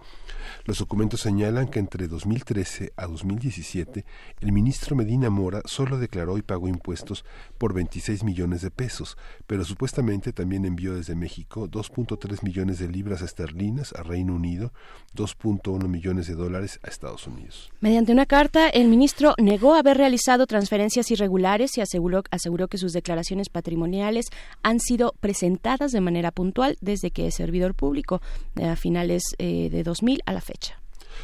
[0.64, 4.06] Los documentos señalan que entre 2013 a 2017
[4.40, 7.26] el ministro Medina Mora solo declaró y pagó impuestos
[7.58, 13.22] por 26 millones de pesos, pero supuestamente también envió desde México 2.3 millones de libras
[13.22, 14.72] esterlinas a Reino Unido,
[15.18, 17.70] 2.1 millones de dólares a Estados Unidos.
[17.82, 22.94] Mediante una carta, el ministro negó haber realizado transferencias irregulares y aseguró, aseguró que sus
[22.94, 24.28] declaraciones patrimoniales
[24.64, 28.22] han sido presentadas de manera puntual desde que es servidor público
[28.62, 30.80] a finales eh, de 2000 a la fecha.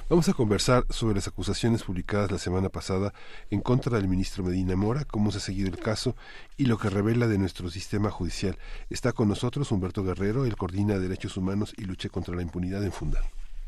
[0.10, 3.14] Vamos a conversar sobre las acusaciones publicadas la semana pasada
[3.50, 6.16] en contra del ministro Medina Mora, cómo se ha seguido el caso
[6.58, 8.58] y lo que revela de nuestro sistema judicial.
[8.90, 12.92] Está con nosotros Humberto Guerrero, el coordina Derechos Humanos y Lucha contra la Impunidad en
[12.92, 13.22] Funda.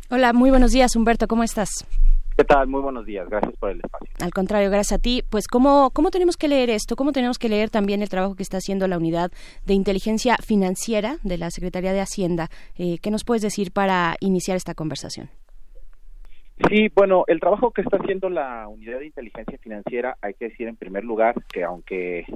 [0.10, 1.70] Hola, muy buenos días, Humberto, ¿cómo estás?
[2.38, 2.68] ¿Qué tal?
[2.68, 3.28] Muy buenos días.
[3.28, 4.08] Gracias por el espacio.
[4.22, 5.24] Al contrario, gracias a ti.
[5.28, 6.96] Pues, ¿cómo, ¿cómo tenemos que leer esto?
[6.96, 9.32] ¿Cómo tenemos que leer también el trabajo que está haciendo la Unidad
[9.66, 12.50] de Inteligencia Financiera de la Secretaría de Hacienda?
[12.78, 15.32] Eh, ¿Qué nos puedes decir para iniciar esta conversación?
[16.70, 20.68] Sí, bueno, el trabajo que está haciendo la Unidad de Inteligencia Financiera, hay que decir
[20.68, 22.28] en primer lugar que aunque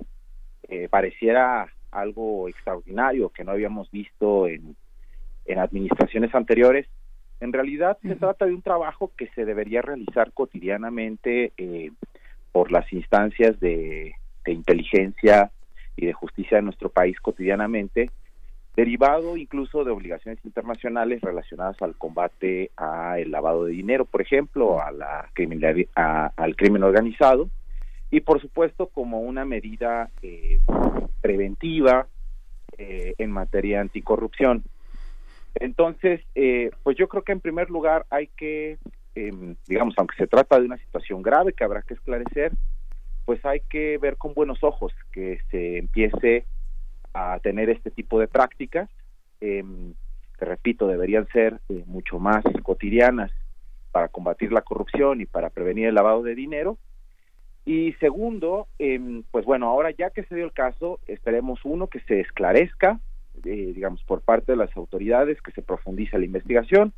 [0.67, 4.75] eh, pareciera algo extraordinario que no habíamos visto en,
[5.45, 6.87] en administraciones anteriores,
[7.41, 11.91] en realidad se trata de un trabajo que se debería realizar cotidianamente eh,
[12.51, 14.13] por las instancias de,
[14.45, 15.51] inteligencia
[15.95, 18.11] y de justicia de nuestro país cotidianamente,
[18.76, 24.91] derivado incluso de obligaciones internacionales relacionadas al combate al lavado de dinero, por ejemplo, a
[24.91, 25.30] la
[25.95, 27.49] al crimen organizado,
[28.11, 30.59] y por supuesto como una medida eh,
[31.22, 32.07] preventiva
[32.77, 34.63] eh, en materia anticorrupción.
[35.55, 38.77] Entonces, eh, pues yo creo que en primer lugar hay que,
[39.15, 42.53] em, digamos, aunque se trata de una situación grave que habrá que esclarecer,
[43.25, 46.45] pues hay que ver con buenos ojos que se empiece
[47.13, 48.89] a tener este tipo de prácticas,
[49.41, 49.93] em,
[50.37, 53.31] que repito, deberían ser eh, mucho más cotidianas
[53.91, 56.77] para combatir la corrupción y para prevenir el lavado de dinero.
[57.65, 61.99] Y segundo, em, pues bueno, ahora ya que se dio el caso, esperemos uno que
[62.01, 62.99] se esclarezca
[63.45, 66.93] eh, digamos, por parte de las autoridades, que se profundice la investigación.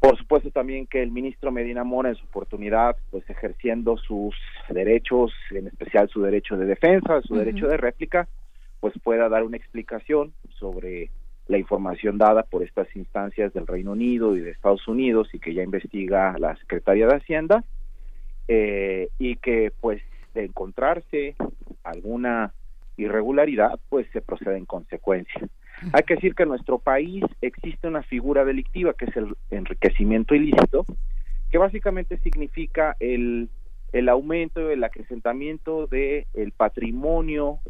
[0.00, 4.34] Por supuesto también que el ministro Medina Mora en su oportunidad, pues ejerciendo sus
[4.68, 8.28] derechos, en especial su derecho de defensa, su derecho de réplica,
[8.80, 11.10] pues pueda dar una explicación sobre
[11.48, 15.54] la información dada por estas instancias del Reino Unido y de Estados Unidos y que
[15.54, 17.64] ya investiga la Secretaría de Hacienda
[18.46, 20.02] eh, y que pues
[20.34, 21.36] de encontrarse
[21.82, 22.52] alguna
[22.98, 25.48] irregularidad, pues se procede en consecuencia.
[25.92, 30.34] Hay que decir que en nuestro país existe una figura delictiva que es el enriquecimiento
[30.34, 30.84] ilícito,
[31.50, 33.48] que básicamente significa el,
[33.92, 37.60] el aumento, el acrecentamiento del el patrimonio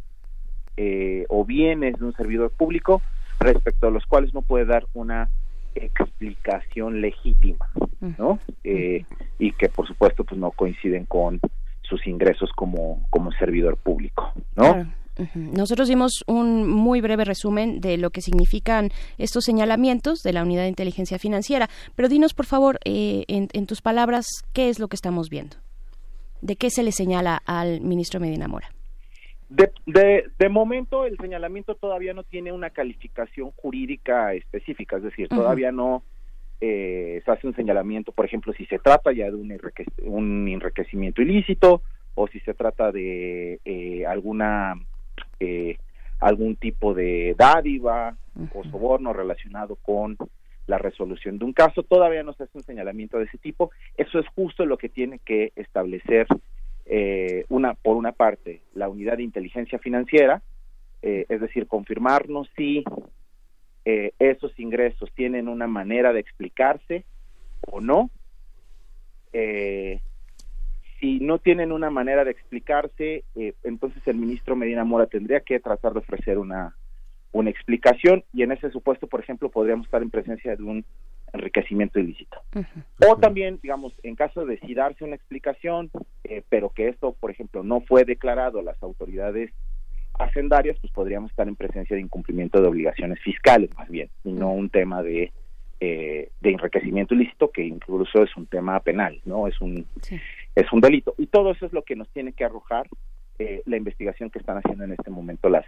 [0.77, 3.03] eh, o bienes de un servidor público
[3.41, 5.29] respecto a los cuales no puede dar una
[5.75, 7.69] explicación legítima,
[8.19, 8.41] ¿no?
[8.65, 9.05] Eh,
[9.39, 11.41] y que por supuesto pues no coinciden con
[11.83, 14.87] sus ingresos como, como servidor público, ¿no?
[15.35, 20.63] Nosotros dimos un muy breve resumen de lo que significan estos señalamientos de la Unidad
[20.63, 24.97] de Inteligencia Financiera, pero dinos, por favor, eh, en, tus palabras, ¿qué es lo que
[24.97, 25.57] estamos viendo?
[26.41, 28.69] ¿De qué se le señala al ministro Medina Mora?
[29.49, 29.73] De,
[30.39, 36.03] de, momento, el señalamiento todavía no tiene una calificación jurídica específica, es decir, todavía no
[36.61, 39.59] eh, se hace un señalamiento, por ejemplo, si se trata ya de un,
[40.05, 41.83] un enriquecimiento ilícito
[42.15, 44.75] o si se trata de eh, alguna
[45.41, 45.79] eh,
[46.21, 48.17] algún tipo de dádiva
[48.55, 50.17] o soborno relacionado con
[50.67, 51.83] la resolución de un caso.
[51.83, 53.71] Todavía no se hace un señalamiento de ese tipo.
[53.97, 56.27] Eso es justo lo que tiene que establecer
[56.85, 60.43] eh, una, por una parte, la unidad de inteligencia financiera,
[61.03, 62.83] eh, es decir, confirmarnos si
[63.85, 67.05] eh, esos ingresos tienen una manera de explicarse
[67.71, 68.11] o no.
[71.01, 75.61] Si no tienen una manera de explicarse, eh, entonces el ministro Medina Mora tendría que
[75.61, 76.75] tratar de ofrecer una,
[77.33, 80.85] una explicación y en ese supuesto, por ejemplo, podríamos estar en presencia de un
[81.33, 82.41] enriquecimiento ilícito.
[83.07, 85.91] O también, digamos, en caso de si darse una explicación,
[86.25, 89.53] eh, pero que esto, por ejemplo, no fue declarado a las autoridades
[90.19, 94.51] hacendarias, pues podríamos estar en presencia de incumplimiento de obligaciones fiscales, más bien, y no
[94.53, 95.33] un tema de,
[95.81, 99.47] eh, de enriquecimiento ilícito, que incluso es un tema penal, ¿no?
[99.47, 99.87] Es un,
[100.59, 101.15] es un delito.
[101.19, 102.89] Y todo eso es lo que nos tiene que arrojar
[103.39, 105.65] eh, la investigación que están haciendo en este momento las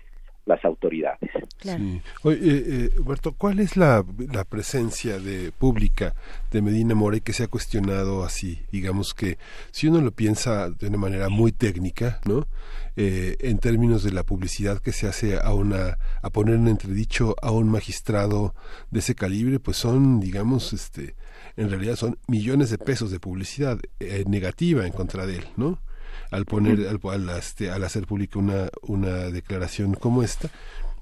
[0.47, 1.31] las autoridades.
[1.61, 2.01] Sí.
[2.23, 2.65] Oye, eh,
[2.97, 4.03] eh, Huerto, ¿cuál es la,
[4.33, 6.15] la, presencia de pública
[6.51, 8.61] de Medina Mora que se ha cuestionado así?
[8.73, 9.37] Digamos que
[9.71, 12.47] si uno lo piensa de una manera muy técnica, ¿no?
[12.97, 17.37] Eh, en términos de la publicidad que se hace a una a poner en entredicho
[17.41, 18.55] a un magistrado
[18.91, 21.15] de ese calibre, pues son, digamos, este,
[21.61, 25.79] en realidad son millones de pesos de publicidad eh, negativa en contra de él, ¿no?
[26.31, 30.51] al poner al, este, al, hacer pública una, una declaración como esta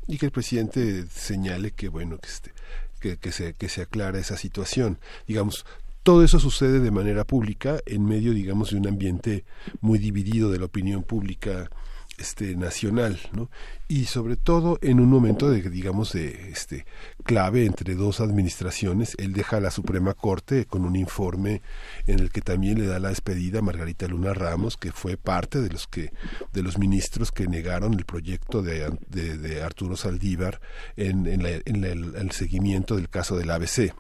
[0.06, 2.52] y que el presidente señale que bueno que este
[2.98, 5.64] que, que se que se aclara esa situación digamos
[6.02, 9.44] todo eso sucede de manera pública en medio digamos de un ambiente
[9.80, 11.70] muy dividido de la opinión pública
[12.19, 13.51] este nacional ¿no?
[13.89, 16.86] y sobre todo en un momento de digamos de este
[17.24, 21.62] clave entre dos administraciones él deja a la Suprema Corte con un informe
[22.07, 25.61] en el que también le da la despedida a Margarita Luna Ramos que fue parte
[25.61, 26.12] de los que
[26.53, 30.61] de los ministros que negaron el proyecto de, de, Arturo Saldívar
[30.97, 33.93] en, en, en el seguimiento del caso del ABC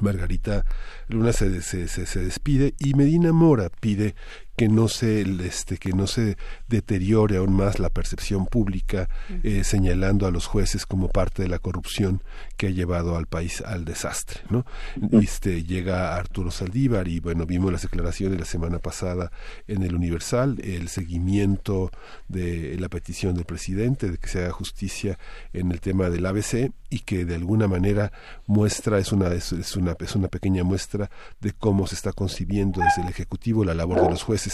[0.00, 0.64] Margarita
[1.08, 4.14] Luna se, se, se, despide y Medina Mora pide
[4.58, 6.36] que no se este que no se
[6.66, 9.08] deteriore aún más la percepción pública
[9.44, 12.24] eh, señalando a los jueces como parte de la corrupción
[12.56, 14.66] que ha llevado al país al desastre no
[15.12, 19.30] este llega Arturo Saldívar y bueno vimos las declaraciones la semana pasada
[19.68, 21.92] en el Universal el seguimiento
[22.26, 25.20] de la petición del presidente de que se haga justicia
[25.52, 28.10] en el tema del ABC y que de alguna manera
[28.48, 31.10] muestra es una es, una es una pequeña muestra
[31.40, 34.47] de cómo se está concibiendo desde el ejecutivo la labor de los jueces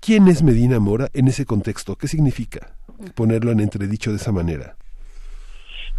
[0.00, 1.96] ¿quién es Medina Mora en ese contexto?
[1.96, 2.76] ¿Qué significa
[3.14, 4.76] ponerlo en entredicho de esa manera?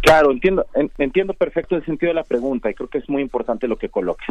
[0.00, 0.66] Claro, entiendo,
[0.98, 3.88] entiendo perfecto el sentido de la pregunta y creo que es muy importante lo que
[3.88, 4.28] coloques.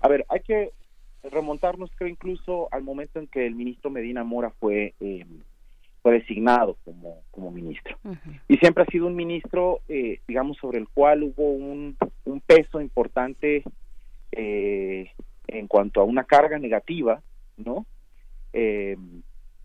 [0.00, 0.70] A ver, hay que
[1.24, 5.26] remontarnos, creo, incluso al momento en que el ministro Medina Mora fue, eh,
[6.02, 7.98] fue designado como, como ministro.
[8.48, 12.80] Y siempre ha sido un ministro, eh, digamos, sobre el cual hubo un, un peso
[12.80, 13.64] importante
[14.32, 15.10] eh,
[15.48, 17.20] en cuanto a una carga negativa,
[17.56, 17.84] ¿no?
[18.52, 18.96] Eh,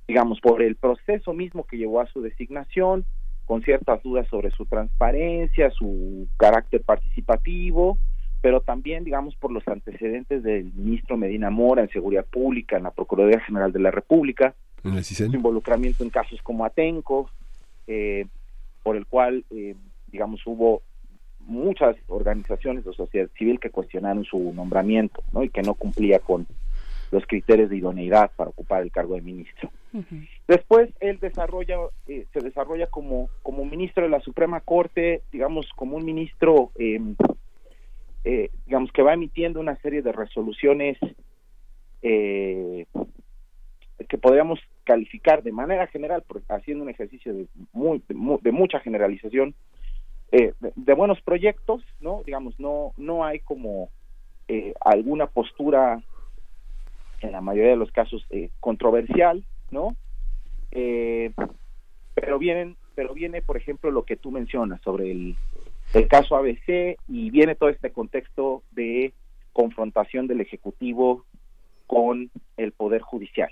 [0.07, 3.05] digamos, por el proceso mismo que llevó a su designación,
[3.45, 7.97] con ciertas dudas sobre su transparencia, su carácter participativo,
[8.41, 12.91] pero también, digamos, por los antecedentes del ministro Medina Mora en Seguridad Pública, en la
[12.91, 14.53] Procuraduría General de la República,
[14.83, 17.29] su involucramiento en casos como Atenco,
[17.87, 18.27] eh,
[18.83, 19.75] por el cual, eh,
[20.11, 20.83] digamos, hubo
[21.39, 25.43] muchas organizaciones de sociedad civil que cuestionaron su nombramiento, ¿no?
[25.43, 26.45] Y que no cumplía con
[27.15, 29.71] los criterios de idoneidad para ocupar el cargo de ministro.
[30.49, 31.77] Después él desarrolla,
[32.07, 37.15] eh, se desarrolla como, como ministro de la Suprema Corte, digamos, como un ministro, em,
[38.25, 40.97] eh, digamos, que va emitiendo una serie de resoluciones
[42.01, 42.85] eh,
[44.09, 49.55] que podríamos calificar de manera general, haciendo un ejercicio de, muy, de, mucha generalización,
[50.31, 52.23] de, de, buenos proyectos, ¿no?
[52.25, 53.89] Digamos, no, no hay como
[54.81, 56.03] alguna postura
[57.25, 59.95] en la mayoría de los casos eh, controversial, ¿no?
[60.71, 61.31] Eh,
[62.13, 65.35] pero vienen, pero viene, por ejemplo, lo que tú mencionas sobre el,
[65.93, 69.13] el caso ABC y viene todo este contexto de
[69.53, 71.25] confrontación del ejecutivo
[71.87, 73.49] con el poder judicial.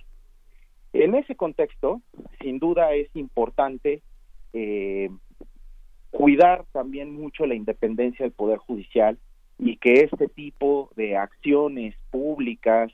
[0.91, 2.01] En ese contexto,
[2.41, 4.01] sin duda es importante
[4.53, 5.09] eh,
[6.11, 9.17] cuidar también mucho la independencia del poder judicial
[9.57, 12.91] y que este tipo de acciones públicas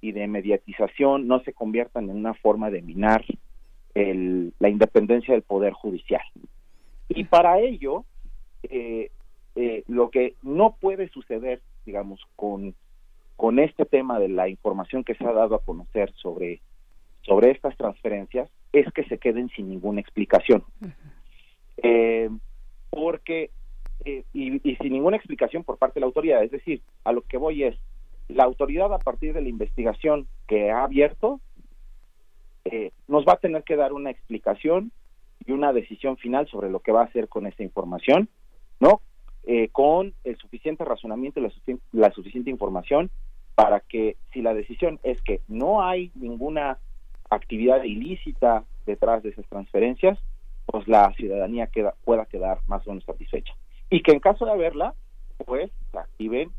[0.00, 3.24] y de mediatización no se conviertan en una forma de minar
[3.94, 6.22] el, la independencia del poder judicial.
[7.08, 8.04] Y para ello,
[8.62, 9.10] eh,
[9.56, 12.74] eh, lo que no puede suceder, digamos, con,
[13.36, 16.60] con este tema de la información que se ha dado a conocer sobre,
[17.22, 20.62] sobre estas transferencias, es que se queden sin ninguna explicación.
[21.78, 22.28] Eh,
[22.90, 23.50] porque,
[24.04, 27.36] y, y sin ninguna explicación por parte de la autoridad, es decir, a lo que
[27.36, 27.76] voy es,
[28.28, 31.40] la autoridad a partir de la investigación que ha abierto
[32.64, 34.92] eh, nos va a tener que dar una explicación
[35.46, 38.28] y una decisión final sobre lo que va a hacer con esa información,
[38.80, 39.00] ¿no?
[39.44, 41.52] Eh, con el suficiente razonamiento y la,
[41.92, 43.10] la suficiente información
[43.54, 46.78] para que si la decisión es que no hay ninguna
[47.30, 50.18] actividad ilícita detrás de esas transferencias,
[50.66, 53.54] pues la ciudadanía queda, pueda quedar más o menos satisfecha.
[53.88, 54.94] Y que en caso de haberla,
[55.46, 56.50] pues activen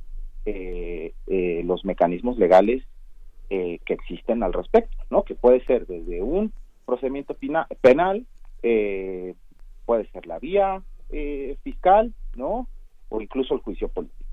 [0.51, 2.83] eh, eh, los mecanismos legales
[3.51, 5.23] eh, que existen al respecto, ¿no?
[5.23, 6.51] Que puede ser desde un
[6.85, 7.35] procedimiento
[7.81, 8.25] penal,
[9.85, 10.81] puede ser la vía
[11.63, 12.67] fiscal, ¿no?
[13.09, 14.28] O incluso el juicio político.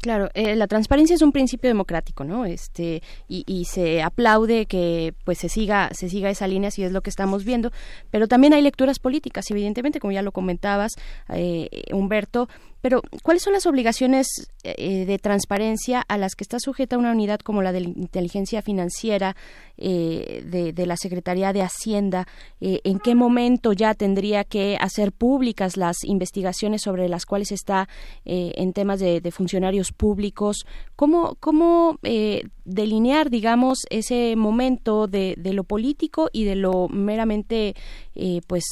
[0.00, 2.46] Claro, eh, la transparencia es un principio democrático, ¿no?
[2.46, 6.92] Este y, y, se aplaude que pues se siga se siga esa línea si es
[6.92, 7.70] lo que estamos viendo,
[8.10, 10.92] pero también hay lecturas políticas, evidentemente, como ya lo comentabas,
[11.28, 12.48] eh, Humberto,
[12.82, 14.26] pero, ¿cuáles son las obligaciones
[14.62, 19.36] eh, de transparencia a las que está sujeta una unidad como la de inteligencia financiera
[19.80, 22.26] eh, de, la Secretaría de Hacienda?
[22.60, 27.88] Eh, ¿En qué momento ya tendría que hacer públicas las investigaciones sobre las cuales está
[28.24, 30.66] en temas de, funcionarios públicos?
[30.96, 31.98] ¿Cómo, cómo
[32.64, 37.74] delinear, digamos, ese momento de, lo político y de lo meramente,
[38.46, 38.64] pues,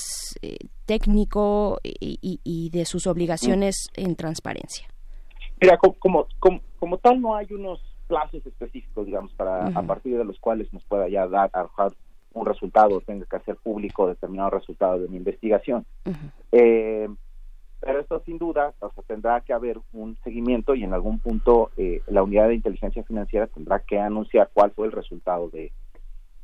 [0.86, 4.88] técnico y, de sus obligaciones en transparencia?
[5.60, 10.24] Mira, como, como, como, tal no hay unos plazos específicos, digamos, para a partir de
[10.24, 11.92] los cuales nos pueda ya dar, arrojar
[12.32, 15.86] un resultado, tenga que hacer público determinado resultado de una investigación.
[16.52, 17.08] eh,
[17.80, 21.70] pero esto sin duda, o sea, tendrá que haber un seguimiento y en algún punto
[21.76, 25.70] eh, la unidad de inteligencia financiera tendrá que anunciar cuál fue el resultado de,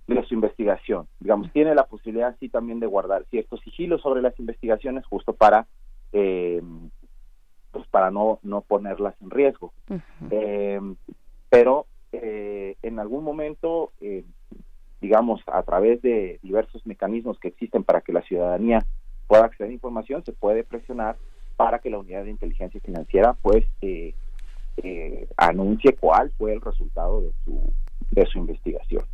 [0.07, 1.09] de su investigación.
[1.19, 5.67] Digamos, tiene la posibilidad sí también de guardar ciertos sigilos sobre las investigaciones justo para
[6.13, 6.63] eh,
[7.73, 9.73] pues para no, no ponerlas en riesgo.
[10.31, 10.81] Eh,
[11.55, 13.93] pero eh, en algún momento,
[15.01, 18.85] digamos, a través de diversos mecanismos que existen para que la ciudadanía
[19.29, 21.17] pueda acceder a información, se puede presionar
[21.57, 23.65] para que la unidad de inteligencia financiera pues
[25.37, 27.73] anuncie cuál fue el resultado de su
[28.11, 29.05] de su investigación.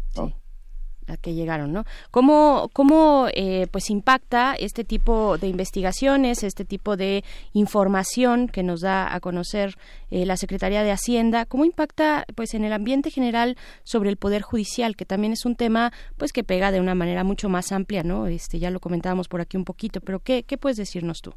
[1.16, 1.84] Que llegaron, ¿no?
[2.10, 8.80] ¿Cómo, cómo eh, pues impacta este tipo de investigaciones, este tipo de información que nos
[8.80, 9.76] da a conocer
[10.10, 11.46] eh, la Secretaría de Hacienda?
[11.46, 15.56] ¿Cómo impacta pues en el ambiente general sobre el poder judicial, que también es un
[15.56, 18.26] tema pues que pega de una manera mucho más amplia, ¿no?
[18.26, 21.34] Este ya lo comentábamos por aquí un poquito, pero ¿qué, qué puedes decirnos tú?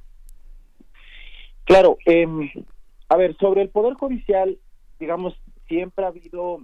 [1.65, 2.49] Claro, em,
[3.07, 4.57] a ver, sobre el poder judicial,
[4.99, 5.33] digamos,
[5.67, 6.59] siempre ha habido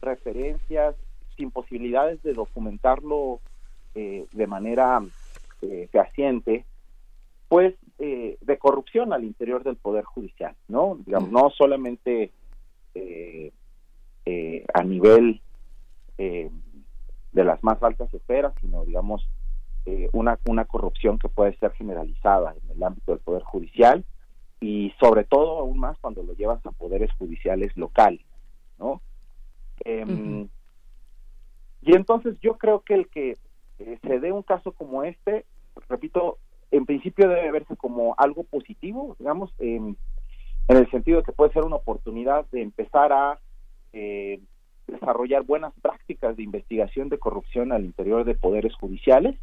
[0.00, 0.94] referencias
[1.36, 3.40] sin posibilidades de documentarlo
[3.94, 5.00] eh, de manera
[5.62, 6.64] eh, fehaciente,
[7.48, 10.98] pues eh, de corrupción al interior del poder judicial, ¿no?
[11.06, 12.32] Digamos, no solamente
[12.94, 13.52] eh,
[14.74, 15.40] a nivel
[16.16, 19.26] de las más altas esferas, sino digamos
[20.12, 24.04] una una corrupción que puede ser generalizada en el ámbito del poder judicial
[24.60, 28.24] y sobre todo aún más cuando lo llevas a poderes judiciales locales,
[28.78, 29.00] ¿no?
[29.84, 30.48] Em,
[31.84, 33.36] y entonces yo creo que el que
[33.78, 35.44] eh, se dé un caso como este,
[35.88, 36.38] repito,
[36.70, 39.96] en principio debe verse como algo positivo, digamos, en
[40.68, 43.38] el sentido de que puede ser una oportunidad de empezar a
[43.92, 44.40] eh,
[44.86, 49.36] desarrollar buenas prácticas de investigación de corrupción al interior de poderes judiciales,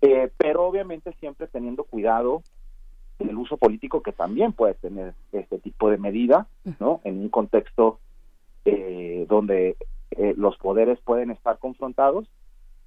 [0.00, 2.42] eh, pero obviamente siempre teniendo cuidado
[3.18, 6.48] del uso político que también puede tener este tipo de medida,
[6.80, 7.00] ¿no?
[7.04, 7.98] En un contexto
[9.28, 9.76] donde
[10.16, 12.26] eh, los poderes pueden estar confrontados.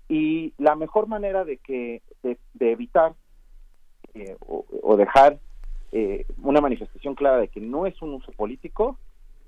[0.07, 3.15] Y la mejor manera de que de, evitar
[4.14, 5.39] eh, o, dejar
[5.91, 8.99] eh, una manifestación clara de que no es un uso político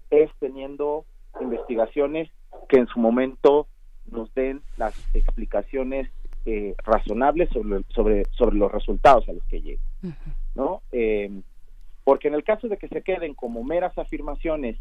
[0.10, 1.06] es teniendo
[1.40, 2.30] investigaciones
[2.70, 3.68] que en su momento
[4.10, 6.10] nos den las explicaciones
[6.86, 10.16] razonables sobre, sobre los resultados a los que llegan
[10.56, 10.82] no
[12.06, 14.78] porque en el caso de que se queden como meras afirmaciones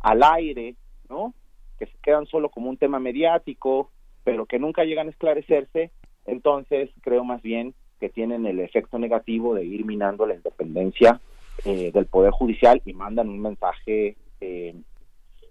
[0.00, 0.74] al aire
[1.08, 1.32] no
[1.78, 3.90] que se quedan solo como un tema mediático,
[4.24, 5.90] pero que nunca llegan a esclarecerse,
[6.26, 11.20] entonces creo más bien que tienen el efecto negativo de ir minando la independencia
[11.64, 14.74] eh, del Poder Judicial y mandan un mensaje, eh,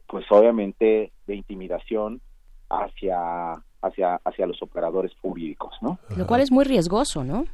[0.08, 2.22] pues obviamente, de intimidación
[2.70, 6.00] hacia, hacia, hacia los operadores jurídicos, ¿no?
[6.18, 7.46] Lo cual es muy riesgoso, ¿no?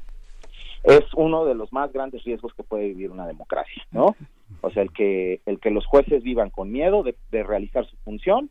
[0.83, 4.15] Es uno de los más grandes riesgos que puede vivir una democracia, ¿no?
[4.61, 7.97] O sea, el que, el que los jueces vivan con miedo de, de realizar su
[7.97, 8.49] función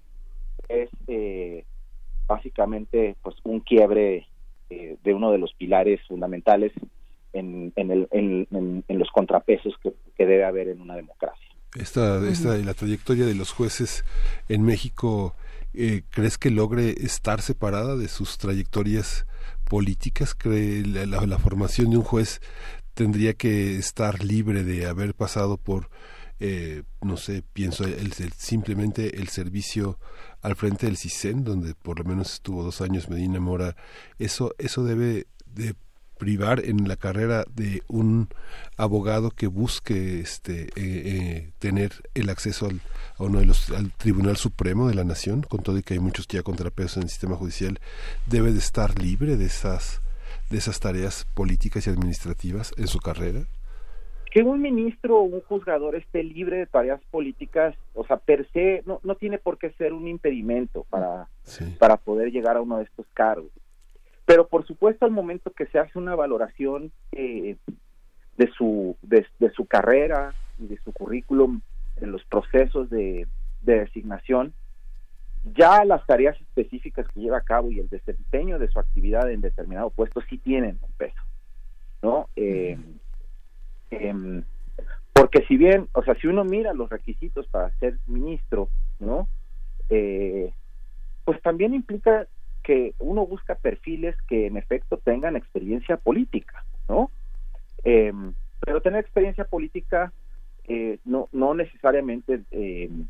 [0.69, 1.65] es eh,
[2.27, 4.27] básicamente pues un quiebre
[4.71, 6.73] eh, de uno de los pilares fundamentales
[7.33, 11.47] en, en, el, en, los contrapesos que, debe haber en una democracia.
[11.75, 14.05] Esta, esta, la trayectoria de los jueces
[14.49, 15.35] en México,
[15.75, 19.27] eh, ¿crees que logre estar separada de sus trayectorias
[19.69, 20.35] políticas?
[20.35, 22.41] ¿Cree la, la, formación de un juez
[22.95, 25.89] tendría que estar libre de haber pasado por,
[26.41, 29.99] eh, no sé, pienso el, simplemente el servicio
[30.41, 33.77] al frente del CISEN, donde por lo menos estuvo dos años Medina Mora,
[34.19, 35.75] eso, eso debe de
[36.19, 38.29] privar en la carrera de un
[38.77, 42.81] abogado que busque este eh, eh, tener el acceso al,
[43.17, 46.01] a uno de los al Tribunal Supremo de la Nación con todo y que hay
[46.01, 47.79] muchos ya contrapesos en el sistema judicial
[48.27, 50.03] debe de estar libre de esas
[50.51, 53.47] de esas tareas políticas y administrativas en su carrera
[54.31, 58.83] que un ministro o un juzgador esté libre de tareas políticas, o sea, per se,
[58.87, 61.29] no, no tiene por qué ser un impedimento para,
[61.79, 63.51] para poder llegar a uno de estos cargos.
[64.27, 67.57] Pero por supuesto, al momento que se hace una valoración eh,
[68.37, 69.25] de, su, de,
[69.55, 71.63] su carrera y de su currículum
[71.97, 73.27] en los procesos de,
[73.63, 74.53] designación,
[75.57, 79.41] ya las tareas específicas que lleva a cabo y el desempeño de su actividad en
[79.41, 81.23] determinado puesto sí tienen un peso,
[82.03, 82.29] ¿no?
[82.37, 82.79] Eh,
[83.91, 84.43] Em,
[85.13, 88.69] porque si bien, o sea, si uno mira los requisitos para ser ministro,
[89.01, 89.29] ¿no?
[89.89, 90.53] Eh,
[91.25, 92.27] pues también implica
[92.63, 97.11] que uno busca perfiles que en efecto tengan experiencia política, ¿no?
[97.85, 100.13] Em, pero tener experiencia política
[100.65, 103.07] eh, no, no necesariamente, em,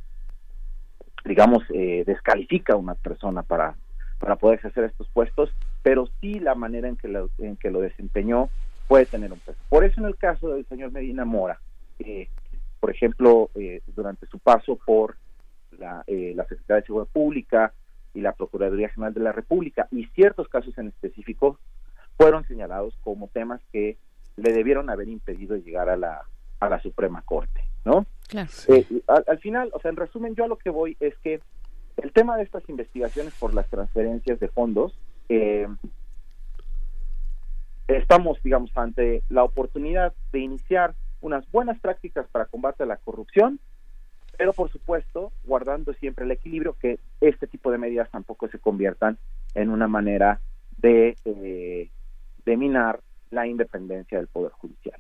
[1.25, 3.77] digamos, eh, descalifica a una persona para,
[4.21, 5.51] para poder ejercer estos puestos,
[5.83, 8.49] pero sí la manera en que lo, en que lo desempeñó
[8.89, 9.59] puede tener un peso.
[9.69, 11.61] Por eso en el caso del señor Medina Mora,
[12.01, 12.29] eh,
[12.81, 15.17] por ejemplo, eh, durante su paso por
[15.79, 17.73] la, eh, la Secretaría de Seguridad Pública
[18.15, 21.59] y la Procuraduría General de la República y ciertos casos en específico
[22.17, 23.97] fueron señalados como temas que
[24.37, 26.23] le debieron haber impedido llegar a la,
[26.59, 28.07] a la Suprema Corte, ¿no?
[28.29, 28.49] Claro.
[29.07, 31.41] al, al, final, o sea, en resumen, yo a lo que voy es que
[31.97, 34.97] el tema de estas investigaciones por las transferencias de fondos
[35.29, 35.67] eh,
[37.89, 43.59] estamos, digamos, ante la oportunidad de iniciar unas buenas prácticas para combate a la corrupción,
[44.37, 49.19] pero por supuesto guardando siempre el equilibrio que este tipo de medidas tampoco se conviertan
[49.55, 50.41] en una manera
[50.77, 51.91] de, eh,
[52.45, 54.99] de minar la independencia del Poder Judicial.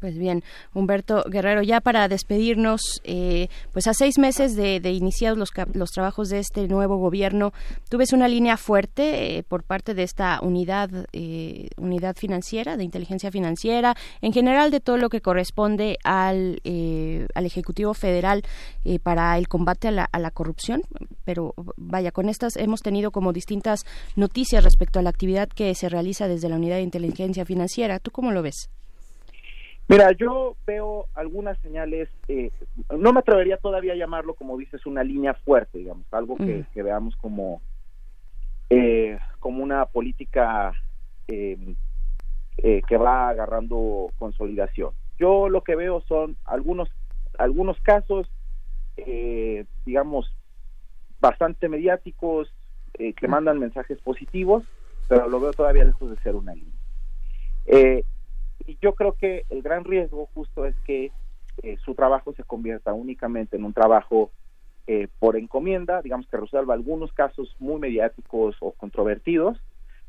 [0.00, 0.42] Pues bien,
[0.74, 6.38] Humberto Guerrero, ya para despedirnos, eh, pues a seis meses de, iniciados los, trabajos de
[6.38, 7.52] este nuevo gobierno,
[7.88, 12.84] tú ves una línea fuerte eh, por parte de esta unidad, eh, unidad financiera, de
[12.84, 16.60] inteligencia financiera, en general de todo lo que corresponde al,
[17.34, 18.42] al Ejecutivo Federal
[19.02, 20.82] para el combate a la, a la corrupción.
[21.24, 23.84] Pero vaya, con estas hemos tenido como distintas
[24.16, 27.98] noticias respecto a la actividad que se realiza desde la unidad de inteligencia financiera.
[27.98, 28.70] ¿Tú cómo lo ves?
[29.88, 32.52] Mira, yo veo algunas señales, eh,
[32.96, 37.16] no me atrevería todavía a llamarlo, como dices, una línea fuerte, digamos, algo que, veamos
[37.16, 37.60] como,
[38.70, 40.72] eh, como una política
[41.26, 41.74] em,
[42.58, 44.92] eh, que va agarrando consolidación.
[45.18, 46.88] Yo lo que veo son algunos,
[47.36, 48.30] algunos casos,
[49.84, 50.32] digamos,
[51.20, 52.54] bastante mediáticos,
[52.92, 54.62] que mandan mensajes positivos,
[55.08, 56.79] pero lo veo todavía lejos de ser una línea.
[57.66, 58.04] Eh,
[58.66, 61.12] y yo creo que el gran riesgo justo es que
[61.62, 64.30] eh, su trabajo se convierta únicamente en un trabajo
[64.86, 69.58] eh, por encomienda, digamos que resuelva algunos casos muy mediáticos o controvertidos,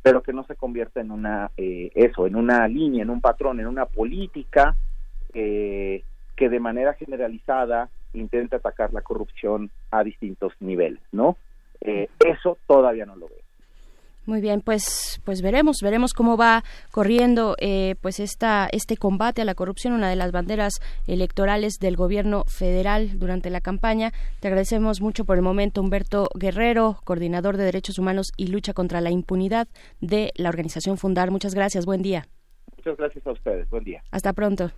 [0.02, 3.68] pero que no se convierta en una eso, en una línea, en un patrón, en
[3.68, 4.76] una política
[5.32, 6.04] que
[6.38, 11.38] de manera generalizada intente atacar la corrupción a distintos niveles, ¿no?
[11.82, 13.51] eso todavía no lo veo.
[14.26, 19.46] Muy bien, pues pues veremos veremos cómo va corriendo eh, pues esta este combate a
[19.46, 20.74] la corrupción, una de las banderas
[21.08, 24.12] electorales del gobierno federal durante la campaña.
[24.40, 29.02] Te agradecemos mucho por el momento, Humberto Guerrero, coordinador de derechos humanos y lucha contra
[29.02, 29.68] la impunidad
[30.02, 31.32] de la organización Fundar.
[31.32, 32.28] Muchas gracias, buen día.
[32.78, 34.04] Muchas gracias a ustedes, buen día.
[34.12, 34.72] Hasta pronto.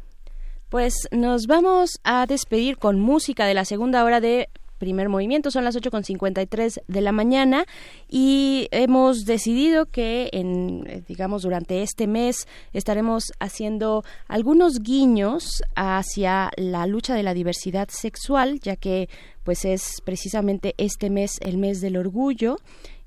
[0.70, 4.50] Pues nos vamos a despedir con música de la segunda hora de
[4.84, 5.50] primer movimiento.
[5.50, 7.66] Son las 8.53 de la mañana
[8.10, 16.52] y hemos decidido que, en, eh, digamos, durante este mes estaremos haciendo algunos guiños hacia
[16.58, 19.08] la lucha de la diversidad sexual, ya que
[19.44, 22.58] pues es precisamente este mes el mes del orgullo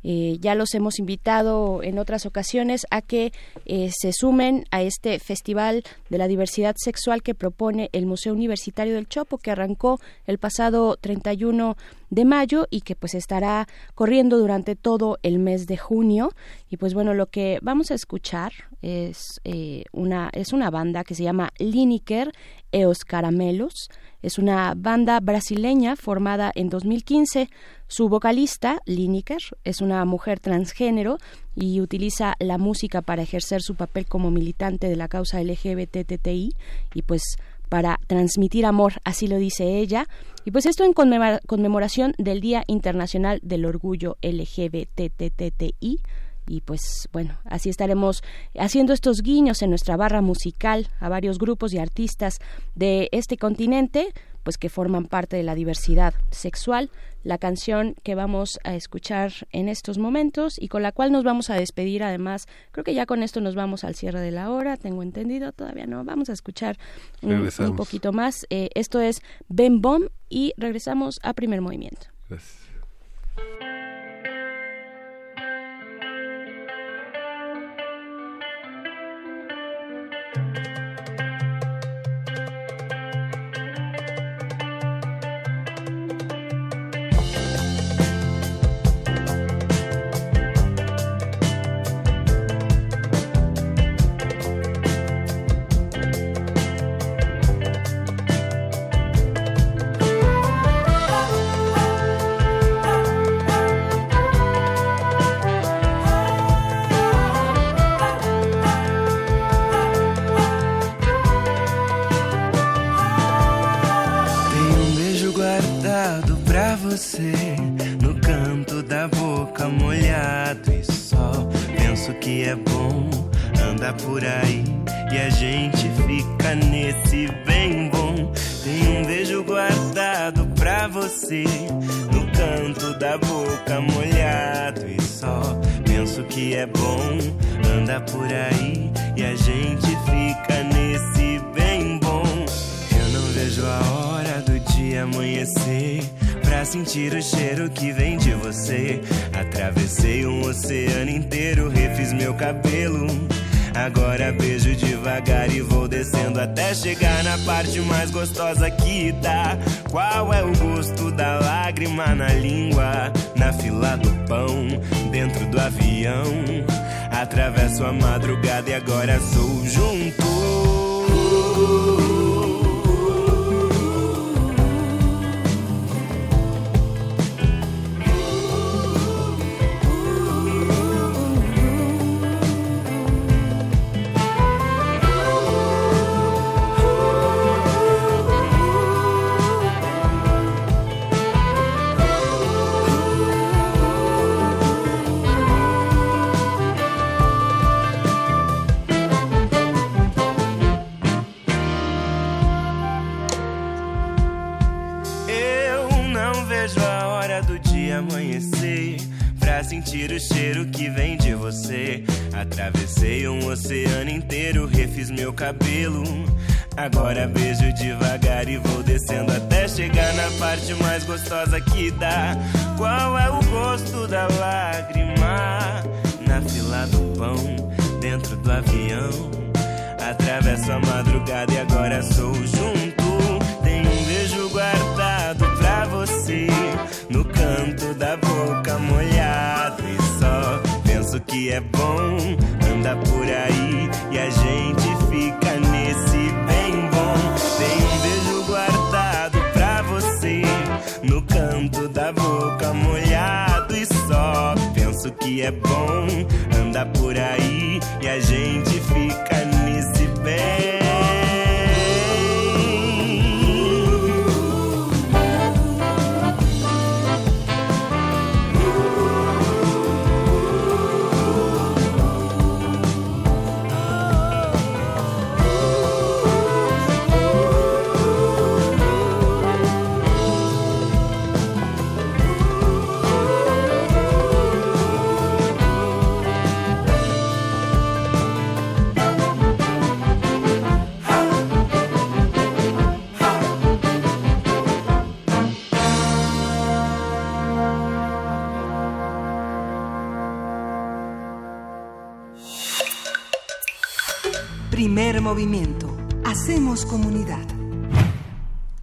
[0.08, 3.32] eh, ya los hemos invitado en otras ocasiones a que
[3.64, 8.94] eh, se sumen a este Festival de la Diversidad Sexual que propone el Museo Universitario
[8.94, 11.76] del Chopo, que arrancó el pasado 31
[12.10, 16.30] de mayo y que pues estará corriendo durante todo el mes de junio.
[16.68, 18.52] Y pues bueno, lo que vamos a escuchar
[18.82, 22.32] es, eh, una, es una banda que se llama Lineker
[22.72, 23.88] Eos Caramelos.
[24.22, 27.48] Es una banda brasileña formada en 2015.
[27.86, 31.18] Su vocalista, Lineker, es una mujer transgénero
[31.54, 36.52] y utiliza la música para ejercer su papel como militante de la causa LGBTTI
[36.94, 37.22] y pues
[37.68, 40.06] para transmitir amor, así lo dice ella.
[40.44, 46.00] Y pues esto en conmemoración del Día Internacional del Orgullo LGBTTI
[46.48, 48.22] y pues bueno, así estaremos
[48.58, 52.38] haciendo estos guiños en nuestra barra musical a varios grupos y artistas
[52.74, 54.12] de este continente
[54.46, 56.88] pues que forman parte de la diversidad sexual.
[57.24, 61.50] La canción que vamos a escuchar en estos momentos y con la cual nos vamos
[61.50, 64.76] a despedir además, creo que ya con esto nos vamos al cierre de la hora,
[64.76, 66.78] tengo entendido, todavía no, vamos a escuchar
[67.22, 68.46] un, un poquito más.
[68.48, 72.06] Eh, esto es Ben Bom y regresamos a primer movimiento.
[72.28, 72.66] Gracias.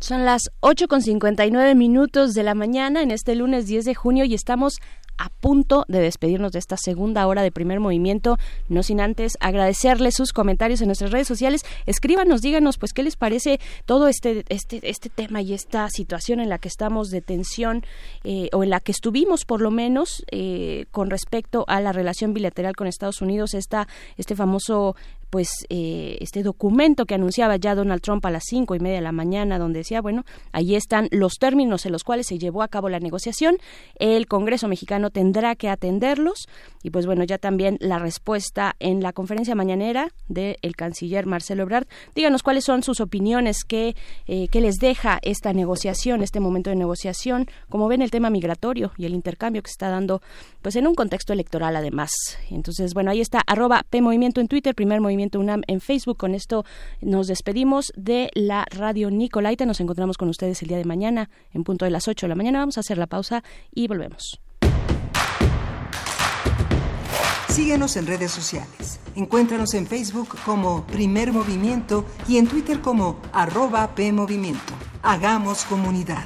[0.03, 4.25] Son las 8 con 59 minutos de la mañana en este lunes 10 de junio
[4.25, 4.81] y estamos
[5.17, 10.15] a punto de despedirnos de esta segunda hora de primer movimiento, no sin antes agradecerles
[10.15, 11.61] sus comentarios en nuestras redes sociales.
[11.85, 16.49] Escríbanos, díganos, pues, qué les parece todo este, este, este tema y esta situación en
[16.49, 17.85] la que estamos de tensión
[18.25, 22.34] eh, o en la que estuvimos, por lo menos, eh, con respecto a la relación
[22.34, 24.97] bilateral con Estados Unidos, esta, este famoso
[25.34, 29.01] pues eh, este documento que anunciaba ya Donald Trump a las cinco y media de
[29.01, 32.68] la mañana, donde decía, bueno, ahí están los términos en los cuales se llevó a
[32.68, 33.57] cabo la negociación.
[33.95, 36.47] El Congreso mexicano tendrá que atenderlos
[36.84, 41.88] y pues bueno, ya también la respuesta en la conferencia mañanera del canciller Marcelo Ebrard.
[42.14, 43.95] Díganos cuáles son sus opiniones, qué,
[44.27, 48.91] eh, qué les deja esta negociación, este momento de negociación, como ven el tema migratorio
[48.97, 50.22] y el intercambio que se está dando
[50.61, 52.11] pues en un contexto electoral además.
[52.51, 56.18] Entonces, bueno, ahí está arroba en Twitter, primer movimiento UNAM en Facebook.
[56.18, 56.66] Con esto
[57.02, 59.66] nos despedimos de la radio Nicolaita.
[59.66, 62.36] Nos encontramos con ustedes el día de mañana en punto de las 8 de la
[62.36, 62.60] mañana.
[62.60, 63.44] Vamos a hacer la pausa
[63.74, 64.40] y volvemos.
[67.54, 69.00] Síguenos en redes sociales.
[69.16, 74.74] Encuéntranos en Facebook como Primer Movimiento y en Twitter como arroba PMovimiento.
[75.04, 76.26] Hagamos comunidad.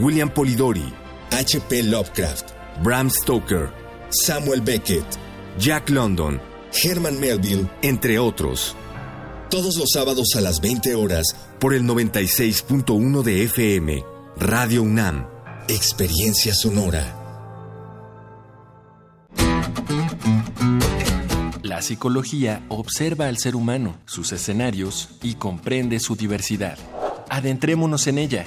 [0.00, 0.94] William Polidori,
[1.32, 1.82] H.P.
[1.82, 2.52] Lovecraft,
[2.84, 3.68] Bram Stoker,
[4.10, 5.04] Samuel Beckett,
[5.58, 6.40] Jack London,
[6.72, 8.76] Herman Melville, entre otros.
[9.50, 14.04] Todos los sábados a las 20 horas por el 96.1 de FM,
[14.36, 15.26] Radio UNAM,
[15.66, 17.16] Experiencia Sonora.
[21.62, 26.78] La psicología observa al ser humano, sus escenarios y comprende su diversidad.
[27.30, 28.46] Adentrémonos en ella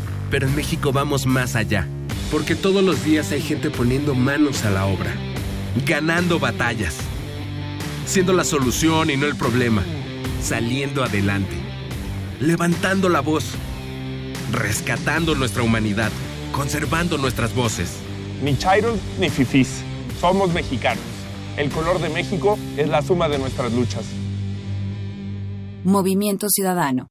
[0.31, 1.85] pero en México vamos más allá,
[2.31, 5.13] porque todos los días hay gente poniendo manos a la obra,
[5.85, 6.95] ganando batallas,
[8.05, 9.83] siendo la solución y no el problema,
[10.41, 11.55] saliendo adelante,
[12.39, 13.43] levantando la voz,
[14.53, 16.11] rescatando nuestra humanidad,
[16.53, 17.97] conservando nuestras voces.
[18.41, 19.83] Ni chairos ni fifís,
[20.19, 21.03] somos mexicanos.
[21.57, 24.05] El color de México es la suma de nuestras luchas.
[25.83, 27.10] Movimiento Ciudadano.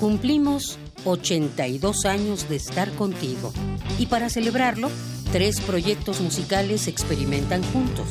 [0.00, 3.52] Cumplimos 82 años de estar contigo
[3.98, 4.90] y para celebrarlo,
[5.32, 8.06] tres proyectos musicales experimentan juntos.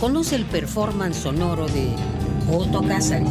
[0.00, 1.90] Conoce el performance sonoro de
[2.52, 3.30] Otto Cázares,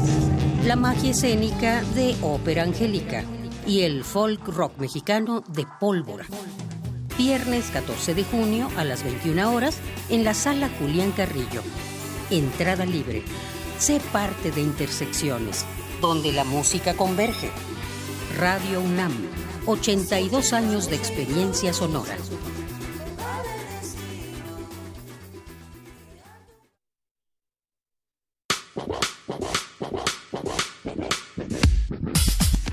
[0.66, 3.26] la magia escénica de Ópera Angélica
[3.68, 6.28] y el folk rock mexicano de Pólvora.
[7.18, 9.80] Viernes 14 de junio a las 21 horas
[10.10, 11.62] en la sala Julián Carrillo.
[12.32, 13.22] Entrada libre.
[13.78, 15.66] Sé parte de Intersecciones
[16.02, 17.50] donde la música converge.
[18.38, 19.14] Radio UNAM,
[19.66, 22.16] 82 años de experiencia sonora.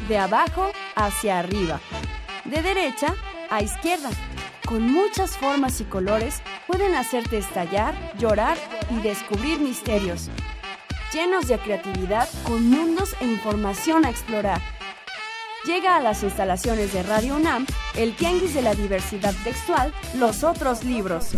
[0.09, 1.81] De abajo hacia arriba,
[2.44, 3.15] de derecha
[3.51, 4.11] a izquierda,
[4.65, 8.57] con muchas formas y colores pueden hacerte estallar, llorar
[8.90, 10.31] y descubrir misterios
[11.16, 14.60] llenos de creatividad con mundos e información a explorar.
[15.64, 17.66] Llega a las instalaciones de Radio UNAM
[17.97, 21.30] el Tianguis de la Diversidad Textual, Los Otros Libros.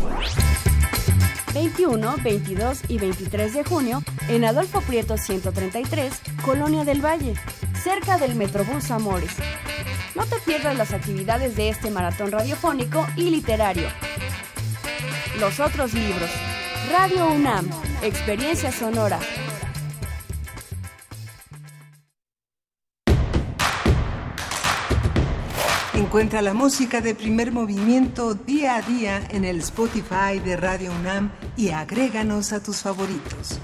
[1.55, 6.13] 21, 22 y 23 de junio en Adolfo Prieto 133,
[6.45, 7.35] Colonia del Valle,
[7.81, 9.31] cerca del Metrobús Amores.
[10.17, 13.89] No te pierdas las actividades de este maratón radiofónico y literario.
[15.39, 16.31] Los otros libros.
[16.91, 17.71] Radio UNAM,
[18.03, 19.21] Experiencia Sonora.
[26.09, 31.31] Encuentra la música de primer movimiento día a día en el Spotify de Radio UNAM
[31.55, 33.61] y agréganos a tus favoritos.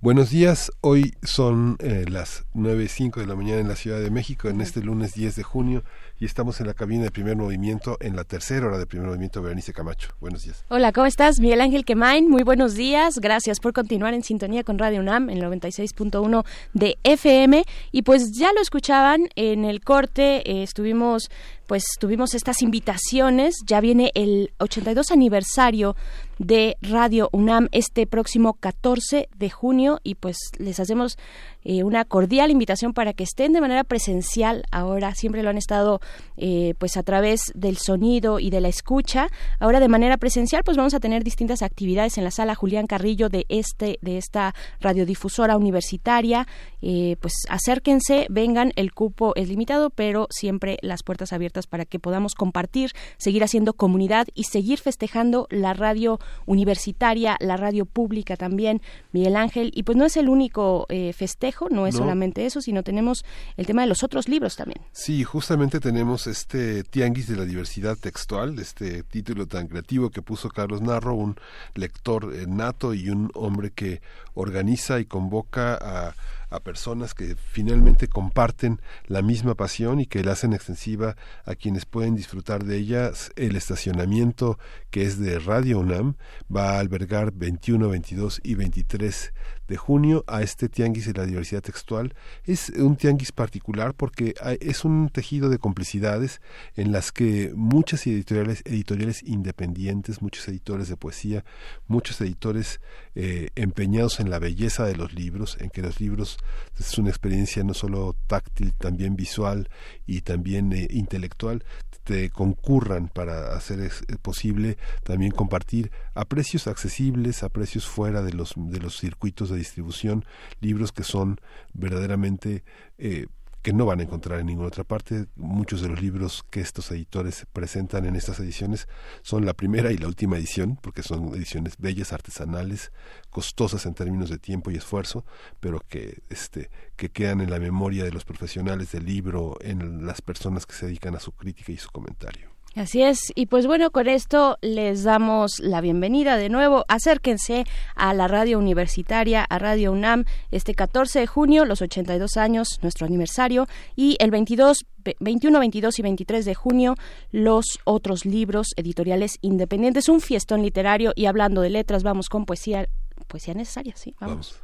[0.00, 4.48] Buenos días, hoy son eh, las 9.05 de la mañana en la Ciudad de México,
[4.48, 5.84] en este lunes 10 de junio,
[6.18, 9.42] y estamos en la cabina de primer movimiento, en la tercera hora de primer movimiento,
[9.42, 10.10] Berenice Camacho.
[10.20, 10.64] Buenos días.
[10.68, 11.40] Hola, ¿cómo estás?
[11.40, 15.40] Miguel Ángel Quemain, muy buenos días, gracias por continuar en sintonía con Radio UNAM en
[15.40, 21.30] 96.1 de FM, y pues ya lo escuchaban en el corte, eh, estuvimos
[21.66, 23.56] pues tuvimos estas invitaciones.
[23.66, 25.96] Ya viene el 82 aniversario
[26.38, 31.16] de Radio UNAM este próximo 14 de junio y pues les hacemos
[31.62, 34.64] eh, una cordial invitación para que estén de manera presencial.
[34.70, 36.00] Ahora siempre lo han estado
[36.36, 39.28] eh, pues a través del sonido y de la escucha.
[39.60, 43.28] Ahora de manera presencial pues vamos a tener distintas actividades en la sala Julián Carrillo
[43.28, 46.46] de este de esta radiodifusora universitaria.
[46.82, 51.98] Eh, pues acérquense vengan el cupo es limitado pero siempre las puertas abiertas para que
[51.98, 58.82] podamos compartir seguir haciendo comunidad y seguir festejando la radio universitaria la radio pública también
[59.12, 63.24] Miguel Ángel y pues no es el único festejo no es solamente eso, sino tenemos
[63.56, 64.80] el tema de los otros libros también.
[64.92, 70.48] Sí, justamente tenemos este Tianguis de la Diversidad Textual, este título tan creativo que puso
[70.48, 71.36] Carlos Narro, un
[71.74, 74.00] lector eh, nato y un hombre que
[74.34, 76.14] organiza y convoca a
[76.54, 81.84] a personas que finalmente comparten la misma pasión y que la hacen extensiva a quienes
[81.84, 83.32] pueden disfrutar de ellas.
[83.36, 84.58] El estacionamiento
[84.90, 86.14] que es de Radio UNAM
[86.54, 89.32] va a albergar 21, 22 y 23
[89.68, 92.14] de junio a este tianguis de la diversidad textual.
[92.44, 96.40] Es un tianguis particular porque es un tejido de complicidades
[96.76, 101.44] en las que muchas editoriales, editoriales independientes, muchos editores de poesía,
[101.86, 102.80] muchos editores
[103.14, 106.38] eh, empeñados en la belleza de los libros, en que los libros
[106.78, 109.68] es una experiencia no solo táctil, también visual
[110.06, 111.64] y también eh, intelectual,
[112.04, 118.32] te concurran para hacer es, posible también compartir a precios accesibles, a precios fuera de
[118.32, 120.24] los, de los circuitos de distribución,
[120.60, 121.40] libros que son
[121.72, 122.64] verdaderamente
[122.98, 123.26] eh,
[123.64, 125.24] que no van a encontrar en ninguna otra parte.
[125.36, 128.88] Muchos de los libros que estos editores presentan en estas ediciones
[129.22, 132.92] son la primera y la última edición, porque son ediciones bellas, artesanales,
[133.30, 135.24] costosas en términos de tiempo y esfuerzo,
[135.60, 140.20] pero que, este, que quedan en la memoria de los profesionales del libro, en las
[140.20, 142.53] personas que se dedican a su crítica y su comentario.
[142.76, 146.84] Así es, y pues bueno, con esto les damos la bienvenida de nuevo.
[146.88, 152.80] Acérquense a la radio universitaria, a Radio UNAM, este 14 de junio, los 82 años,
[152.82, 154.86] nuestro aniversario, y el 22,
[155.20, 156.94] 21, 22 y 23 de junio,
[157.30, 160.08] los otros libros editoriales independientes.
[160.08, 162.88] Un fiestón literario, y hablando de letras, vamos con poesía,
[163.28, 164.56] poesía necesaria, sí, vamos.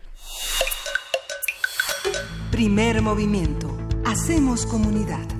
[2.51, 3.71] Primer movimiento.
[4.05, 5.40] Hacemos comunidad.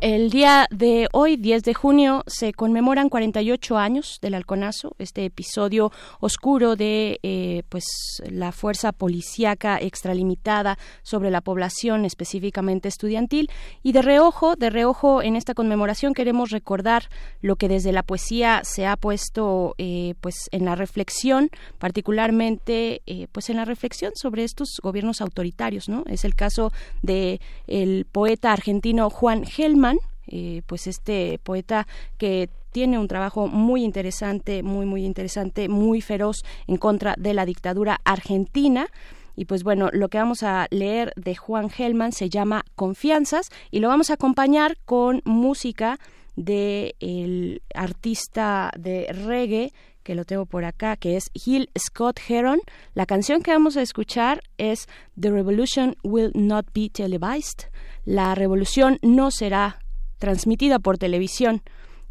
[0.00, 5.90] El día de hoy, 10 de junio, se conmemoran 48 años del halconazo, este episodio
[6.20, 7.84] oscuro de eh, pues
[8.30, 13.50] la fuerza policíaca extralimitada sobre la población, específicamente estudiantil.
[13.82, 17.08] Y de reojo, de reojo en esta conmemoración queremos recordar
[17.40, 23.26] lo que desde la poesía se ha puesto eh, pues en la reflexión, particularmente eh,
[23.32, 26.04] pues en la reflexión sobre estos gobiernos autoritarios, ¿no?
[26.06, 26.72] Es el caso
[27.02, 29.87] de el poeta argentino Juan Gelman
[30.28, 31.86] eh, pues este poeta
[32.16, 37.46] que tiene un trabajo muy interesante, muy, muy interesante, muy feroz en contra de la
[37.46, 38.88] dictadura argentina.
[39.36, 43.80] Y pues bueno, lo que vamos a leer de Juan Gelman se llama Confianzas y
[43.80, 45.98] lo vamos a acompañar con música
[46.36, 49.72] del el artista de reggae
[50.08, 52.60] que lo tengo por acá, que es Gil Scott Heron.
[52.94, 54.88] La canción que vamos a escuchar es
[55.20, 57.68] The Revolution Will Not Be Televised.
[58.06, 59.80] La revolución no será
[60.18, 61.62] transmitida por televisión.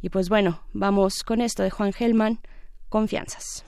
[0.01, 2.39] Y pues bueno, vamos con esto de Juan Gelman,
[2.89, 3.65] Confianzas.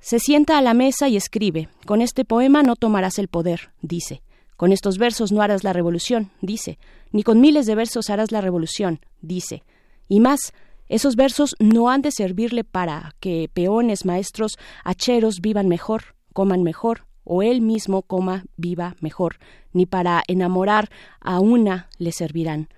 [0.00, 4.22] Se sienta a la mesa y escribe, con este poema no tomarás el poder, dice.
[4.56, 6.78] Con estos versos no harás la revolución, dice.
[7.12, 9.62] Ni con miles de versos harás la revolución, dice.
[10.08, 10.52] Y más,
[10.88, 17.06] esos versos no han de servirle para que peones, maestros, hacheros vivan mejor, coman mejor,
[17.32, 19.36] o él mismo coma viva mejor,
[19.72, 20.90] ni para enamorar
[21.20, 22.68] a una le servirán.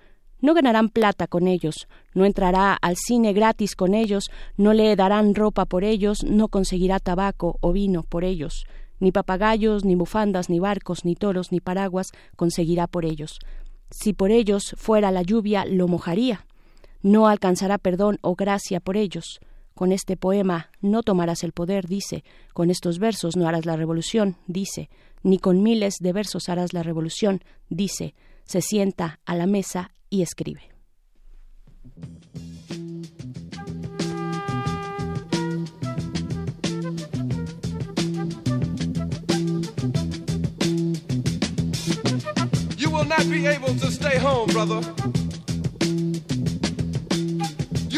[0.41, 5.33] No ganarán plata con ellos, no entrará al cine gratis con ellos, no le darán
[5.33, 8.65] ropa por ellos, no conseguirá tabaco o vino por ellos,
[8.99, 13.39] ni papagayos, ni bufandas, ni barcos, ni toros, ni paraguas conseguirá por ellos.
[13.89, 16.45] Si por ellos fuera la lluvia, lo mojaría.
[17.01, 19.39] No alcanzará perdón o gracia por ellos.
[19.73, 22.23] Con este poema no tomarás el poder, dice.
[22.53, 24.89] Con estos versos no harás la revolución, dice.
[25.23, 28.13] Ni con miles de versos harás la revolución, dice.
[28.45, 30.73] Se sienta a la mesa y escribe.
[42.93, 45.22] will not be able to stay home, brother.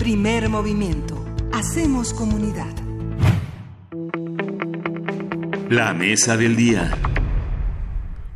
[0.00, 1.22] Primer movimiento.
[1.52, 2.74] Hacemos comunidad.
[5.68, 6.96] La mesa del día.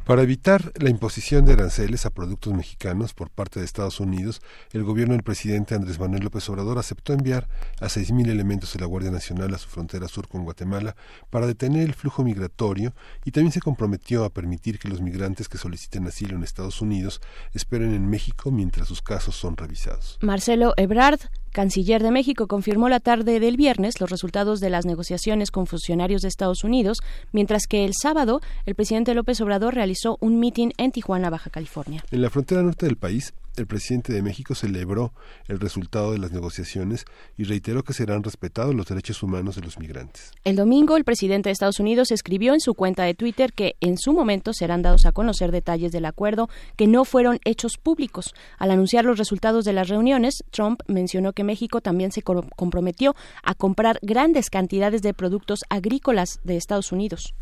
[0.04, 4.42] Para evitar la imposición de aranceles a productos mexicanos por parte de Estados Unidos,
[4.74, 7.48] el gobierno del presidente Andrés Manuel López Obrador aceptó enviar
[7.80, 10.94] a 6.000 elementos de la Guardia Nacional a su frontera sur con Guatemala
[11.30, 12.92] para detener el flujo migratorio
[13.24, 17.22] y también se comprometió a permitir que los migrantes que soliciten asilo en Estados Unidos
[17.54, 20.18] esperen en México mientras sus casos son revisados.
[20.20, 21.20] Marcelo Ebrard,
[21.54, 26.20] canciller de México, confirmó la tarde del viernes los resultados de las negociaciones con funcionarios
[26.20, 26.98] de Estados Unidos,
[27.32, 32.04] mientras que el sábado el presidente López Obrador realizó un mitin en Tijuana, Baja California.
[32.10, 35.12] En la frontera norte del país, el presidente de México celebró
[35.48, 37.04] el resultado de las negociaciones
[37.36, 40.32] y reiteró que serán respetados los derechos humanos de los migrantes.
[40.44, 43.98] El domingo, el presidente de Estados Unidos escribió en su cuenta de Twitter que en
[43.98, 48.34] su momento serán dados a conocer detalles del acuerdo que no fueron hechos públicos.
[48.58, 53.54] Al anunciar los resultados de las reuniones, Trump mencionó que México también se comprometió a
[53.54, 57.34] comprar grandes cantidades de productos agrícolas de Estados Unidos.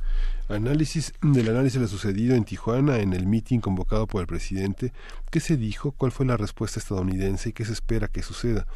[0.49, 4.93] Análisis del análisis de lo sucedido en Tijuana en el mitin convocado por el presidente.
[5.31, 5.93] ¿Qué se dijo?
[5.93, 8.67] ¿Cuál fue la respuesta estadounidense y qué se espera que suceda?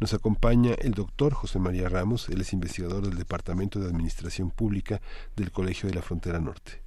[0.00, 5.00] Nos acompaña el doctor José María Ramos, él es investigador del Departamento de Administración Pública
[5.36, 6.82] del Colegio de la Frontera Norte.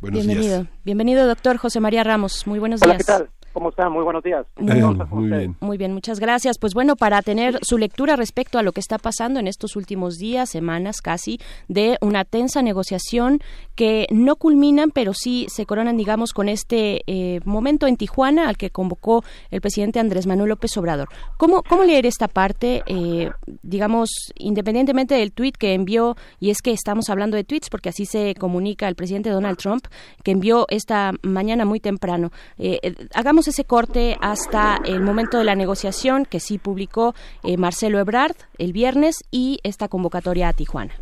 [0.00, 0.66] Buenos Bienvenido.
[0.84, 2.46] Bienvenido, doctor José María Ramos.
[2.46, 2.98] Muy buenos días.
[2.98, 3.30] ¿qué tal?
[3.56, 3.90] ¿Cómo están?
[3.90, 4.44] Muy buenos días.
[4.58, 5.56] muy bien.
[5.60, 6.58] Muy bien, muchas gracias.
[6.60, 10.18] Pues bueno, para tener su lectura respecto a lo que está pasando en estos últimos
[10.18, 13.40] días, semanas casi, de una tensa negociación
[13.74, 18.58] que no culminan, pero sí se coronan, digamos, con este eh, momento en Tijuana al
[18.58, 21.08] que convocó el presidente Andrés Manuel López Obrador.
[21.38, 23.30] ¿Cómo, cómo leer esta parte, eh,
[23.62, 28.04] digamos, independientemente del tuit que envió, y es que estamos hablando de tweets porque así
[28.04, 29.86] se comunica el presidente Donald Trump,
[30.22, 32.32] que envió esta mañana muy temprano.
[32.58, 37.14] Eh, hagamos ese corte hasta el momento de la negociación que sí publicó
[37.44, 40.94] eh, Marcelo Ebrard el viernes y esta convocatoria a Tijuana.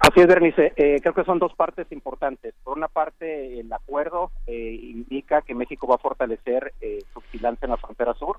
[0.00, 0.72] Así es, Bernice.
[0.76, 2.54] Eh, creo que son dos partes importantes.
[2.64, 6.72] Por una parte, el acuerdo eh, indica que México va a fortalecer
[7.12, 8.38] su vigilancia en la frontera sur.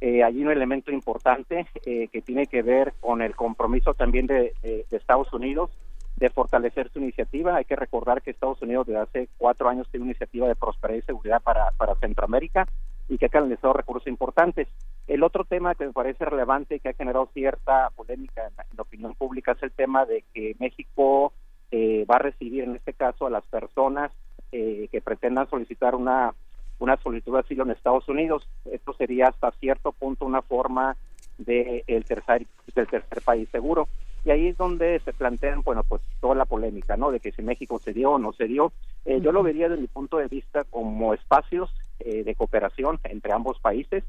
[0.00, 4.52] hay un elemento importante que tiene que ver con el compromiso también de
[4.90, 5.70] Estados Unidos
[6.16, 7.56] de fortalecer su iniciativa.
[7.56, 10.98] Hay que recordar que Estados Unidos desde hace cuatro años tiene una iniciativa de prosperidad
[10.98, 12.68] y seguridad para, para Centroamérica
[13.08, 14.68] y que ha canalizado recursos importantes.
[15.06, 18.82] El otro tema que me parece relevante y que ha generado cierta polémica en la,
[18.82, 21.32] opinión pública es el tema de que México
[21.70, 24.12] eh, va a recibir en este caso a las personas
[24.52, 26.32] eh, que pretendan solicitar una,
[26.78, 28.48] una solicitud de asilo en Estados Unidos.
[28.70, 30.96] Esto sería hasta cierto punto una forma
[31.36, 33.88] de el tercer, del tercer país seguro
[34.24, 37.10] y ahí es donde se plantean, bueno, pues toda la polémica, ¿no?
[37.10, 38.72] De que si México se dio o no se dio.
[39.04, 41.70] Eh, yo lo vería desde mi punto de vista como espacios
[42.00, 44.02] eh, de cooperación entre ambos países.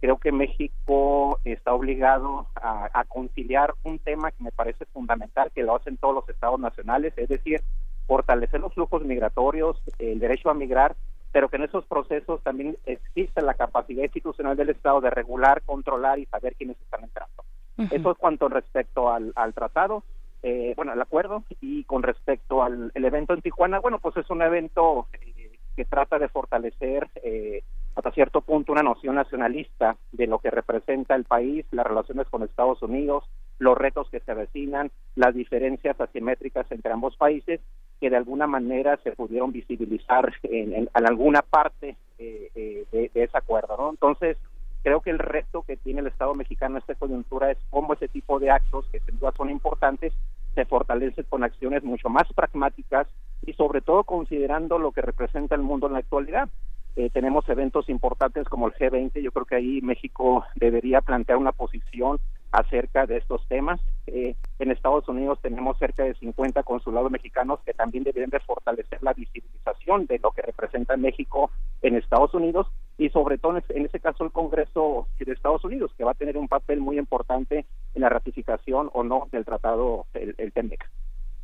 [0.00, 5.64] Creo que México está obligado a, a, conciliar un tema que me parece fundamental, que
[5.64, 7.60] lo hacen todos los estados nacionales, es decir,
[8.06, 10.94] fortalecer los flujos migratorios, el derecho a migrar,
[11.32, 16.18] pero que en esos procesos también existe la capacidad institucional del Estado de regular, controlar
[16.20, 17.44] y saber quiénes están entrando.
[17.90, 20.02] Eso es cuanto respecto al, al tratado,
[20.42, 24.42] eh, bueno, al acuerdo, y con respecto al evento en Tijuana, bueno, pues es un
[24.42, 27.62] evento eh, que trata de fortalecer eh,
[27.94, 32.42] hasta cierto punto una noción nacionalista de lo que representa el país, las relaciones con
[32.42, 33.24] Estados Unidos,
[33.58, 37.60] los retos que se avecinan, las diferencias asimétricas entre ambos países,
[38.00, 43.38] que de alguna manera se pudieron visibilizar en, en, alguna parte eh, eh, de, ese
[43.38, 43.90] acuerdo, ¿no?
[43.90, 44.36] Entonces,
[44.82, 48.08] creo que el reto que tiene el Estado mexicano en esta coyuntura es cómo ese
[48.08, 50.12] tipo de actos, que sin duda son importantes,
[50.54, 53.06] se fortalecen con acciones mucho más pragmáticas
[53.46, 56.48] y sobre todo considerando lo que representa el mundo en la actualidad.
[56.96, 61.52] Eh, tenemos eventos importantes como el G20, yo creo que ahí México debería plantear una
[61.52, 62.18] posición
[62.52, 63.80] acerca de estos temas.
[64.06, 69.02] Eh, en Estados Unidos tenemos cerca de 50 consulados mexicanos que también deberían de fortalecer
[69.02, 71.50] la visibilización de lo que representa México
[71.82, 72.66] en Estados Unidos
[72.96, 76.36] y sobre todo en este caso el Congreso de Estados Unidos, que va a tener
[76.36, 80.88] un papel muy importante en la ratificación o no del tratado, el, el TEMEC.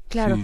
[0.09, 0.37] Claro.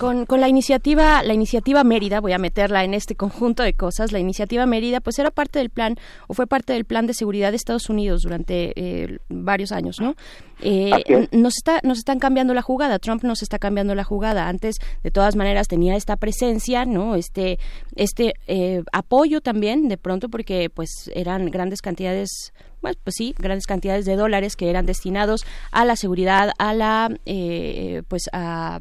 [0.00, 4.12] Con, con, la iniciativa, la iniciativa Mérida, voy a meterla en este conjunto de cosas,
[4.12, 5.96] la iniciativa Mérida, pues era parte del plan,
[6.26, 10.14] o fue parte del plan de seguridad de Estados Unidos durante eh, varios años, ¿no?
[10.62, 14.48] Eh, nos, está, nos están cambiando la jugada, Trump nos está cambiando la jugada.
[14.48, 17.14] Antes, de todas maneras, tenía esta presencia, ¿no?
[17.14, 17.58] Este,
[17.94, 23.66] este eh, apoyo también, de pronto, porque pues eran grandes cantidades pues, pues sí, grandes
[23.66, 28.78] cantidades de dólares que eran destinados a la seguridad, a la, eh, pues a,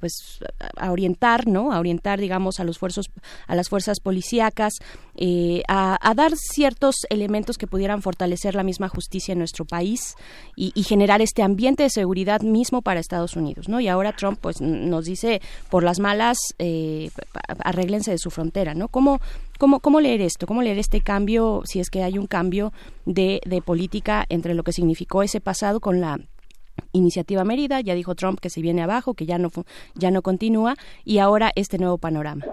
[0.00, 0.40] pues
[0.76, 1.72] a orientar, ¿no?
[1.72, 3.10] A orientar, digamos, a los fuerzos,
[3.46, 4.74] a las fuerzas policíacas,
[5.14, 10.16] eh, a, dar ciertos elementos que pudieran fortalecer la misma justicia en nuestro país
[10.56, 13.80] y, y, generar este ambiente de seguridad mismo para Estados Unidos, ¿no?
[13.80, 17.10] Y ahora Trump, pues, nos dice por las malas, eh,
[17.58, 18.88] arréglense de su frontera, ¿no?
[18.88, 19.20] ¿Cómo,
[19.58, 20.46] ¿Cómo, ¿Cómo leer esto?
[20.46, 22.72] ¿Cómo leer este cambio, si es que hay un cambio
[23.04, 26.18] de, de política entre lo que significó ese pasado con la
[26.92, 27.80] iniciativa Mérida?
[27.80, 29.50] Ya dijo Trump que se viene abajo, que ya no,
[29.94, 30.74] ya no continúa,
[31.04, 32.44] y ahora este nuevo panorama.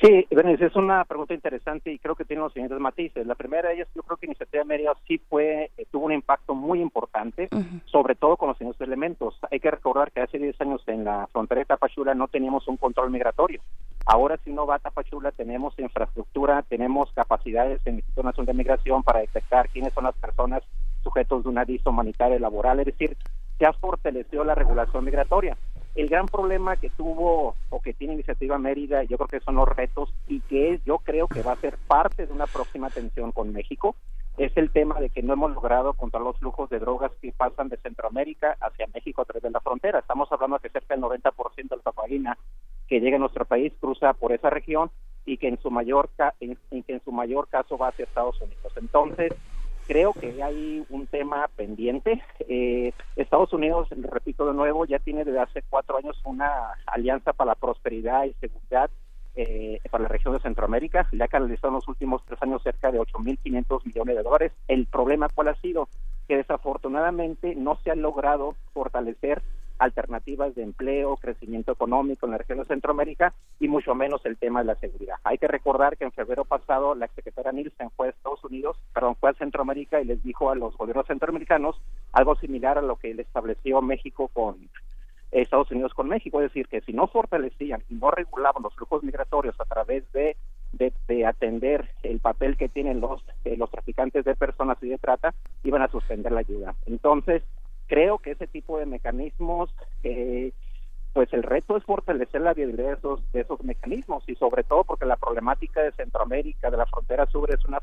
[0.00, 3.26] Sí, es una pregunta interesante y creo que tiene los siguientes matices.
[3.26, 6.54] La primera de ellas, yo creo que Iniciativa Mérida sí fue, eh, tuvo un impacto
[6.54, 7.82] muy importante, uh -huh.
[7.86, 9.38] sobre todo con los siguientes elementos.
[9.50, 12.76] Hay que recordar que hace 10 años en la frontera de Tapachula no teníamos un
[12.76, 13.62] control migratorio.
[14.04, 18.58] Ahora si uno va a Tapachula tenemos infraestructura, tenemos capacidades en el Instituto Nacional de
[18.58, 20.62] Migración para detectar quiénes son las personas
[21.02, 23.16] sujetos de una visa humanitaria laboral, es decir,
[23.72, 25.56] se ha la regulación migratoria.
[25.94, 29.68] El gran problema que tuvo o que tiene Iniciativa Mérida, yo creo que son los
[29.68, 33.52] retos y que yo creo que va a ser parte de una próxima tensión con
[33.52, 33.94] México,
[34.36, 37.68] es el tema de que no hemos logrado controlar los flujos de drogas que pasan
[37.68, 40.00] de Centroamérica hacia México a través de la frontera.
[40.00, 42.38] Estamos hablando de que cerca del 90% de la cocaína
[42.88, 44.90] que llega a nuestro país cruza por esa región
[45.24, 46.10] y que en su mayor
[46.40, 48.72] en, en que en su mayor caso va hacia Estados Unidos.
[48.76, 49.32] Entonces,
[49.86, 52.22] creo que hay un tema pendiente.
[52.40, 57.52] Eh, Estados Unidos, repito de nuevo, ya tiene desde hace cuatro años una alianza para
[57.52, 58.90] la prosperidad y seguridad
[59.36, 61.08] eh, para la región de Centroamérica.
[61.12, 64.52] Le ha canalizado en los últimos tres años cerca de 8.500 millones de dólares.
[64.68, 65.88] El problema, ¿cuál ha sido?
[66.28, 69.42] Que desafortunadamente no se ha logrado fortalecer
[69.78, 74.60] alternativas de empleo, crecimiento económico en la región de Centroamérica y mucho menos el tema
[74.60, 75.16] de la seguridad.
[75.24, 79.16] Hay que recordar que en febrero pasado la secretaria Nielsen fue a Estados Unidos, perdón,
[79.16, 81.80] fue a Centroamérica y les dijo a los gobiernos centroamericanos
[82.12, 84.68] algo similar a lo que le estableció México con
[85.42, 89.02] Estados Unidos con México, es decir, que si no fortalecían y no regulaban los flujos
[89.02, 90.36] migratorios a través de,
[90.72, 95.34] de, atender el papel que tienen los, eh, los traficantes de personas y de trata,
[95.64, 96.74] iban a suspender la ayuda.
[96.86, 97.42] Entonces,
[97.86, 100.52] creo que ese tipo de mecanismos, eh,
[101.12, 104.84] pues el reto es fortalecer la viabilidad de esos, de esos mecanismos y sobre todo
[104.84, 107.80] porque la problemática de Centroamérica, de la frontera sur, es una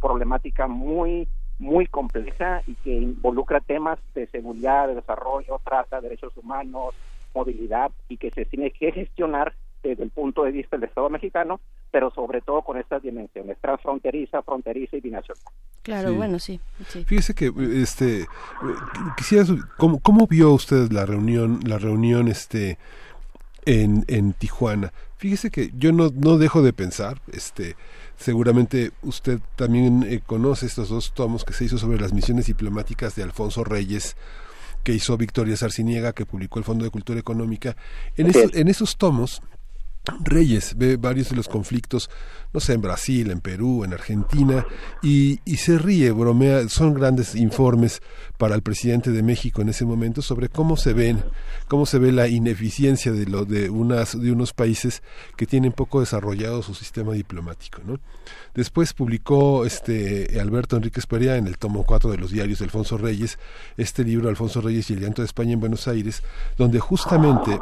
[0.00, 6.94] problemática muy muy compleja y que involucra temas de seguridad, de desarrollo, trata, derechos humanos,
[7.34, 11.60] movilidad y que se tiene que gestionar desde el punto de vista del Estado mexicano,
[11.90, 15.42] pero sobre todo con estas dimensiones transfronteriza, fronteriza y binacional.
[15.82, 16.60] Claro, bueno, sí,
[17.06, 18.26] Fíjese que este
[19.16, 19.44] quisiera
[19.78, 22.78] ¿cómo, cómo vio usted la reunión la reunión este
[23.64, 24.92] en, en Tijuana.
[25.16, 27.76] Fíjese que yo no, no dejo de pensar, este,
[28.16, 33.14] seguramente usted también eh, conoce estos dos tomos que se hizo sobre las misiones diplomáticas
[33.16, 34.16] de Alfonso Reyes,
[34.82, 37.76] que hizo Victoria Sarciniega, que publicó el Fondo de Cultura Económica.
[38.16, 39.42] En, en esos tomos
[40.20, 42.10] Reyes ve varios de los conflictos,
[42.52, 44.64] no sé, en Brasil, en Perú, en Argentina,
[45.02, 48.00] y, y, se ríe, bromea, son grandes informes
[48.38, 51.22] para el presidente de México en ese momento sobre cómo se ven,
[51.68, 55.02] cómo se ve la ineficiencia de lo de unas, de unos países
[55.36, 58.00] que tienen poco desarrollado su sistema diplomático, ¿no?
[58.54, 62.98] Después publicó este Alberto Enríquez Perea en el tomo 4 de los diarios de Alfonso
[62.98, 63.38] Reyes,
[63.76, 66.22] este libro Alfonso Reyes y el llanto de España en Buenos Aires,
[66.56, 67.58] donde justamente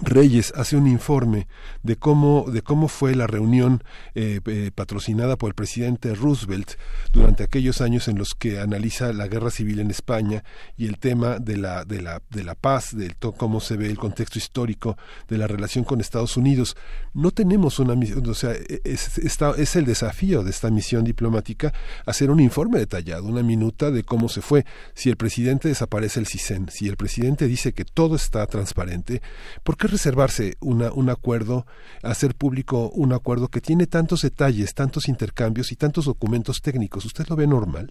[0.00, 1.46] Reyes hace un informe
[1.82, 6.72] de cómo, de cómo fue la reunión eh, eh, patrocinada por el presidente Roosevelt
[7.12, 10.44] durante aquellos años en los que analiza la guerra civil en España
[10.76, 13.98] y el tema de la, de la, de la paz, de cómo se ve el
[13.98, 14.96] contexto histórico
[15.28, 16.76] de la relación con Estados Unidos.
[17.14, 21.72] No tenemos una misión, o sea, e, es, es el desafío de esta misión diplomática
[22.06, 24.64] hacer un informe detallado, una minuta de cómo se fue.
[24.94, 29.22] Si el presidente desaparece el CISEN, si el presidente dice que todo está transparente,
[29.62, 31.66] ¿por qué reservarse una, un acuerdo,
[32.04, 37.04] hacer público un acuerdo que tiene tantos detalles, tantos intercambios y tantos documentos técnicos?
[37.04, 37.90] ¿Usted lo ve normal?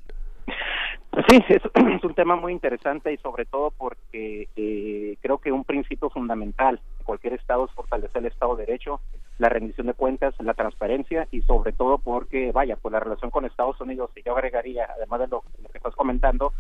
[1.28, 1.62] Sí, es,
[2.04, 7.04] un tema muy interesante y sobre todo porque eh, creo que un principio fundamental de
[7.04, 9.02] cualquier Estado es fortalecer el Estado de Derecho,
[9.38, 13.44] la rendición de cuentas, la transparencia y sobre todo porque, vaya, pues la relación con
[13.44, 16.54] Estados Unidos, y yo agregaría, además de lo que estás comentando,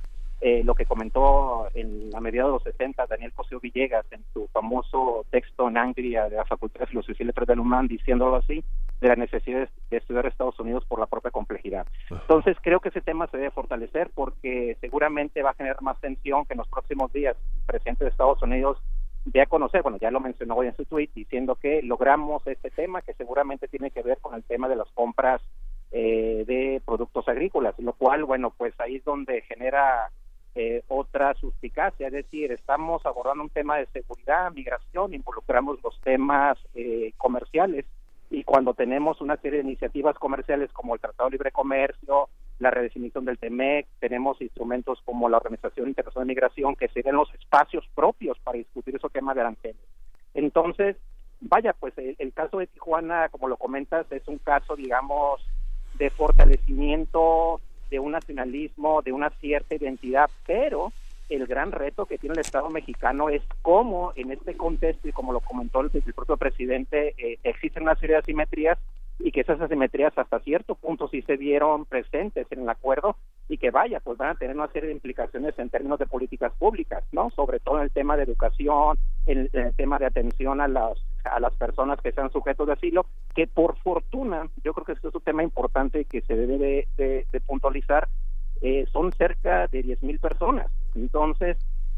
[0.43, 4.47] eh, lo que comentó en la mediados de los 60 Daniel Cosío Villegas en su
[4.47, 8.63] famoso texto en Angria de la Facultad de Filosofía y Letras de la diciéndolo así,
[8.99, 11.85] de la necesidad de estudiar Estados Unidos por la propia complejidad.
[12.09, 16.45] Entonces creo que ese tema se debe fortalecer porque seguramente va a generar más tensión
[16.45, 18.81] que en los próximos días el presidente de Estados Unidos
[19.25, 22.71] dé a conocer, bueno, ya lo mencionó hoy en su tweet, diciendo que logramos este
[22.71, 25.39] tema que seguramente tiene que ver con el tema de las compras
[25.91, 30.09] eh, de productos agrícolas, lo cual, bueno, pues ahí es donde genera
[30.55, 36.57] eh, otra suspicacia, es decir, estamos abordando un tema de seguridad, migración, involucramos los temas
[36.75, 37.85] eh, comerciales
[38.29, 42.71] y cuando tenemos una serie de iniciativas comerciales como el Tratado de Libre Comercio, la
[42.71, 47.87] redefinición del TEMEC, tenemos instrumentos como la Organización Internacional de Migración que serían los espacios
[47.95, 49.81] propios para discutir esos temas de aranceles.
[50.33, 50.95] Entonces,
[51.41, 55.45] vaya, pues el caso de Tijuana, como lo comentas, es un caso, digamos,
[55.97, 57.59] de fortalecimiento
[57.91, 60.91] de un nacionalismo, de una cierta identidad, pero
[61.29, 65.33] el gran reto que tiene el Estado mexicano es cómo en este contexto, y como
[65.33, 68.79] lo comentó el, propio presidente, eh, existen una serie de asimetrías
[69.19, 73.15] y que esas asimetrías hasta cierto punto sí se vieron presentes en el acuerdo
[73.47, 76.53] y que vaya, pues van a tener una serie de implicaciones en términos de políticas
[76.57, 77.29] públicas, ¿no?
[77.31, 81.39] Sobre todo en el tema de educación, en el, tema de atención a las a
[81.39, 85.15] las personas que sean sujetos de asilo, que por fortuna, yo creo que esto es
[85.15, 88.07] un tema importante que se debe de, puntualizar,
[88.61, 90.67] eh, son cerca de 10.000 mil personas.
[90.95, 91.57] Entonces,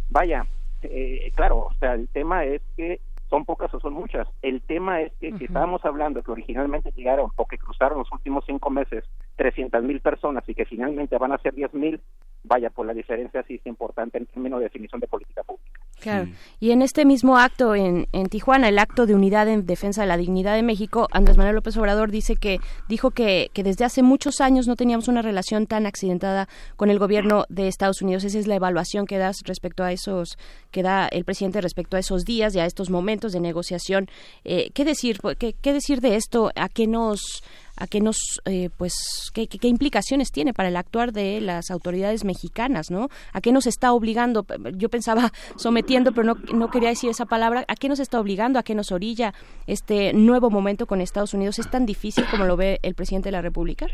[0.10, 0.46] vaya,
[0.82, 3.00] eh, claro, o sea, el tema es que
[3.34, 4.28] son pocas o son muchas.
[4.44, 8.44] El tema es que si estábamos hablando que originalmente llegaron o que cruzaron los últimos
[8.46, 9.04] cinco meses
[9.36, 12.00] 300 mil personas y que finalmente van a ser 10 mil,
[12.44, 15.80] vaya, por pues la diferencia sí es importante en términos de definición de política pública.
[16.00, 16.28] Claro.
[16.60, 20.08] Y en este mismo acto en, en Tijuana, el acto de unidad en defensa de
[20.08, 24.04] la dignidad de México, Andrés Manuel López Obrador dice que dijo que, que desde hace
[24.04, 28.26] muchos años no teníamos una relación tan accidentada con el gobierno de Estados Unidos.
[28.26, 30.38] Esa es la evaluación que das respecto a esos
[30.72, 34.08] que da el presidente respecto a esos días y a estos momentos de negociación.
[34.44, 35.20] Eh, ¿Qué decir?
[35.40, 36.52] ¿Qué, ¿Qué decir de esto?
[36.56, 37.44] ¿A qué nos
[37.84, 42.24] a qué nos eh, pues qué, qué, implicaciones tiene para el actuar de las autoridades
[42.24, 44.46] mexicanas no a qué nos está obligando
[44.76, 47.66] yo pensaba sometiendo pero no, no quería decir esa palabra.
[47.68, 49.34] A qué nos está obligando a qué nos orilla
[49.68, 53.34] este nuevo momento con Estados Unidos es tan difícil como lo ve el presidente de
[53.34, 53.88] la República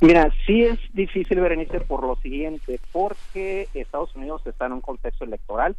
[0.00, 5.24] mira sí es difícil Berenice por lo siguiente porque Estados Unidos está en un contexto
[5.24, 5.76] electoral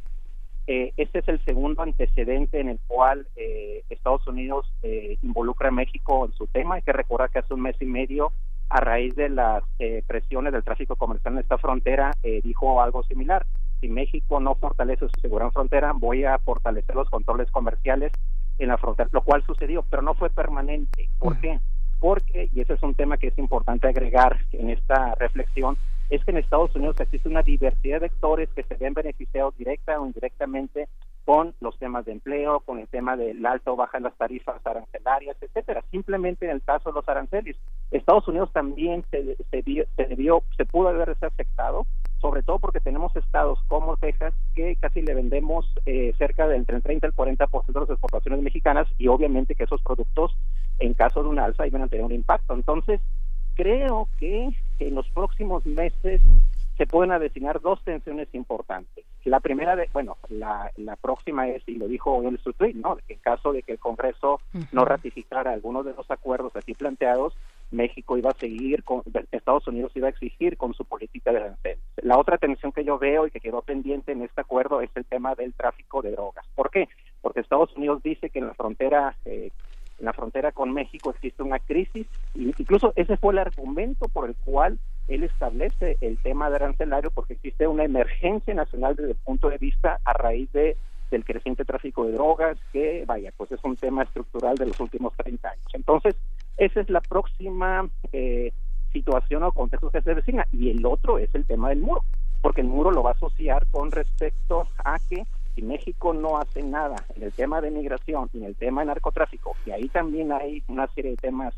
[0.68, 5.72] eh, este es el segundo antecedente en el cual eh, Estados Unidos eh, involucra a
[5.72, 6.76] México en su tema.
[6.76, 8.32] Hay que recordar que hace un mes y medio,
[8.70, 13.04] a raíz de las eh, presiones del tráfico comercial en esta frontera, eh, dijo algo
[13.04, 13.46] similar.
[13.80, 18.12] Si México no fortalece su seguridad en frontera, voy a fortalecer los controles comerciales
[18.58, 21.10] en la frontera, lo cual sucedió, pero no fue permanente.
[21.20, 21.60] ¿Por qué?
[22.00, 25.78] Porque, y ese es un tema que es importante agregar en esta reflexión,
[26.10, 30.00] es que en Estados Unidos existe una diversidad de actores que se ven beneficiados directa
[30.00, 30.88] o indirectamente
[31.26, 34.64] con los temas de empleo, con el tema del alto o baja en las tarifas
[34.64, 35.84] arancelarias, etcétera.
[35.90, 37.58] Simplemente en el caso de los aranceles,
[37.90, 41.88] Estados Unidos también se, se, se debió, se pudo haber afectado,
[42.22, 47.08] sobre todo porque tenemos estados como Texas que casi le vendemos eh, cerca del 30
[47.08, 50.36] al 40% de las exportaciones mexicanas y obviamente que esos productos
[50.78, 52.54] en caso de un alza iban a tener un impacto.
[52.54, 53.02] Entonces,
[53.56, 56.22] creo que en los próximos meses
[56.78, 59.06] se pueden designar dos tensiones importantes.
[59.24, 62.98] La primera, de, bueno, la, la próxima es, y lo dijo en su tweet, ¿no?
[63.08, 64.40] En caso de que el Congreso
[64.72, 67.34] no ratificara algunos de los acuerdos aquí planteados,
[67.72, 71.80] México iba a seguir, con, Estados Unidos iba a exigir con su política de aranceles.
[71.98, 75.06] La otra tensión que yo veo y que quedó pendiente en este acuerdo es el
[75.06, 76.46] tema del tráfico de drogas.
[76.54, 76.88] ¿Por qué?
[77.22, 79.52] Porque Estados Unidos dice que en la frontera eh,
[80.00, 84.36] en la frontera con México existe una crisis, incluso ese fue el argumento por el
[84.36, 89.50] cual él establece el tema de arancelario, porque existe una emergencia nacional desde el punto
[89.50, 90.78] de vista a raíz de
[91.12, 95.14] del creciente tráfico de drogas, que vaya, pues es un tema estructural de los últimos
[95.16, 95.66] 30 años.
[95.74, 96.16] Entonces,
[96.58, 98.52] esa es la próxima eh,
[98.92, 100.48] situación o contexto que se designa.
[100.52, 102.04] Y el otro es el tema del muro,
[102.42, 106.62] porque el muro lo va a asociar con respecto a que si México no hace
[106.62, 110.32] nada en el tema de migración y en el tema de narcotráfico, y ahí también
[110.32, 111.56] hay una serie de temas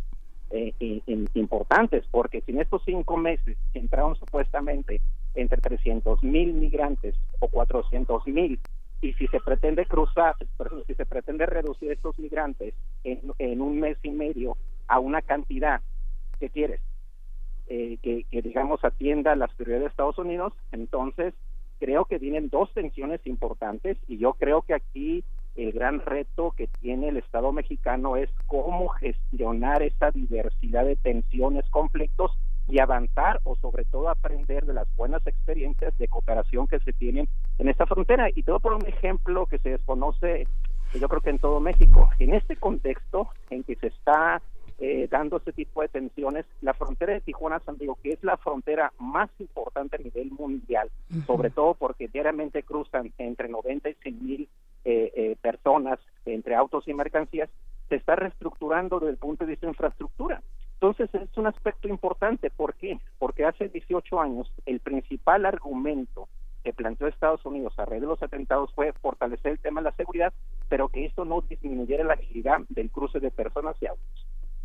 [0.51, 1.01] eh,
[1.33, 5.01] importantes, porque si en estos cinco meses entraron supuestamente
[5.35, 8.59] entre 300 mil migrantes o 400 mil,
[9.01, 10.35] y si se pretende cruzar,
[10.87, 15.81] si se pretende reducir estos migrantes en, en un mes y medio a una cantidad
[16.39, 16.81] que quieres,
[17.67, 21.33] eh, que, que digamos atienda las prioridades de Estados Unidos, entonces
[21.79, 25.23] creo que vienen dos tensiones importantes y yo creo que aquí
[25.55, 31.67] el gran reto que tiene el Estado mexicano es cómo gestionar esa diversidad de tensiones,
[31.69, 32.31] conflictos
[32.67, 37.27] y avanzar o sobre todo aprender de las buenas experiencias de cooperación que se tienen
[37.57, 38.29] en esta frontera.
[38.35, 40.47] Y a poner un ejemplo que se desconoce,
[40.93, 42.09] yo creo que en todo México.
[42.19, 44.41] En este contexto en que se está
[44.79, 46.45] eh, dando este tipo de tensiones.
[46.61, 50.89] La frontera de Tijuana-San Diego, que es la frontera más importante a nivel mundial,
[51.25, 54.49] sobre todo porque diariamente cruzan entre 90 y 100 mil
[54.85, 57.49] eh, eh, personas entre autos y mercancías,
[57.89, 60.41] se está reestructurando desde el punto de vista de infraestructura.
[60.73, 62.51] Entonces es un aspecto importante.
[62.51, 62.99] ¿Por qué?
[63.17, 66.29] Porque hace 18 años el principal argumento
[66.63, 69.95] que planteó Estados Unidos a raíz de los atentados fue fortalecer el tema de la
[69.95, 70.33] seguridad,
[70.69, 74.06] pero que esto no disminuyera la agilidad del cruce de personas y autos.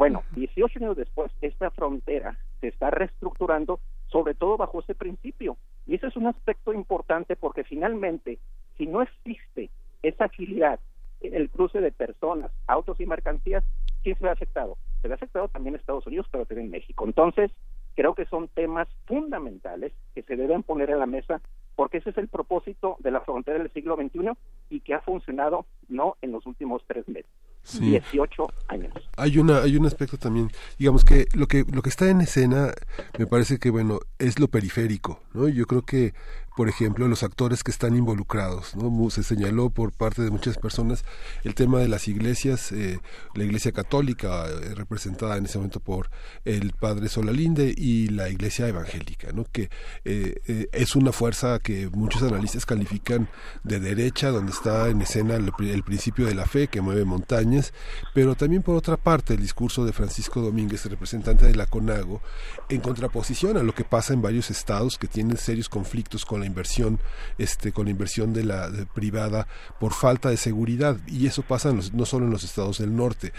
[0.02, 5.56] Bueno, 18 años después, esta frontera se está reestructurando, sobre todo bajo ese principio.
[5.86, 8.40] Y ese es un aspecto importante porque finalmente,
[8.76, 9.70] si no existe
[10.02, 10.80] esa agilidad
[11.20, 13.62] en el cruce de personas, autos y mercancías,
[14.02, 14.76] ¿quién se ve afectado?
[15.02, 17.04] Se ve afectado también Estados Unidos, pero también México.
[17.04, 17.52] Entonces,
[17.94, 21.40] creo que son temas fundamentales que se deben poner en la mesa
[21.76, 24.32] porque ese es el propósito de la frontera del siglo XXI
[24.68, 27.30] y que ha funcionado no en los últimos tres meses.
[27.78, 28.92] 18 años.
[29.16, 32.72] Hay una hay un aspecto también, digamos que lo que lo que está en escena
[33.18, 35.48] me parece que bueno, es lo periférico, ¿no?
[35.48, 36.14] Yo creo que
[36.56, 38.76] por ejemplo, los actores que están involucrados.
[38.76, 39.10] ¿no?
[39.10, 41.04] Se señaló por parte de muchas personas
[41.44, 43.00] el tema de las iglesias, eh,
[43.34, 46.10] la iglesia católica, eh, representada en ese momento por
[46.44, 49.44] el padre Solalinde, y la iglesia evangélica, ¿no?
[49.50, 49.70] que
[50.04, 53.28] eh, es una fuerza que muchos analistas califican
[53.64, 57.72] de derecha, donde está en escena el, el, principio de la fe que mueve montañas,
[58.14, 62.20] pero también por otra parte el discurso de Francisco Domínguez, representante de la CONAGO,
[62.68, 66.46] en contraposición a lo que pasa en varios estados que tienen serios conflictos con la
[66.46, 67.00] inversión,
[67.38, 69.46] este, con la inversión de la privada
[69.80, 70.98] por falta de seguridad.
[71.06, 73.32] Y eso pasa no solo en los estados del norte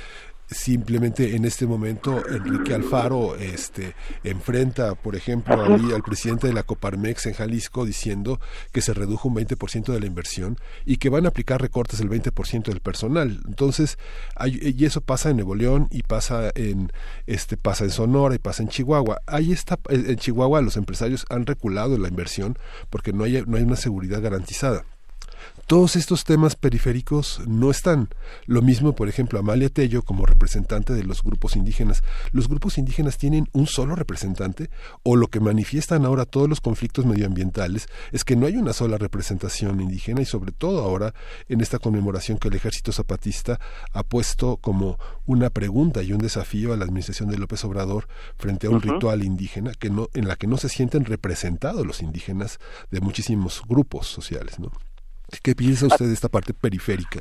[0.53, 7.25] simplemente en este momento Enrique Alfaro este enfrenta por ejemplo al presidente de la Coparmex
[7.25, 8.39] en Jalisco diciendo
[8.71, 12.09] que se redujo un 20% de la inversión y que van a aplicar recortes del
[12.09, 13.41] 20% del personal.
[13.47, 13.97] Entonces
[14.45, 16.91] y eso pasa en Nuevo León y pasa en
[17.27, 19.21] este pasa en Sonora y pasa en Chihuahua.
[19.27, 22.57] Ahí está en Chihuahua los empresarios han reculado la inversión
[22.89, 24.85] porque no hay no hay una seguridad garantizada
[25.65, 28.09] todos estos temas periféricos no están.
[28.45, 32.03] Lo mismo, por ejemplo, Amalia Tello como representante de los grupos indígenas.
[32.31, 34.69] ¿Los grupos indígenas tienen un solo representante?
[35.03, 38.97] ¿O lo que manifiestan ahora todos los conflictos medioambientales es que no hay una sola
[38.97, 41.13] representación indígena y sobre todo ahora
[41.47, 43.59] en esta conmemoración que el ejército zapatista
[43.93, 48.67] ha puesto como una pregunta y un desafío a la administración de López Obrador frente
[48.67, 52.59] a un ritual indígena que no, en la que no se sienten representados los indígenas
[52.91, 54.71] de muchísimos grupos sociales, ¿no?
[55.41, 57.19] ¿Qué piensa usted de esta parte periférica?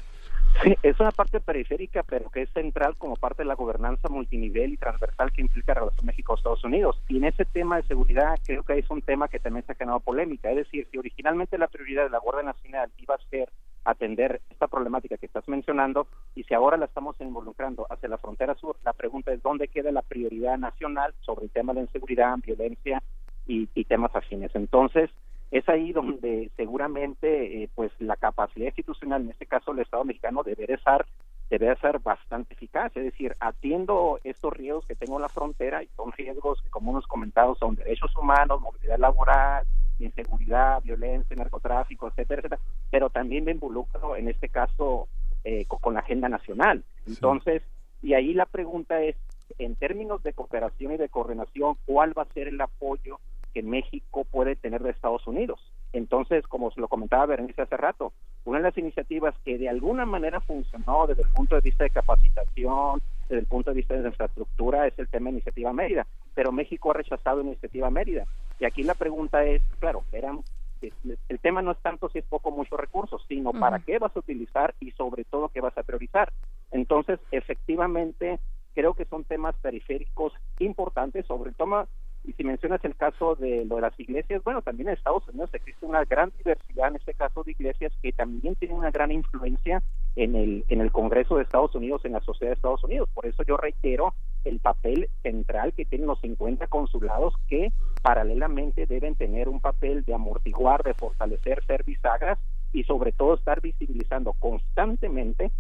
[0.62, 4.74] Sí, es una parte periférica, pero que es central como parte de la gobernanza multinivel
[4.74, 7.00] y transversal que implica la relación México-Estados Unidos.
[7.08, 9.76] Y en ese tema de seguridad creo que es un tema que también se ha
[9.76, 10.50] generado polémica.
[10.50, 13.50] Es decir, si originalmente la prioridad de la Guardia Nacional iba a ser
[13.84, 18.54] atender esta problemática que estás mencionando y si ahora la estamos involucrando hacia la frontera
[18.54, 23.02] sur, la pregunta es dónde queda la prioridad nacional sobre el tema de inseguridad, violencia
[23.46, 24.54] y, y temas afines.
[24.54, 25.10] Entonces,
[25.52, 30.42] es ahí donde seguramente eh, pues la capacidad institucional, en este caso el Estado mexicano,
[30.42, 31.04] debe ser,
[31.50, 35.88] debe ser bastante eficaz, es decir, atiendo estos riesgos que tengo en la frontera y
[35.94, 39.66] son riesgos que como hemos comentado son derechos humanos, movilidad laboral,
[39.98, 45.06] inseguridad, violencia, narcotráfico, etcétera, etcétera, pero también me involucro en este caso
[45.44, 46.82] eh, con, la agenda nacional.
[47.06, 47.62] Entonces,
[48.00, 49.16] y ahí la pregunta es,
[49.58, 53.18] en términos de cooperación y de coordinación, ¿cuál va a ser el apoyo
[53.52, 55.60] que México puede tener de Estados Unidos.
[55.92, 58.12] Entonces, como se lo comentaba Berenice hace rato,
[58.44, 61.90] una de las iniciativas que de alguna manera funcionó desde el punto de vista de
[61.90, 66.06] capacitación, desde el punto de vista de infraestructura, es el tema de Iniciativa Mérida.
[66.34, 68.24] Pero México ha rechazado Iniciativa Mérida.
[68.58, 70.40] Y aquí la pregunta es, claro, eran,
[70.80, 74.16] el tema no es tanto si es poco o muchos recursos, sino para qué vas
[74.16, 76.32] a utilizar y sobre todo qué vas a priorizar.
[76.70, 78.40] Entonces, efectivamente,
[78.74, 81.86] creo que son temas periféricos importantes, sobre todo
[82.24, 85.50] y si mencionas el caso de lo de las iglesias, bueno, también en Estados Unidos
[85.52, 89.82] existe una gran diversidad, en este caso de iglesias, que también tienen una gran influencia
[90.14, 93.08] en el, en el Congreso de Estados Unidos, en la sociedad de Estados Unidos.
[93.12, 99.16] Por eso yo reitero el papel central que tienen los 50 consulados que paralelamente deben
[99.16, 102.38] tener un papel de amortiguar, de fortalecer, ser bisagras
[102.72, 105.50] y sobre todo estar visibilizando constantemente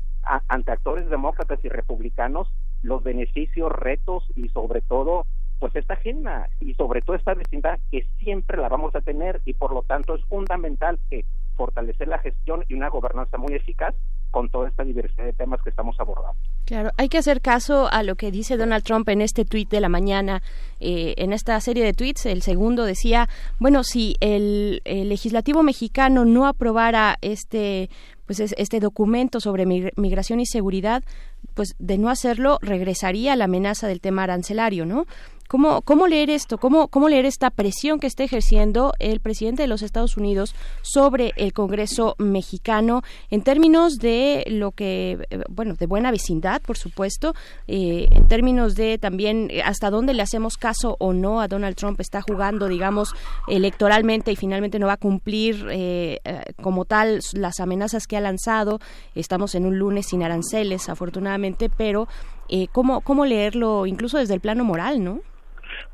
[0.48, 2.48] ante actores demócratas y republicanos
[2.82, 5.26] los beneficios, retos y sobre todo
[5.62, 9.54] pues esta agenda y sobre todo esta vecindad que siempre la vamos a tener y
[9.54, 11.24] por lo tanto es fundamental que
[11.56, 13.94] fortalecer la gestión y una gobernanza muy eficaz
[14.32, 16.36] con toda esta diversidad de temas que estamos abordando.
[16.64, 19.80] Claro, hay que hacer caso a lo que dice Donald Trump en este tuit de
[19.80, 20.42] la mañana.
[20.80, 23.28] Eh, en esta serie de tweets, el segundo decía,
[23.60, 27.88] bueno, si el, legislativo mexicano no aprobara este
[28.26, 31.02] pues este documento sobre migración y seguridad,
[31.54, 35.04] pues de no hacerlo regresaría la amenaza del tema arancelario, ¿no?
[35.52, 36.56] ¿Cómo, cómo leer esto?
[36.56, 41.34] ¿Cómo, ¿Cómo leer esta presión que está ejerciendo el presidente de los Estados Unidos sobre
[41.36, 47.34] el Congreso mexicano en términos de lo que, eh, bueno, de buena vecindad, por supuesto,
[47.68, 51.76] eh, en términos de también eh, hasta dónde le hacemos caso o no a Donald
[51.76, 53.12] Trump está jugando, digamos,
[53.46, 55.66] electoralmente y finalmente no va a cumplir
[56.62, 58.78] como tal las amenazas que ha lanzado.
[59.14, 62.08] Estamos en un lunes sin aranceles, afortunadamente, pero
[62.72, 65.20] ¿cómo, ¿cómo leerlo incluso desde el plano moral, no?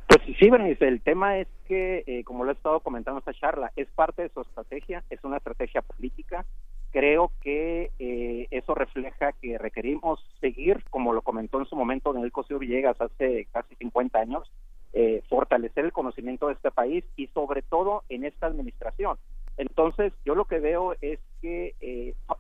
[0.09, 3.39] Pues sí, Bernice, el tema es que, eh, como lo he estado comentando en esta
[3.39, 6.47] charla, es parte de su estrategia, es una estrategia política.
[6.93, 12.33] Creo que eh, eso refleja que requerimos seguir, como lo comentó en su momento Daniel
[12.33, 14.51] Cosío Villegas hace casi 50 años,
[14.95, 19.19] eh, fortalecer el conocimiento de este país y sobre todo en esta administración.
[19.59, 21.75] Entonces, yo lo que veo es que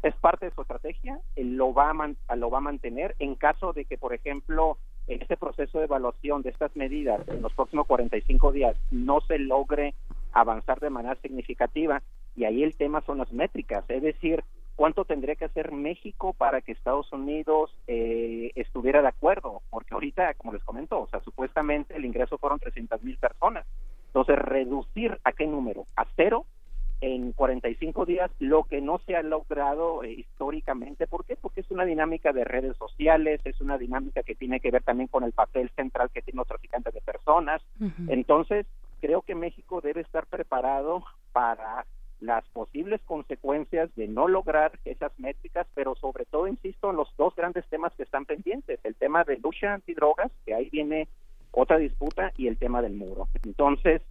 [0.02, 1.92] es parte de su estrategia, lo va,
[2.28, 5.84] a lo va a mantener en caso de que, por ejemplo, en este proceso de
[5.84, 9.94] evaluación de estas medidas en los próximos 45 días no se logre
[10.32, 12.02] avanzar de manera significativa
[12.36, 14.44] y ahí el tema son las métricas, es decir,
[14.76, 20.34] cuánto tendría que hacer México para que Estados Unidos eh, estuviera de acuerdo, porque ahorita,
[20.34, 23.66] como les comento, o sea, supuestamente el ingreso fueron 300 mil personas,
[24.06, 26.46] entonces reducir a qué número, a cero
[27.14, 31.06] en 45 días, lo que no se ha logrado eh, históricamente.
[31.06, 31.36] ¿Por qué?
[31.36, 35.08] Porque es una dinámica de redes sociales, es una dinámica que tiene que ver también
[35.08, 37.62] con el papel central que tienen los traficantes de personas.
[38.08, 38.66] Entonces,
[39.00, 41.86] creo que México debe estar preparado para
[42.20, 47.34] las posibles consecuencias de no lograr esas métricas, pero sobre todo, insisto, en los dos
[47.36, 51.08] grandes temas que están pendientes, el tema de lucha antidrogas, que ahí viene
[51.52, 53.28] otra disputa, y el tema del muro.
[53.44, 54.02] Entonces,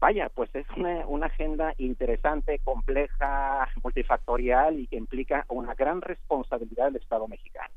[0.00, 6.96] vaya, pues es una, agenda interesante, compleja, multifactorial y que implica una gran responsabilidad del
[6.96, 7.68] Estado mexicano.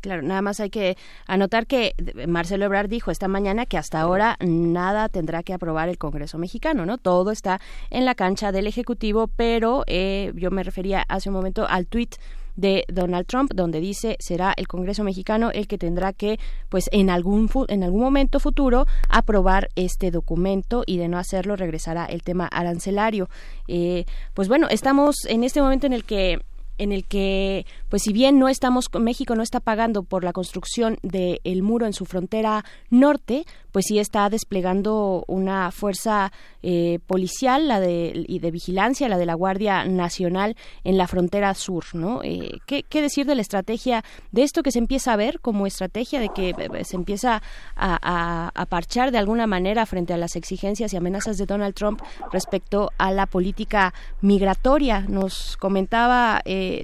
[0.00, 0.96] Claro, nada más hay que
[1.26, 1.94] anotar que
[2.28, 6.86] Marcelo Ebrard dijo esta mañana que hasta ahora nada tendrá que aprobar el Congreso mexicano,
[6.86, 6.98] ¿no?
[6.98, 11.66] Todo está en la cancha del Ejecutivo, pero eh, yo me refería hace un momento
[11.66, 12.16] al tuit
[12.56, 17.10] de Donald Trump, donde dice será el Congreso mexicano el que tendrá que, pues en
[17.10, 22.46] algún en algún momento futuro aprobar este documento y de no hacerlo regresará el tema
[22.46, 23.28] arancelario.
[23.68, 24.04] Eh,
[24.34, 26.40] pues bueno, estamos en este momento en el que
[26.78, 30.98] en el que, pues si bien no estamos, México no está pagando por la construcción
[31.02, 33.44] del muro en su frontera norte,
[33.76, 36.32] pues sí está desplegando una fuerza
[36.62, 41.52] eh, policial la de, y de vigilancia, la de la Guardia Nacional en la frontera
[41.52, 42.22] sur, ¿no?
[42.24, 46.20] Eh, ¿qué, decir de la estrategia de esto que se empieza a ver como estrategia
[46.20, 47.42] de que eh, se empieza
[47.76, 52.00] a, parchar de alguna manera frente a las exigencias y amenazas de Donald Trump
[52.32, 55.00] respecto a la política migratoria?
[55.06, 56.40] Nos comentaba,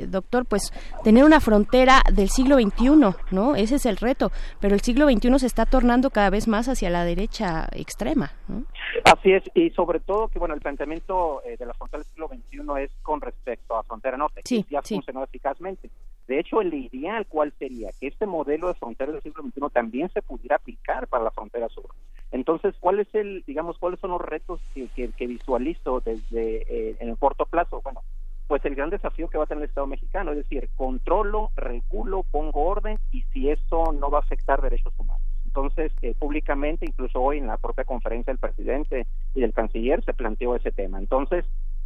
[0.09, 3.57] doctor, pues tener una frontera del siglo XXI, ¿no?
[3.57, 4.31] Ese es el reto,
[4.61, 8.33] pero el siglo XXI se está tornando cada vez más hacia la derecha extrema.
[9.05, 12.29] Así es, y sobre todo que bueno el planteamiento eh, de la frontera del siglo
[12.29, 15.91] XXI es con respecto a frontera norte, que ya funcionó eficazmente.
[16.29, 20.09] De hecho, el ideal cuál sería que este modelo de frontera del siglo XXI también
[20.11, 21.89] se pudiera aplicar para la frontera sur.
[22.31, 27.09] Entonces, ¿cuál es el, digamos, cuáles son los retos que, que, visualizo desde eh, en
[27.11, 27.81] el corto plazo?
[27.83, 28.03] Bueno,
[28.47, 32.23] pues el gran desafío que va a tener el Estado mexicano, es decir, controlo, regulo,
[32.31, 35.23] pongo orden y si eso no va a afectar derechos humanos.
[35.55, 40.15] Entonces, eh, públicamente, incluso hoy en la propia conferencia del presidente y del canciller se
[40.15, 40.99] planteó ese tema.
[40.99, 41.45] Entonces,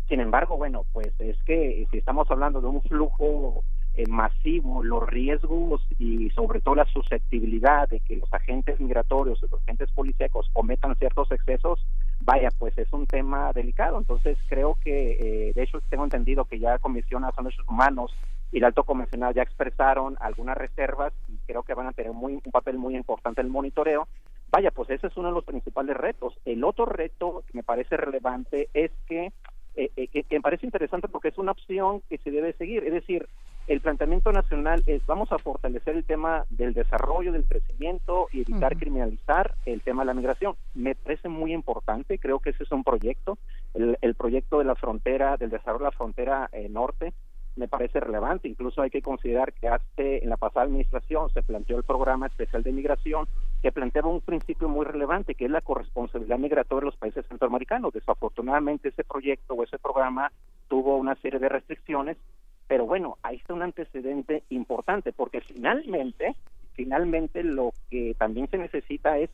[0.09, 3.65] sin embargo, bueno, pues es que si estamos hablando de un flujo
[3.95, 9.61] eh, masivo, los riesgos y sobre todo la susceptibilidad de que los agentes migratorios los
[9.63, 11.85] agentes policíacos cometan ciertos excesos,
[12.21, 13.99] vaya, pues es un tema delicado.
[13.99, 18.15] Entonces, creo que, eh, de hecho, tengo entendido que ya Comisión de Derechos Humanos
[18.53, 22.35] y el alto comisionado ya expresaron algunas reservas y creo que van a tener muy,
[22.35, 24.09] un papel muy importante en el monitoreo.
[24.51, 26.39] Vaya, pues ese es uno de los principales retos.
[26.45, 29.33] El otro reto que me parece relevante es que,
[29.75, 32.85] eh, eh, que, me parece interesante porque es una opción que se debe seguir.
[32.85, 33.29] Es decir,
[33.67, 38.77] el planteamiento nacional es vamos a fortalecer el tema del desarrollo, del crecimiento y evitar
[38.77, 40.55] criminalizar el tema de la migración.
[40.75, 43.39] Me parece muy importante, creo que ese es un proyecto,
[43.75, 47.13] el, el proyecto de la frontera, del desarrollo de la frontera eh, norte,
[47.57, 48.49] me parece relevante.
[48.49, 52.63] Incluso hay que considerar que hace en la pasada administración se planteó el programa especial
[52.63, 53.27] de migración
[53.63, 57.93] que planteaba un principio muy relevante que es la corresponsabilidad migratoria de los países centroamericanos.
[57.93, 60.31] Desafortunadamente ese proyecto o ese programa
[60.69, 62.17] tuvo una serie de restricciones,
[62.69, 66.37] pero bueno, ahí está un antecedente importante porque finalmente,
[66.75, 69.31] finalmente lo que también se necesita es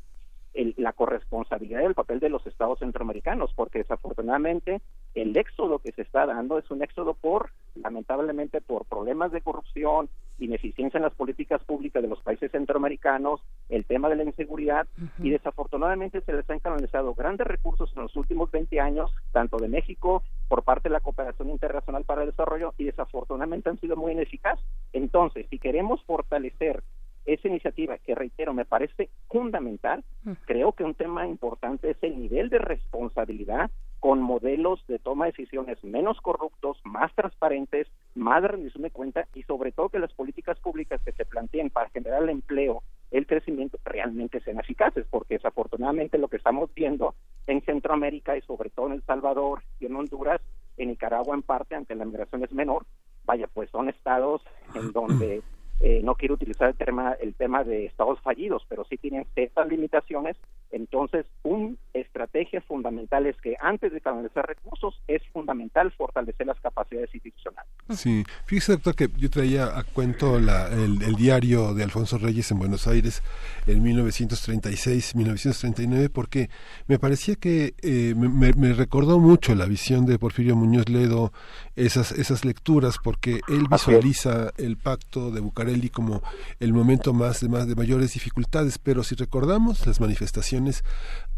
[0.76, 4.83] la corresponsabilidad del papel de los estados centroamericanos, porque desafortunadamente
[5.15, 10.09] el éxodo que se está dando es un éxodo por, lamentablemente, por problemas de corrupción,
[10.39, 14.86] ineficiencia en las políticas públicas de los países centroamericanos, el tema de la inseguridad,
[15.18, 19.68] y desafortunadamente se les han canalizado grandes recursos en los últimos 20 años, tanto de
[19.68, 24.12] México por parte de la cooperación internacional para el desarrollo, y desafortunadamente han sido muy
[24.12, 24.65] ineficaces.
[24.92, 26.83] Entonces, si queremos fortalecer
[27.25, 30.05] esa iniciativa que reitero me parece fundamental,
[30.44, 33.70] creo que un tema importante es el nivel de responsabilidad
[34.03, 39.29] con modelos de toma de decisiones menos corruptos, más transparentes, más de rendición de cuenta
[39.33, 42.83] y sobre todo que las políticas públicas que se planteen para generar el empleo,
[43.13, 47.15] el crecimiento realmente sean eficaces, porque desafortunadamente lo que estamos viendo
[47.47, 50.41] en Centroamérica y sobre todo en El Salvador y en Honduras,
[50.79, 52.85] en Nicaragua en parte, aunque la migración es menor,
[53.25, 54.43] vaya, pues son estados
[54.75, 55.43] en donde
[55.79, 59.69] eh, no quiero utilizar el tema, el tema de estados fallidos, pero sí tienen ciertas
[59.69, 60.37] limitaciones.
[60.73, 67.15] Entonces, una estrategia fundamental es que antes de canalizar recursos es fundamental fortalecer las capacidades
[67.15, 67.70] institucionales.
[67.91, 72.86] Sí, fíjese doctor que yo traía a cuento el, diario de Alfonso Reyes en Buenos
[72.86, 73.23] Aires
[73.67, 76.49] en 1936-1939 porque
[76.86, 81.34] me parecía que eh, me, me, recordó mucho la visión de Porfirio Muñoz Ledo,
[81.76, 86.23] esas, esas lecturas, porque él visualiza el pacto de Bucareli como
[86.60, 90.84] el momento más de, más de mayores dificultades, pero si recordamos las manifestaciones manifestaciones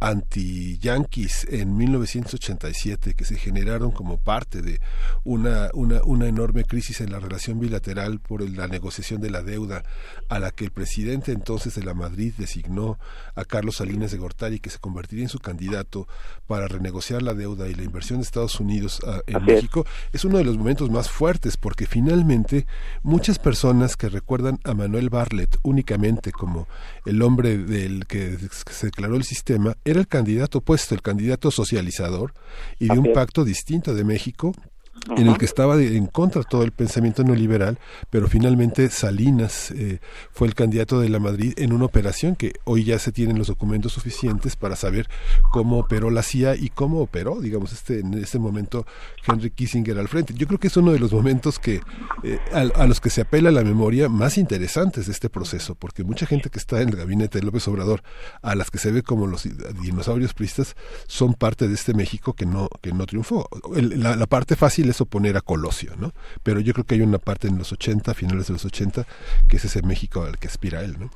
[0.01, 4.81] anti-yanquis en 1987 que se generaron como parte de
[5.23, 9.83] una, una, una enorme crisis en la relación bilateral por la negociación de la deuda
[10.29, 12.99] a la que el presidente entonces de la Madrid designó
[13.35, 16.07] a Carlos Salinas de Gortari que se convertiría en su candidato
[16.47, 20.39] para renegociar la deuda y la inversión de Estados Unidos ah, en México es uno
[20.39, 22.67] de los momentos más fuertes porque finalmente
[23.03, 26.69] muchas personas que recuerdan a Manuel Barlet únicamente como
[27.07, 28.37] el hombre del que
[28.71, 32.35] se declaró el sistema era el candidato opuesto, el candidato socializador
[32.79, 34.53] y de un pacto distinto de México
[35.17, 37.79] en el que estaba en contra todo el pensamiento neoliberal,
[38.11, 39.99] pero finalmente Salinas eh,
[40.33, 43.49] fue el candidato de la Madrid en una operación que hoy ya se tienen los
[43.49, 45.09] documentos suficientes para saber
[45.51, 48.87] cómo operó la CIA y cómo operó, digamos, este en este momento
[49.27, 50.35] Henry Kissinger al frente.
[50.35, 51.81] Yo creo que es uno de los momentos que
[52.23, 56.27] eh, a, los que se apela la memoria más interesantes de este proceso, porque mucha
[56.27, 58.03] gente que está en el gabinete de López Obrador,
[58.43, 59.49] a las que se ve como los
[59.83, 60.77] dinosaurios pristas,
[61.07, 63.49] son parte de este México que no que no triunfó.
[63.75, 66.13] la, la parte fácil es oponer a Colosio, ¿no?
[66.43, 69.07] Pero yo creo que hay una parte en los 80, finales de los 80,
[69.49, 71.11] que es ese México al que aspira él, ¿no?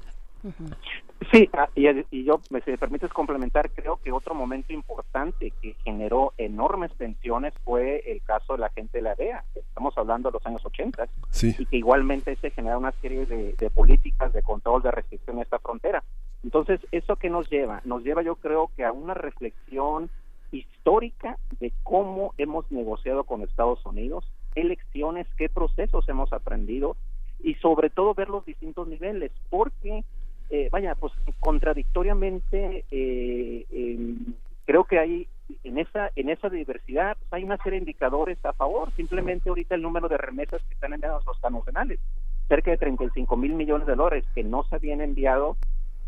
[1.33, 6.33] Sí, ah, y, yo, si me permites complementar, creo que otro momento importante que generó
[6.39, 9.45] enormes tensiones fue el caso de la gente de la DEA.
[9.55, 11.57] Estamos hablando de los años 80 sí.
[11.59, 15.43] y que igualmente se genera una serie de, de políticas de control, de restricción a
[15.43, 16.05] esta frontera.
[16.45, 17.83] Entonces, ¿eso qué nos lleva?
[17.85, 20.09] Nos lleva yo creo que a una reflexión
[20.53, 26.97] histórica de cómo hemos negociado con Estados Unidos, qué lecciones, qué procesos hemos aprendido
[27.41, 30.05] y sobre todo ver los distintos niveles, porque,
[30.51, 34.17] eh, vaya, pues contradictoriamente eh,
[34.65, 35.29] creo que hay
[35.65, 38.93] en esa en esa diversidad pues, hay una serie de indicadores a favor.
[38.97, 42.01] Simplemente ahorita el número de remesas que están enviados los nacionales,
[42.49, 45.57] cerca de 35 mil millones de dólares que no se habían enviado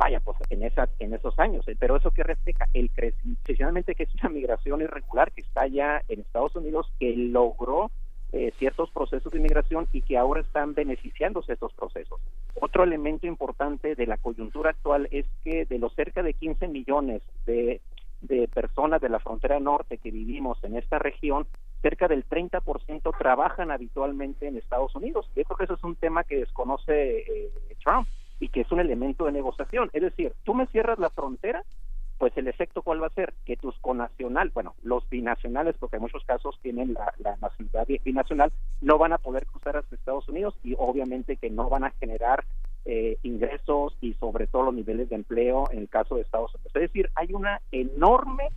[0.00, 1.68] vaya, pues en, esas, en esos años.
[1.68, 5.66] Eh, pero eso que refleja el crecimiento, precisamente que es una migración irregular que está
[5.66, 7.90] ya en Estados Unidos, que logró
[8.32, 12.18] eh, ciertos procesos de inmigración y que ahora están beneficiándose estos procesos.
[12.54, 17.20] Otro elemento importante de la coyuntura actual es que de los cerca de 15 millones
[17.44, 17.82] de,
[18.22, 21.46] de personas de la frontera norte que vivimos en esta región,
[21.82, 25.28] cerca del 30% trabajan habitualmente en Estados Unidos.
[25.36, 27.50] Yo creo que eso es un tema que desconoce eh,
[27.84, 28.08] Trump
[28.40, 29.90] y que es un elemento de negociación.
[29.92, 31.62] Es decir, tú me cierras la frontera,
[32.18, 36.02] pues el efecto cuál va a ser que tus conacional, bueno, los binacionales, porque en
[36.02, 40.54] muchos casos tienen la, la nacionalidad binacional, no van a poder cruzar hacia Estados Unidos
[40.62, 42.44] y obviamente que no van a generar
[42.86, 46.72] eh, ingresos y sobre todo los niveles de empleo en el caso de Estados Unidos.
[46.74, 48.48] Es decir, hay una enorme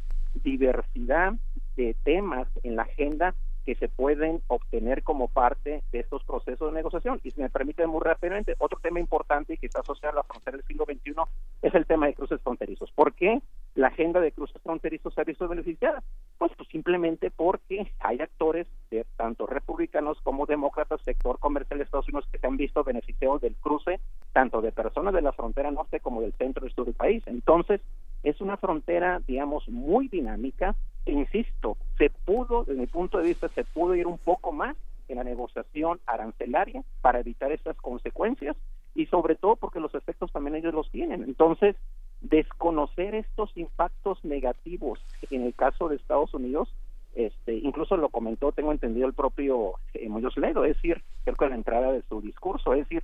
[0.44, 1.34] diversidad
[1.76, 6.76] de temas en la agenda que se pueden obtener como parte de estos procesos de
[6.76, 7.20] negociación.
[7.24, 10.58] Y si me permite muy rápidamente, otro tema importante que está asociado a la frontera
[10.58, 11.14] del siglo XXI
[11.62, 12.92] es el tema de cruces fronterizos.
[12.92, 13.42] ¿Por qué
[13.76, 16.04] la agenda de cruces fronterizos se ha visto beneficiada?
[16.38, 22.08] Pues, pues simplemente porque hay actores, de tanto republicanos como demócratas, sector comercial de Estados
[22.08, 24.00] Unidos, que se han visto beneficiados del cruce
[24.34, 27.24] tanto de personas de la frontera norte como del centro y sur del país.
[27.28, 27.82] Entonces,
[28.24, 30.76] es una frontera, digamos, muy dinámica.
[31.12, 34.76] Insisto, se pudo, desde mi punto de vista, se pudo ir un poco más
[35.08, 38.56] en la negociación arancelaria para evitar esas consecuencias
[38.96, 41.24] y sobre todo porque los efectos también ellos los tienen.
[41.24, 41.76] Entonces,
[42.22, 45.00] desconocer estos impactos negativos
[45.30, 46.74] en el caso de Estados Unidos,
[47.16, 51.46] este, incluso lo comentó, tengo entendido el propio eh, Muñoz Ledo, es decir, creo que
[51.46, 53.04] a la entrada de su discurso, es decir,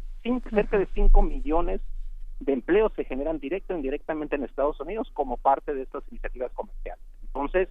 [0.49, 1.81] cerca de 5 millones
[2.39, 6.51] de empleos se generan directo e indirectamente en Estados Unidos como parte de estas iniciativas
[6.53, 7.03] comerciales.
[7.21, 7.69] Entonces,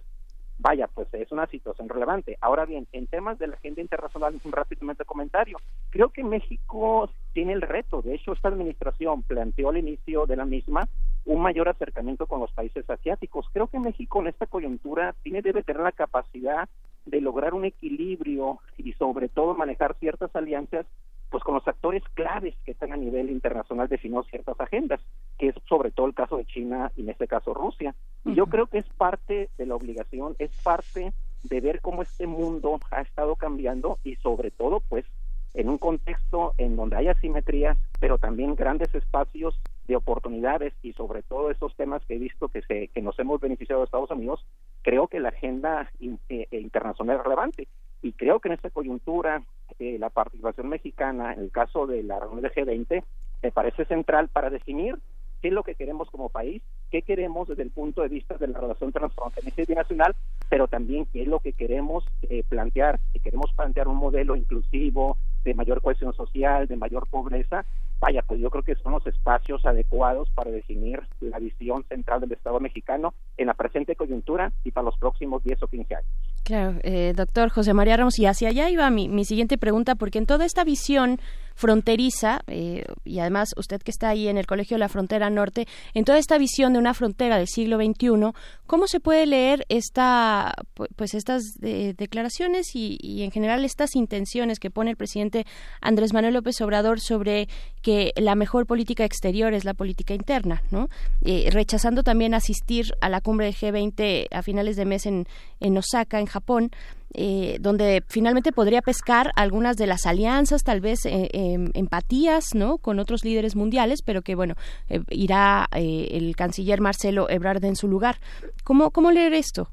[0.59, 2.37] vaya, pues es una situación relevante.
[2.41, 5.57] Ahora bien, en temas de la agenda internacional, un rápidamente comentario.
[5.89, 8.01] Creo que México tiene el reto.
[8.01, 10.87] De hecho, esta administración planteó al inicio de la misma
[11.25, 13.47] un mayor acercamiento con los países asiáticos.
[13.53, 16.67] Creo que México en esta coyuntura tiene debe tener la capacidad
[17.05, 20.85] de lograr un equilibrio y sobre todo manejar ciertas alianzas
[21.29, 24.99] pues con los actores claves que están a nivel internacional definiendo ciertas agendas,
[25.37, 27.95] que es sobre todo el caso de China y en este caso Rusia.
[28.25, 32.27] Y yo creo que es parte de la obligación, es parte de ver cómo este
[32.27, 35.05] mundo ha estado cambiando y sobre todo pues
[35.53, 41.23] en un contexto en donde hay asimetrías, pero también grandes espacios de oportunidades y sobre
[41.23, 44.45] todo esos temas que he visto que se que nos hemos beneficiado de Estados Unidos,
[44.83, 47.67] creo que la agenda eh, internacional es relevante
[48.01, 49.43] y creo que en esta coyuntura
[49.79, 53.03] eh, la participación mexicana en el caso de la reunión de G20
[53.43, 54.97] me parece central para definir
[55.41, 56.61] qué es lo que queremos como país,
[56.91, 60.15] qué queremos desde el punto de vista de la relación transfronteriza y binacional,
[60.49, 65.17] pero también qué es lo que queremos eh, plantear, si queremos plantear un modelo inclusivo,
[65.43, 67.65] de mayor cohesión social, de mayor pobreza,
[67.99, 72.33] vaya, pues yo creo que son los espacios adecuados para definir la visión central del
[72.33, 76.28] Estado mexicano en la presente coyuntura y para los próximos 10 o 15 años.
[76.49, 80.17] Claro, eh, doctor José María Ramos, y hacia allá iba mi, mi siguiente pregunta, porque
[80.17, 81.19] en toda esta visión
[81.59, 85.67] fronteriza, eh, y además usted que está ahí en el Colegio de la Frontera Norte,
[85.93, 88.31] en toda esta visión de una frontera del siglo XXI,
[88.65, 90.53] ¿cómo se puede leer esta,
[90.95, 95.45] pues estas eh, declaraciones y, y, en general estas intenciones que pone el presidente
[95.81, 97.49] Andrés Manuel López Obrador sobre
[97.81, 100.87] que la mejor política exterior es la política interna, ¿no?
[101.25, 105.27] Eh, rechazando también asistir a la cumbre del G20 a finales de mes en,
[105.59, 106.71] en Osaka, en Japón,
[107.13, 112.77] eh, donde finalmente podría pescar algunas de las alianzas, tal vez eh, em, empatías, ¿no?
[112.77, 114.55] Con otros líderes mundiales, pero que bueno
[114.89, 118.15] eh, irá el canciller Marcelo Ebrard en su lugar.
[118.63, 119.69] ¿Cómo cómo leer esto?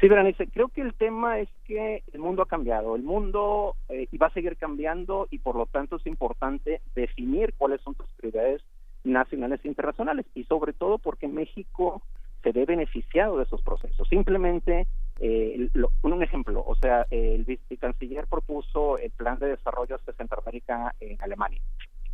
[0.00, 4.16] Sí, Berenice, creo que el tema es que el mundo ha cambiado, el mundo y
[4.16, 8.62] va a seguir cambiando y por lo tanto es importante definir cuáles son tus prioridades
[9.02, 12.02] nacionales e internacionales y sobre todo porque México
[12.42, 14.08] se ve beneficiado de esos procesos.
[14.08, 14.86] Simplemente
[15.20, 15.68] eh,
[16.02, 21.60] un ejemplo, o sea, el vicecanciller propuso el plan de desarrollo de Centroamérica en Alemania.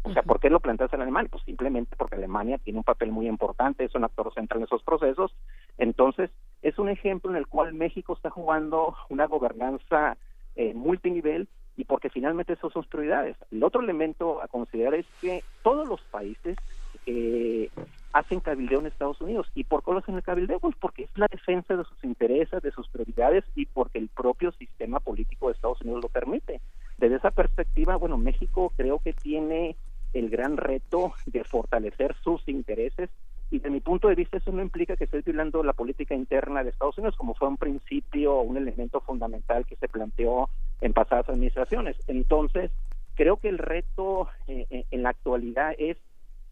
[0.07, 1.31] O sea, ¿por qué lo planteas en Alemania?
[1.31, 4.83] Pues simplemente porque Alemania tiene un papel muy importante, es un actor central en esos
[4.83, 5.35] procesos.
[5.79, 10.19] Entonces, es un ejemplo en el cual México está jugando una gobernanza
[10.57, 13.37] eh, multinivel y porque finalmente esas son sus prioridades.
[13.51, 16.59] El otro elemento a considerar es que todos los países
[17.07, 17.71] eh,
[18.13, 19.51] hacen cabildeo en Estados Unidos.
[19.55, 20.61] ¿Y por qué lo hacen el cabildeo?
[20.61, 24.53] Pues porque es la defensa de sus intereses, de sus prioridades y porque el propio
[24.53, 26.61] sistema político de Estados Unidos lo permite.
[26.99, 29.77] Desde esa perspectiva, bueno, México creo que tiene
[30.13, 33.11] el gran reto de fortalecer sus intereses
[33.51, 36.63] y de mi punto de vista eso no implica que esté violando la política interna
[36.63, 40.49] de Estados Unidos como fue un principio, un elemento fundamental que se planteó
[40.81, 41.97] en pasadas administraciones.
[42.07, 42.71] Entonces,
[43.15, 45.97] creo que el reto eh, eh, en la actualidad es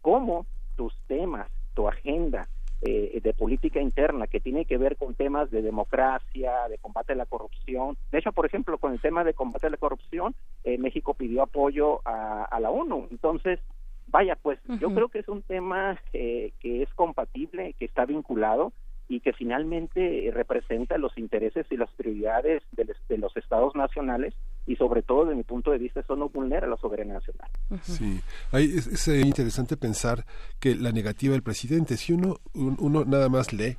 [0.03, 2.47] cómo tus temas, tu agenda
[2.83, 7.17] eh, de política interna que tiene que ver con temas de democracia, de combate a
[7.17, 7.97] la corrupción.
[8.11, 11.43] De hecho, por ejemplo, con el tema de combate a la corrupción, eh, México pidió
[11.43, 13.07] apoyo a, la ONU.
[13.13, 13.61] Entonces,
[14.09, 18.73] vaya, pues yo creo que es un tema eh, que es compatible, que está vinculado
[19.09, 24.35] y que finalmente representa los intereses y las prioridades de, los estados nacionales
[24.67, 27.49] y sobre todo desde mi punto de vista eso no vulnera la soberanía nacional.
[27.83, 28.21] Sí,
[28.53, 30.25] es, es, interesante pensar
[30.61, 33.77] que la negativa del presidente, si uno, uno nada más lee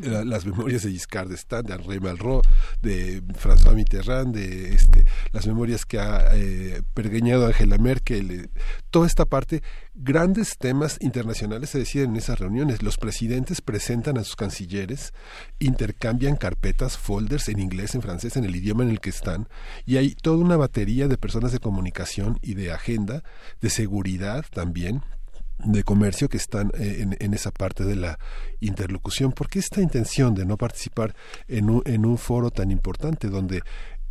[0.00, 2.46] las memorias de Giscard d'Estaing, de Henri Malraux,
[2.82, 8.48] de François Mitterrand, de este, las memorias que ha eh, pergeñado Angela Merkel, eh,
[8.90, 9.62] toda esta parte,
[9.94, 12.82] grandes temas internacionales se deciden en esas reuniones.
[12.82, 15.12] Los presidentes presentan a sus cancilleres,
[15.58, 19.48] intercambian carpetas, folders en inglés, en francés, en el idioma en el que están,
[19.86, 23.22] y hay toda una batería de personas de comunicación y de agenda,
[23.60, 25.02] de seguridad también,
[25.64, 28.18] de comercio que están eh, en, esa parte de la
[28.60, 29.32] interlocución.
[29.32, 31.14] ¿Por qué esta intención de no participar
[31.48, 33.62] en un, en un foro tan importante donde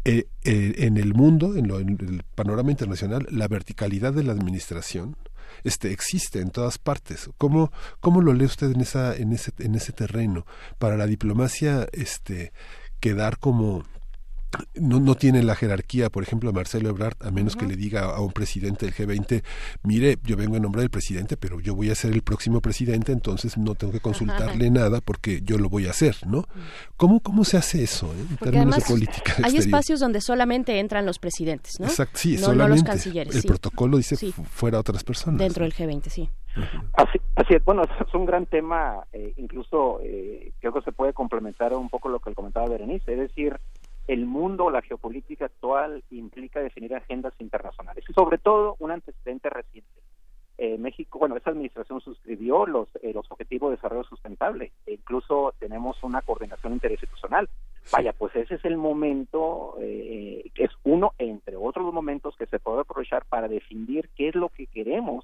[0.05, 4.31] eh, eh, en el mundo, en, lo, en, el panorama internacional, la verticalidad de la
[4.31, 5.17] administración
[5.63, 7.29] este, existe en todas partes?
[7.37, 10.45] ¿Cómo, cómo lo lee usted en, esa, en, ese, en ese terreno?
[10.77, 12.53] Para la diplomacia, este,
[12.99, 13.83] quedar como
[14.75, 18.19] no, no tiene la jerarquía, por ejemplo, Marcelo Ebrard, a menos que le diga a
[18.19, 19.43] un presidente del G20,
[19.83, 23.11] mire, yo vengo en nombre del presidente, pero yo voy a ser el próximo presidente,
[23.11, 26.45] entonces no tengo que consultarle nada porque yo lo voy a hacer, ¿no?
[26.97, 29.35] ¿Cómo, cómo se hace eso eh, en términos de política?
[29.43, 31.85] Hay espacios donde solamente entran los presidentes, ¿no?
[31.85, 32.81] Exacto, sí, no, solamente.
[32.81, 33.35] los cancilleres.
[33.35, 35.39] El protocolo dice fuera otras personas.
[35.39, 36.29] Dentro del G20, sí.
[36.93, 41.13] Así, así es, bueno, es un gran tema, eh, incluso eh, creo que se puede
[41.13, 43.59] complementar un poco lo que comentaba Berenice, es decir,
[44.09, 50.01] el mundo, la geopolítica actual implica definir agendas internacionales y sobre todo un antecedente reciente.
[50.57, 55.53] Eh, México, bueno, esa administración suscribió los, eh, los objetivos de desarrollo sustentable e incluso
[55.59, 57.47] tenemos una coordinación interinstitucional.
[57.91, 62.81] Vaya, pues ese es el momento, eh, es uno entre otros momentos que se puede
[62.81, 65.23] aprovechar para definir qué es lo que queremos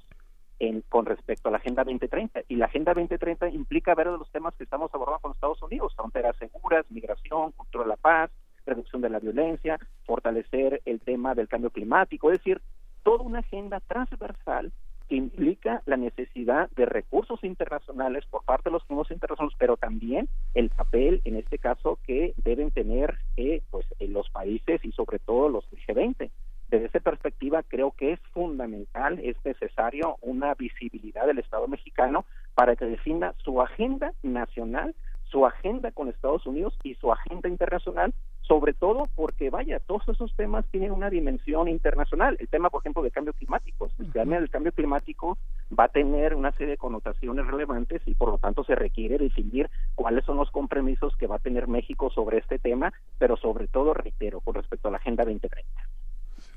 [0.60, 2.42] en, con respecto a la Agenda 2030.
[2.50, 6.38] Y la Agenda 2030 implica ver los temas que estamos abordando con Estados Unidos, fronteras
[6.38, 8.30] seguras, migración, cultura de la paz,
[8.66, 12.61] reducción de la violencia, fortalecer el tema del cambio climático, es decir,
[13.03, 14.72] toda una agenda transversal
[15.08, 20.27] que implica la necesidad de recursos internacionales por parte de los fondos internacionales, pero también
[20.56, 25.50] el papel, en este caso, que deben tener eh, pues los países y sobre todo
[25.50, 26.32] los G20.
[26.69, 32.76] Desde esa perspectiva, creo que es fundamental, es necesario una visibilidad del Estado mexicano para
[32.76, 34.95] que defina su agenda nacional,
[35.26, 38.14] su agenda con Estados Unidos y su agenda internacional
[38.48, 42.38] sobre todo porque, vaya, todos esos temas tienen una dimensión internacional.
[42.40, 43.90] El tema, por ejemplo, de cambio climático.
[43.99, 45.38] El tema del cambio climático
[45.77, 49.69] va a tener una serie de connotaciones relevantes y, por lo tanto, se requiere definir
[49.95, 53.93] cuáles son los compromisos que va a tener México sobre este tema, pero sobre todo,
[53.93, 55.65] reitero, con respecto a la Agenda 2030.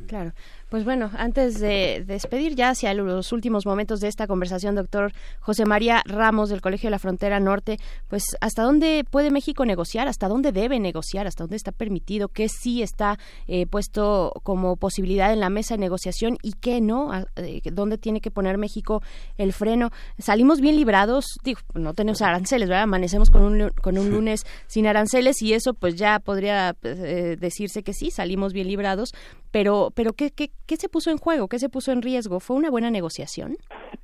[0.07, 0.33] Claro.
[0.69, 5.65] Pues bueno, antes de despedir ya hacia los últimos momentos de esta conversación, doctor José
[5.65, 7.79] María Ramos del Colegio de la Frontera Norte,
[8.09, 10.09] pues ¿hasta dónde puede México negociar?
[10.09, 11.27] ¿Hasta dónde debe negociar?
[11.27, 12.29] ¿Hasta dónde está permitido?
[12.29, 17.13] ¿Qué sí está eh, puesto como posibilidad en la mesa de negociación y qué no?
[17.37, 19.03] Eh, ¿Dónde tiene que poner México
[19.39, 19.91] el freno?
[20.19, 22.85] Salimos bien librados, digo, no tenemos aranceles, ¿verdad?
[22.85, 27.83] Amanecemos con un, con un lunes sin aranceles y eso pues ya podría eh, decirse
[27.83, 29.15] que sí, salimos bien librados,
[29.51, 31.49] pero, pero ¿qué, qué, ¿qué se puso en juego?
[31.49, 32.41] ¿Qué se puso en riesgo?
[32.41, 33.57] ¿Fue una buena negociación?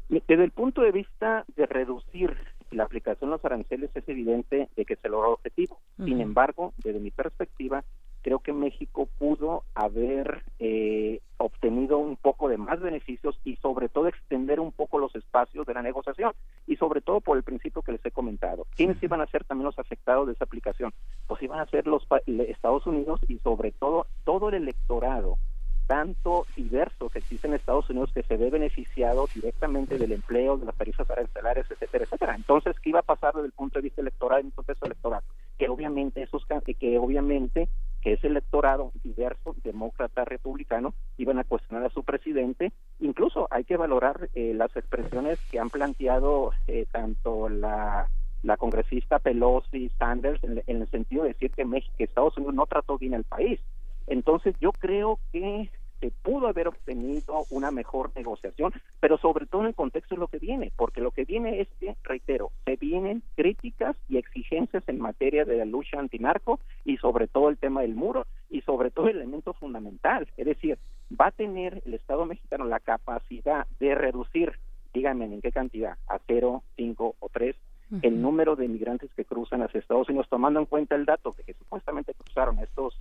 [0.08, 2.36] Desde el punto de vista de reducir
[2.70, 5.78] la aplicación de los aranceles es evidente de que se logró el objetivo.
[6.04, 7.84] Sin embargo, desde mi perspectiva,
[8.22, 14.08] creo que México pudo haber eh, obtenido un poco de más beneficios y sobre todo
[14.08, 16.32] extender un poco los espacios de la negociación
[16.66, 18.66] y sobre todo por el principio que les he comentado.
[18.76, 20.92] ¿Quiénes iban a ser también los afectados de esa aplicación?
[21.26, 25.38] Pues iban a ser los Estados Unidos y sobre todo todo el electorado
[25.86, 30.66] tanto diverso que existe en Estados Unidos que se ve beneficiado directamente del empleo, de
[30.66, 32.34] las tarifas arancelarias, etcétera, etcétera.
[32.34, 35.22] Entonces, ¿qué iba a pasar desde el punto de vista electoral en un proceso electoral?
[35.58, 36.44] Que obviamente esos
[36.78, 37.68] que obviamente
[38.00, 42.70] que ese electorado diverso, demócrata, republicano, iban a cuestionar a su presidente.
[43.00, 48.08] Incluso hay que valorar eh, las expresiones que han planteado eh, tanto la
[48.44, 52.98] la congresista Pelosi, Sanders, en, el sentido de decir que México, Estados Unidos no trató
[52.98, 53.58] bien al país.
[54.07, 59.68] Entonces yo creo que se pudo haber obtenido una mejor negociación, pero sobre todo en
[59.68, 63.23] el contexto de lo que viene, porque lo que viene es que, reitero, se vienen
[63.36, 67.94] críticas y exigencias en materia de la lucha antinarco y sobre todo el tema del
[67.94, 70.78] muro y sobre todo el elemento fundamental, es decir,
[71.18, 74.52] va a tener el Estado mexicano la capacidad de reducir,
[74.92, 77.57] díganme en qué cantidad, a cero, cinco o tres
[78.02, 81.44] el número de migrantes que cruzan hacia Estados Unidos, tomando en cuenta el dato de
[81.44, 82.99] que supuestamente cruzaron estos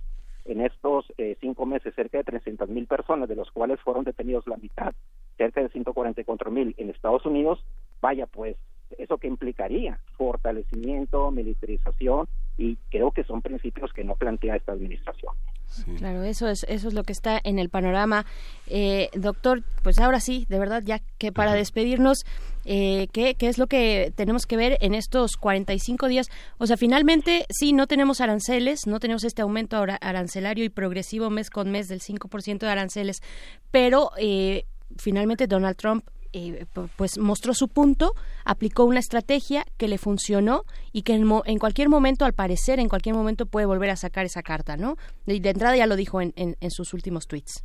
[0.54, 4.46] en estos eh, cinco meses cerca de 300 mil personas, de los cuales fueron detenidos
[4.46, 4.94] la mitad,
[5.36, 7.64] cerca de 144 mil en Estados Unidos,
[8.00, 8.56] vaya pues,
[8.96, 15.34] eso que implicaría fortalecimiento, militarización y creo que son principios que no plantea esta administración.
[15.98, 18.24] Claro, eso es eso es lo que está en el panorama,
[18.68, 19.62] eh, doctor.
[19.82, 22.24] Pues ahora sí, de verdad, ya que para despedirnos,
[22.64, 26.28] eh, ¿qué, ¿qué, es lo que tenemos que ver en estos 45 días?
[26.58, 31.50] O sea, finalmente sí, no tenemos aranceles, no tenemos este aumento arancelario y progresivo mes
[31.50, 33.22] con mes del 5% de aranceles,
[33.70, 34.64] pero eh,
[34.96, 36.04] finalmente Donald Trump
[36.36, 38.12] eh, pues mostró su punto,
[38.44, 42.88] aplicó una estrategia que le funcionó y que en, en, cualquier momento, al parecer, en
[42.88, 44.96] cualquier momento puede volver a sacar esa carta, ¿no?
[45.26, 47.62] De, entrada ya lo dijo en, sus últimos tweets.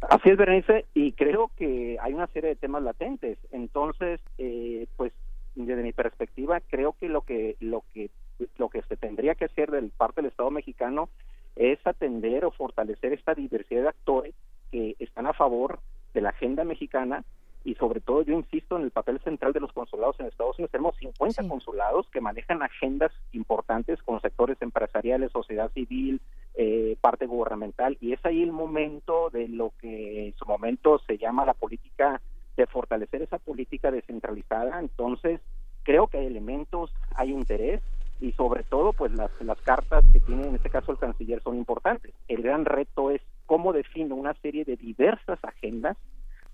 [0.00, 3.38] Así es, Berenice, y creo que hay una serie de temas latentes.
[3.52, 5.12] Entonces, eh, pues
[5.54, 8.10] desde mi perspectiva, creo que lo que lo que
[8.56, 11.10] lo que se tendría que hacer del parte del Estado mexicano
[11.56, 14.34] es atender o fortalecer esta diversidad de actores
[14.70, 15.80] que están a favor
[16.14, 17.24] de la agenda mexicana
[17.64, 20.70] y sobre todo yo insisto en el papel central de los consulados en Estados Unidos.
[20.70, 26.20] Tenemos 50 consulados que manejan agendas importantes con sectores empresariales, sociedad civil,
[26.62, 31.16] eh, parte gubernamental y es ahí el momento de lo que en su momento se
[31.16, 32.20] llama la política
[32.54, 34.78] de fortalecer esa política descentralizada.
[34.78, 35.40] Entonces
[35.84, 37.80] creo que hay elementos, hay interés
[38.20, 41.56] y sobre todo pues las, las cartas que tiene en este caso el canciller son
[41.56, 42.12] importantes.
[42.28, 45.96] El gran reto es cómo define una serie de diversas agendas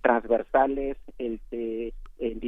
[0.03, 2.39] transversales este, en,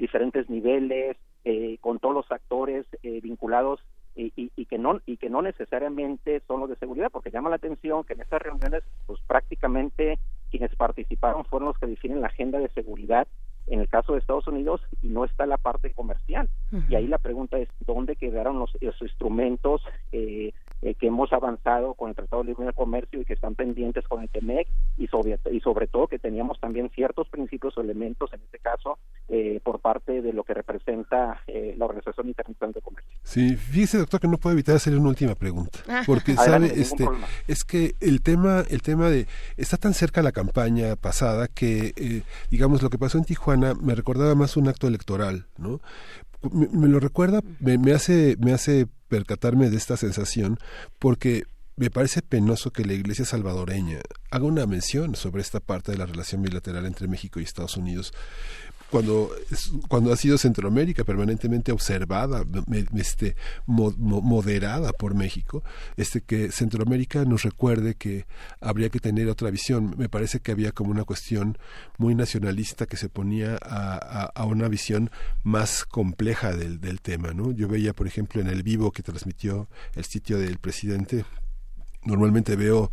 [0.00, 3.78] diferentes niveles, eh, con todos los actores eh, vinculados
[4.16, 7.56] y, y, que no y que no necesariamente son los de seguridad, porque llama la
[7.56, 10.18] atención que en estas reuniones, pues prácticamente
[10.50, 13.26] quienes participaron fueron los que definen la agenda de seguridad
[13.66, 16.48] en el caso de Estados Unidos y no está la parte comercial.
[16.88, 20.52] Y ahí la pregunta es, ¿dónde quedaron los, los instrumentos eh,
[20.84, 24.22] eh, que hemos avanzado con el Tratado de Libre Comercio y que están pendientes con
[24.22, 24.68] el TEMEC
[24.98, 28.98] y sobre, y sobre todo que teníamos también ciertos principios o elementos, en este caso,
[29.28, 33.03] eh, por parte de lo que representa eh, la Organización Internacional de Comercio.
[33.24, 36.02] Sí, fíjese, doctor, que no puedo evitar hacerle una última pregunta, ah.
[36.06, 37.08] porque sabe, este,
[37.48, 42.82] es que el tema, el tema de está tan cerca la campaña pasada que, digamos,
[42.82, 45.80] lo que pasó en Tijuana me recordaba más un acto electoral, ¿no?
[46.52, 50.58] me, lo recuerda, me, hace, me hace percatarme de esta sensación
[50.98, 51.44] porque
[51.76, 56.06] me parece penoso que la Iglesia salvadoreña haga una mención sobre esta parte de la
[56.06, 58.12] relación bilateral entre México y Estados Unidos.
[58.94, 59.32] Cuando,
[59.88, 62.44] cuando ha sido Centroamérica permanentemente observada,
[62.94, 63.34] este,
[63.66, 65.64] moderada por México,
[65.96, 68.26] este, que Centroamérica nos recuerde que
[68.60, 69.96] habría que tener otra visión.
[69.98, 71.58] Me parece que había como una cuestión
[71.98, 75.10] muy nacionalista que se ponía a, a, una visión
[75.42, 77.32] más compleja del, del tema.
[77.32, 77.50] ¿no?
[77.50, 79.66] Yo veía, por ejemplo, en el vivo que transmitió
[79.96, 81.24] el sitio del presidente,
[82.04, 82.92] normalmente veo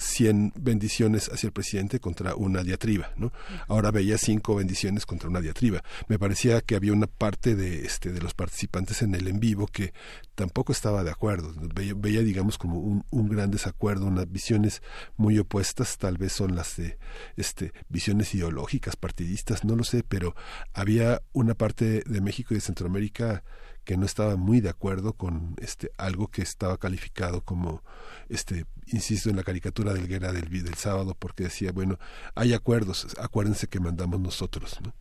[0.00, 3.32] 100 bendiciones hacia el presidente contra una diatriba, ¿no?
[3.68, 5.82] Ahora veía cinco bendiciones contra una diatriba.
[6.08, 9.66] Me parecía que había una parte de este de los participantes en el en vivo
[9.66, 9.92] que
[10.34, 11.52] tampoco estaba de acuerdo.
[11.74, 14.82] Veía, digamos como un, un, gran desacuerdo, unas visiones
[15.18, 16.98] muy opuestas, tal vez son las de
[17.36, 20.34] este visiones ideológicas, partidistas, no lo sé, pero
[20.72, 23.44] había una parte de México y de Centroamérica
[23.90, 27.82] que no estaba muy de acuerdo con este algo que estaba calificado como
[28.28, 31.98] este insisto en la caricatura del guerra del, del sábado porque decía bueno
[32.36, 34.92] hay acuerdos acuérdense que mandamos nosotros no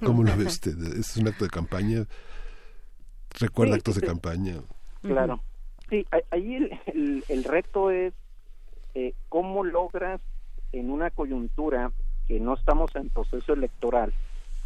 [0.04, 2.04] cómo lo ve usted es un acto de campaña
[3.38, 4.56] recuerda actos de campaña
[5.02, 5.40] claro.
[5.88, 6.56] Sí ahí
[6.92, 8.14] el, el, reto es
[8.96, 10.20] eh, cómo logras
[10.72, 11.92] en una coyuntura
[12.26, 14.12] que no estamos en proceso electoral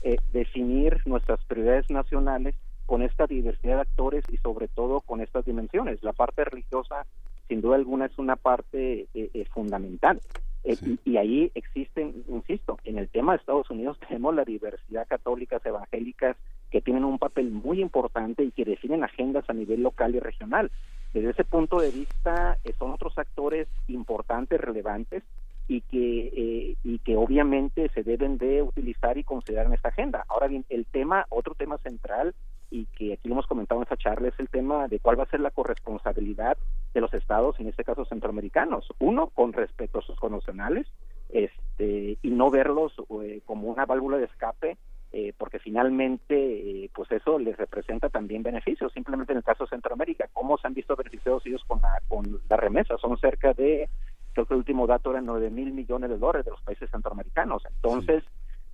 [0.05, 2.55] eh, definir nuestras prioridades nacionales
[2.86, 6.02] con esta diversidad de actores y sobre todo con estas dimensiones.
[6.02, 7.06] La parte religiosa,
[7.48, 10.20] sin duda alguna, es una parte eh, eh, fundamental.
[10.65, 15.65] Eh, y, ahí existen, insisto, en el tema de Estados Unidos tenemos la diversidad católicas,
[15.65, 16.36] evangélicas,
[16.70, 20.70] que tienen un papel muy importante y que definen agendas a nivel local y regional.
[21.12, 25.23] Desde ese punto de vista, son otros actores importantes, relevantes,
[25.68, 30.24] y que eh, y que obviamente se deben de utilizar y considerar en esta agenda.
[30.28, 32.34] Ahora bien, el tema, otro tema central
[32.76, 35.22] y que aquí lo hemos comentado en esta charla es el tema de cuál va
[35.22, 36.58] a ser la corresponsabilidad
[36.92, 38.86] de los estados, en este caso centroamericanos.
[38.98, 40.86] Uno, con respecto a sus connacionales,
[41.30, 44.76] este, y no verlos eh, como una válvula de escape
[45.12, 48.92] eh, porque finalmente pues eso les representa también beneficios.
[48.92, 52.40] Simplemente en el caso de Centroamérica, ¿cómo se han visto beneficiados ellos con la, con
[52.50, 52.98] la remesa?
[52.98, 53.88] Son cerca de
[54.34, 57.62] creo que el último dato era 9 mil millones de dólares de los países centroamericanos.
[57.64, 58.24] Entonces,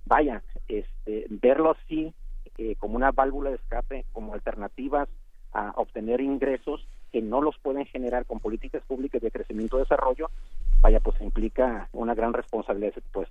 [0.03, 2.13] vaya, este, verlo así
[2.63, 5.09] eh, como una válvula de escape, como alternativas
[5.51, 10.29] a obtener ingresos que no los pueden generar con políticas públicas de crecimiento y desarrollo,
[10.79, 13.23] vaya, pues implica una gran responsabilidad de ese tipo.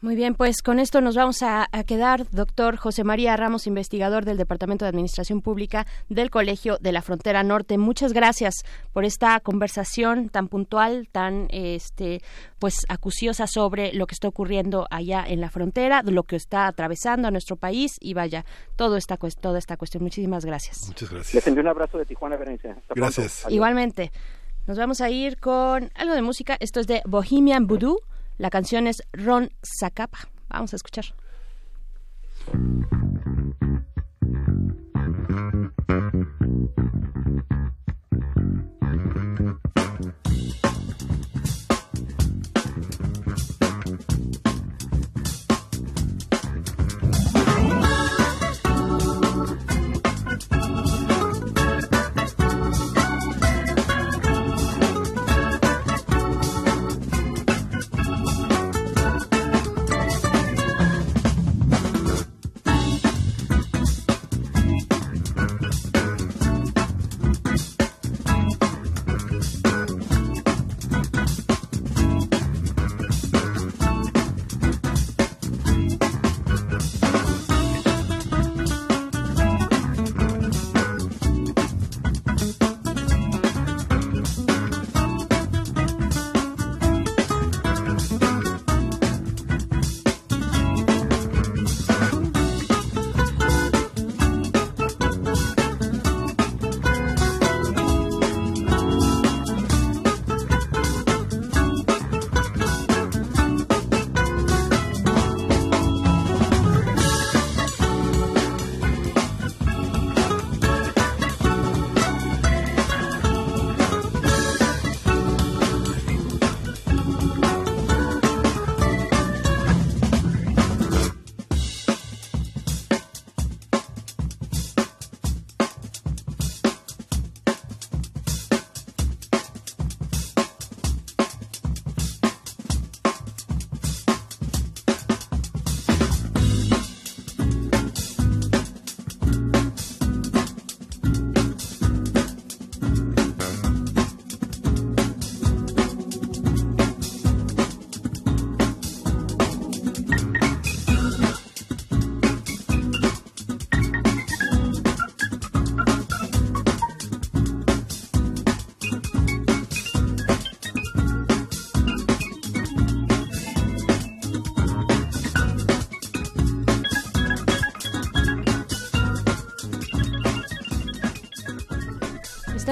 [0.00, 4.36] Muy bien, pues con esto nos vamos a, quedar, doctor José María Ramos, investigador del
[4.36, 7.78] Departamento de Administración Pública del Colegio de la Frontera Norte.
[7.78, 8.54] Muchas gracias
[8.92, 12.22] por esta conversación tan puntual, tan este,
[12.60, 17.26] pues acuciosa sobre lo que está ocurriendo allá en la frontera, lo que está atravesando
[17.26, 18.44] a nuestro país y vaya,
[18.76, 20.04] todo esta, toda esta cuestión.
[20.04, 20.86] Muchísimas gracias.
[20.86, 21.34] Muchas gracias.
[21.34, 22.72] Les envío un abrazo de Tijuana, Berenice.
[22.94, 23.46] gracias.
[23.48, 24.12] Igualmente.
[24.68, 26.56] Nos vamos a ir con algo de música.
[26.60, 27.98] Esto es de Bohemian Voodoo.
[28.38, 29.50] La canción es Ron
[29.80, 30.28] Zacapa.
[30.48, 31.06] Vamos a escuchar.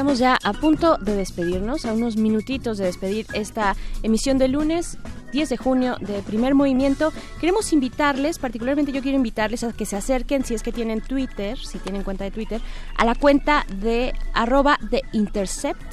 [0.06, 4.98] Estamos ya a punto de despedirnos, a unos minutitos de despedir esta emisión de lunes
[5.32, 7.12] 10 de junio de Primer Movimiento.
[7.40, 11.58] Queremos invitarles, particularmente yo quiero invitarles a que se acerquen, si es que tienen Twitter,
[11.58, 12.60] si tienen cuenta de Twitter,
[12.96, 15.85] a la cuenta de arroba de Intercept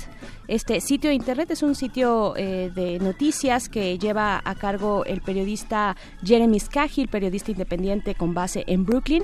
[0.53, 5.21] este sitio de internet es un sitio eh, de noticias que lleva a cargo el
[5.21, 9.23] periodista Jeremy Scahill, periodista independiente con base en Brooklyn.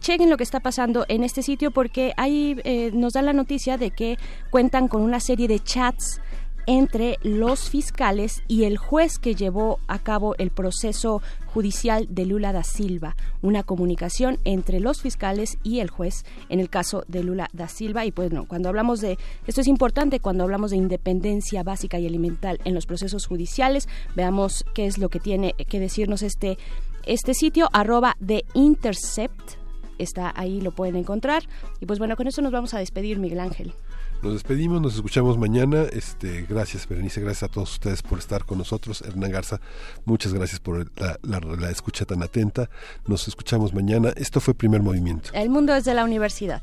[0.00, 3.78] Chequen lo que está pasando en este sitio porque ahí eh, nos dan la noticia
[3.78, 4.18] de que
[4.50, 6.20] cuentan con una serie de chats
[6.66, 12.52] entre los fiscales y el juez que llevó a cabo el proceso judicial de Lula
[12.52, 17.48] da Silva, una comunicación entre los fiscales y el juez en el caso de Lula
[17.52, 18.04] da Silva.
[18.04, 22.06] Y pues no, cuando hablamos de, esto es importante, cuando hablamos de independencia básica y
[22.06, 26.58] elemental en los procesos judiciales, veamos qué es lo que tiene que decirnos este,
[27.04, 29.62] este sitio, arroba de Intercept,
[29.98, 31.44] está ahí, lo pueden encontrar.
[31.80, 33.74] Y pues bueno, con eso nos vamos a despedir, Miguel Ángel.
[34.22, 35.82] Nos despedimos, nos escuchamos mañana.
[35.92, 39.02] Este, gracias, Berenice, gracias a todos ustedes por estar con nosotros.
[39.02, 39.60] Hernán Garza,
[40.04, 42.70] muchas gracias por la, la escucha tan atenta.
[43.06, 44.12] Nos escuchamos mañana.
[44.14, 45.30] Esto fue Primer Movimiento.
[45.34, 46.62] El mundo es de la universidad.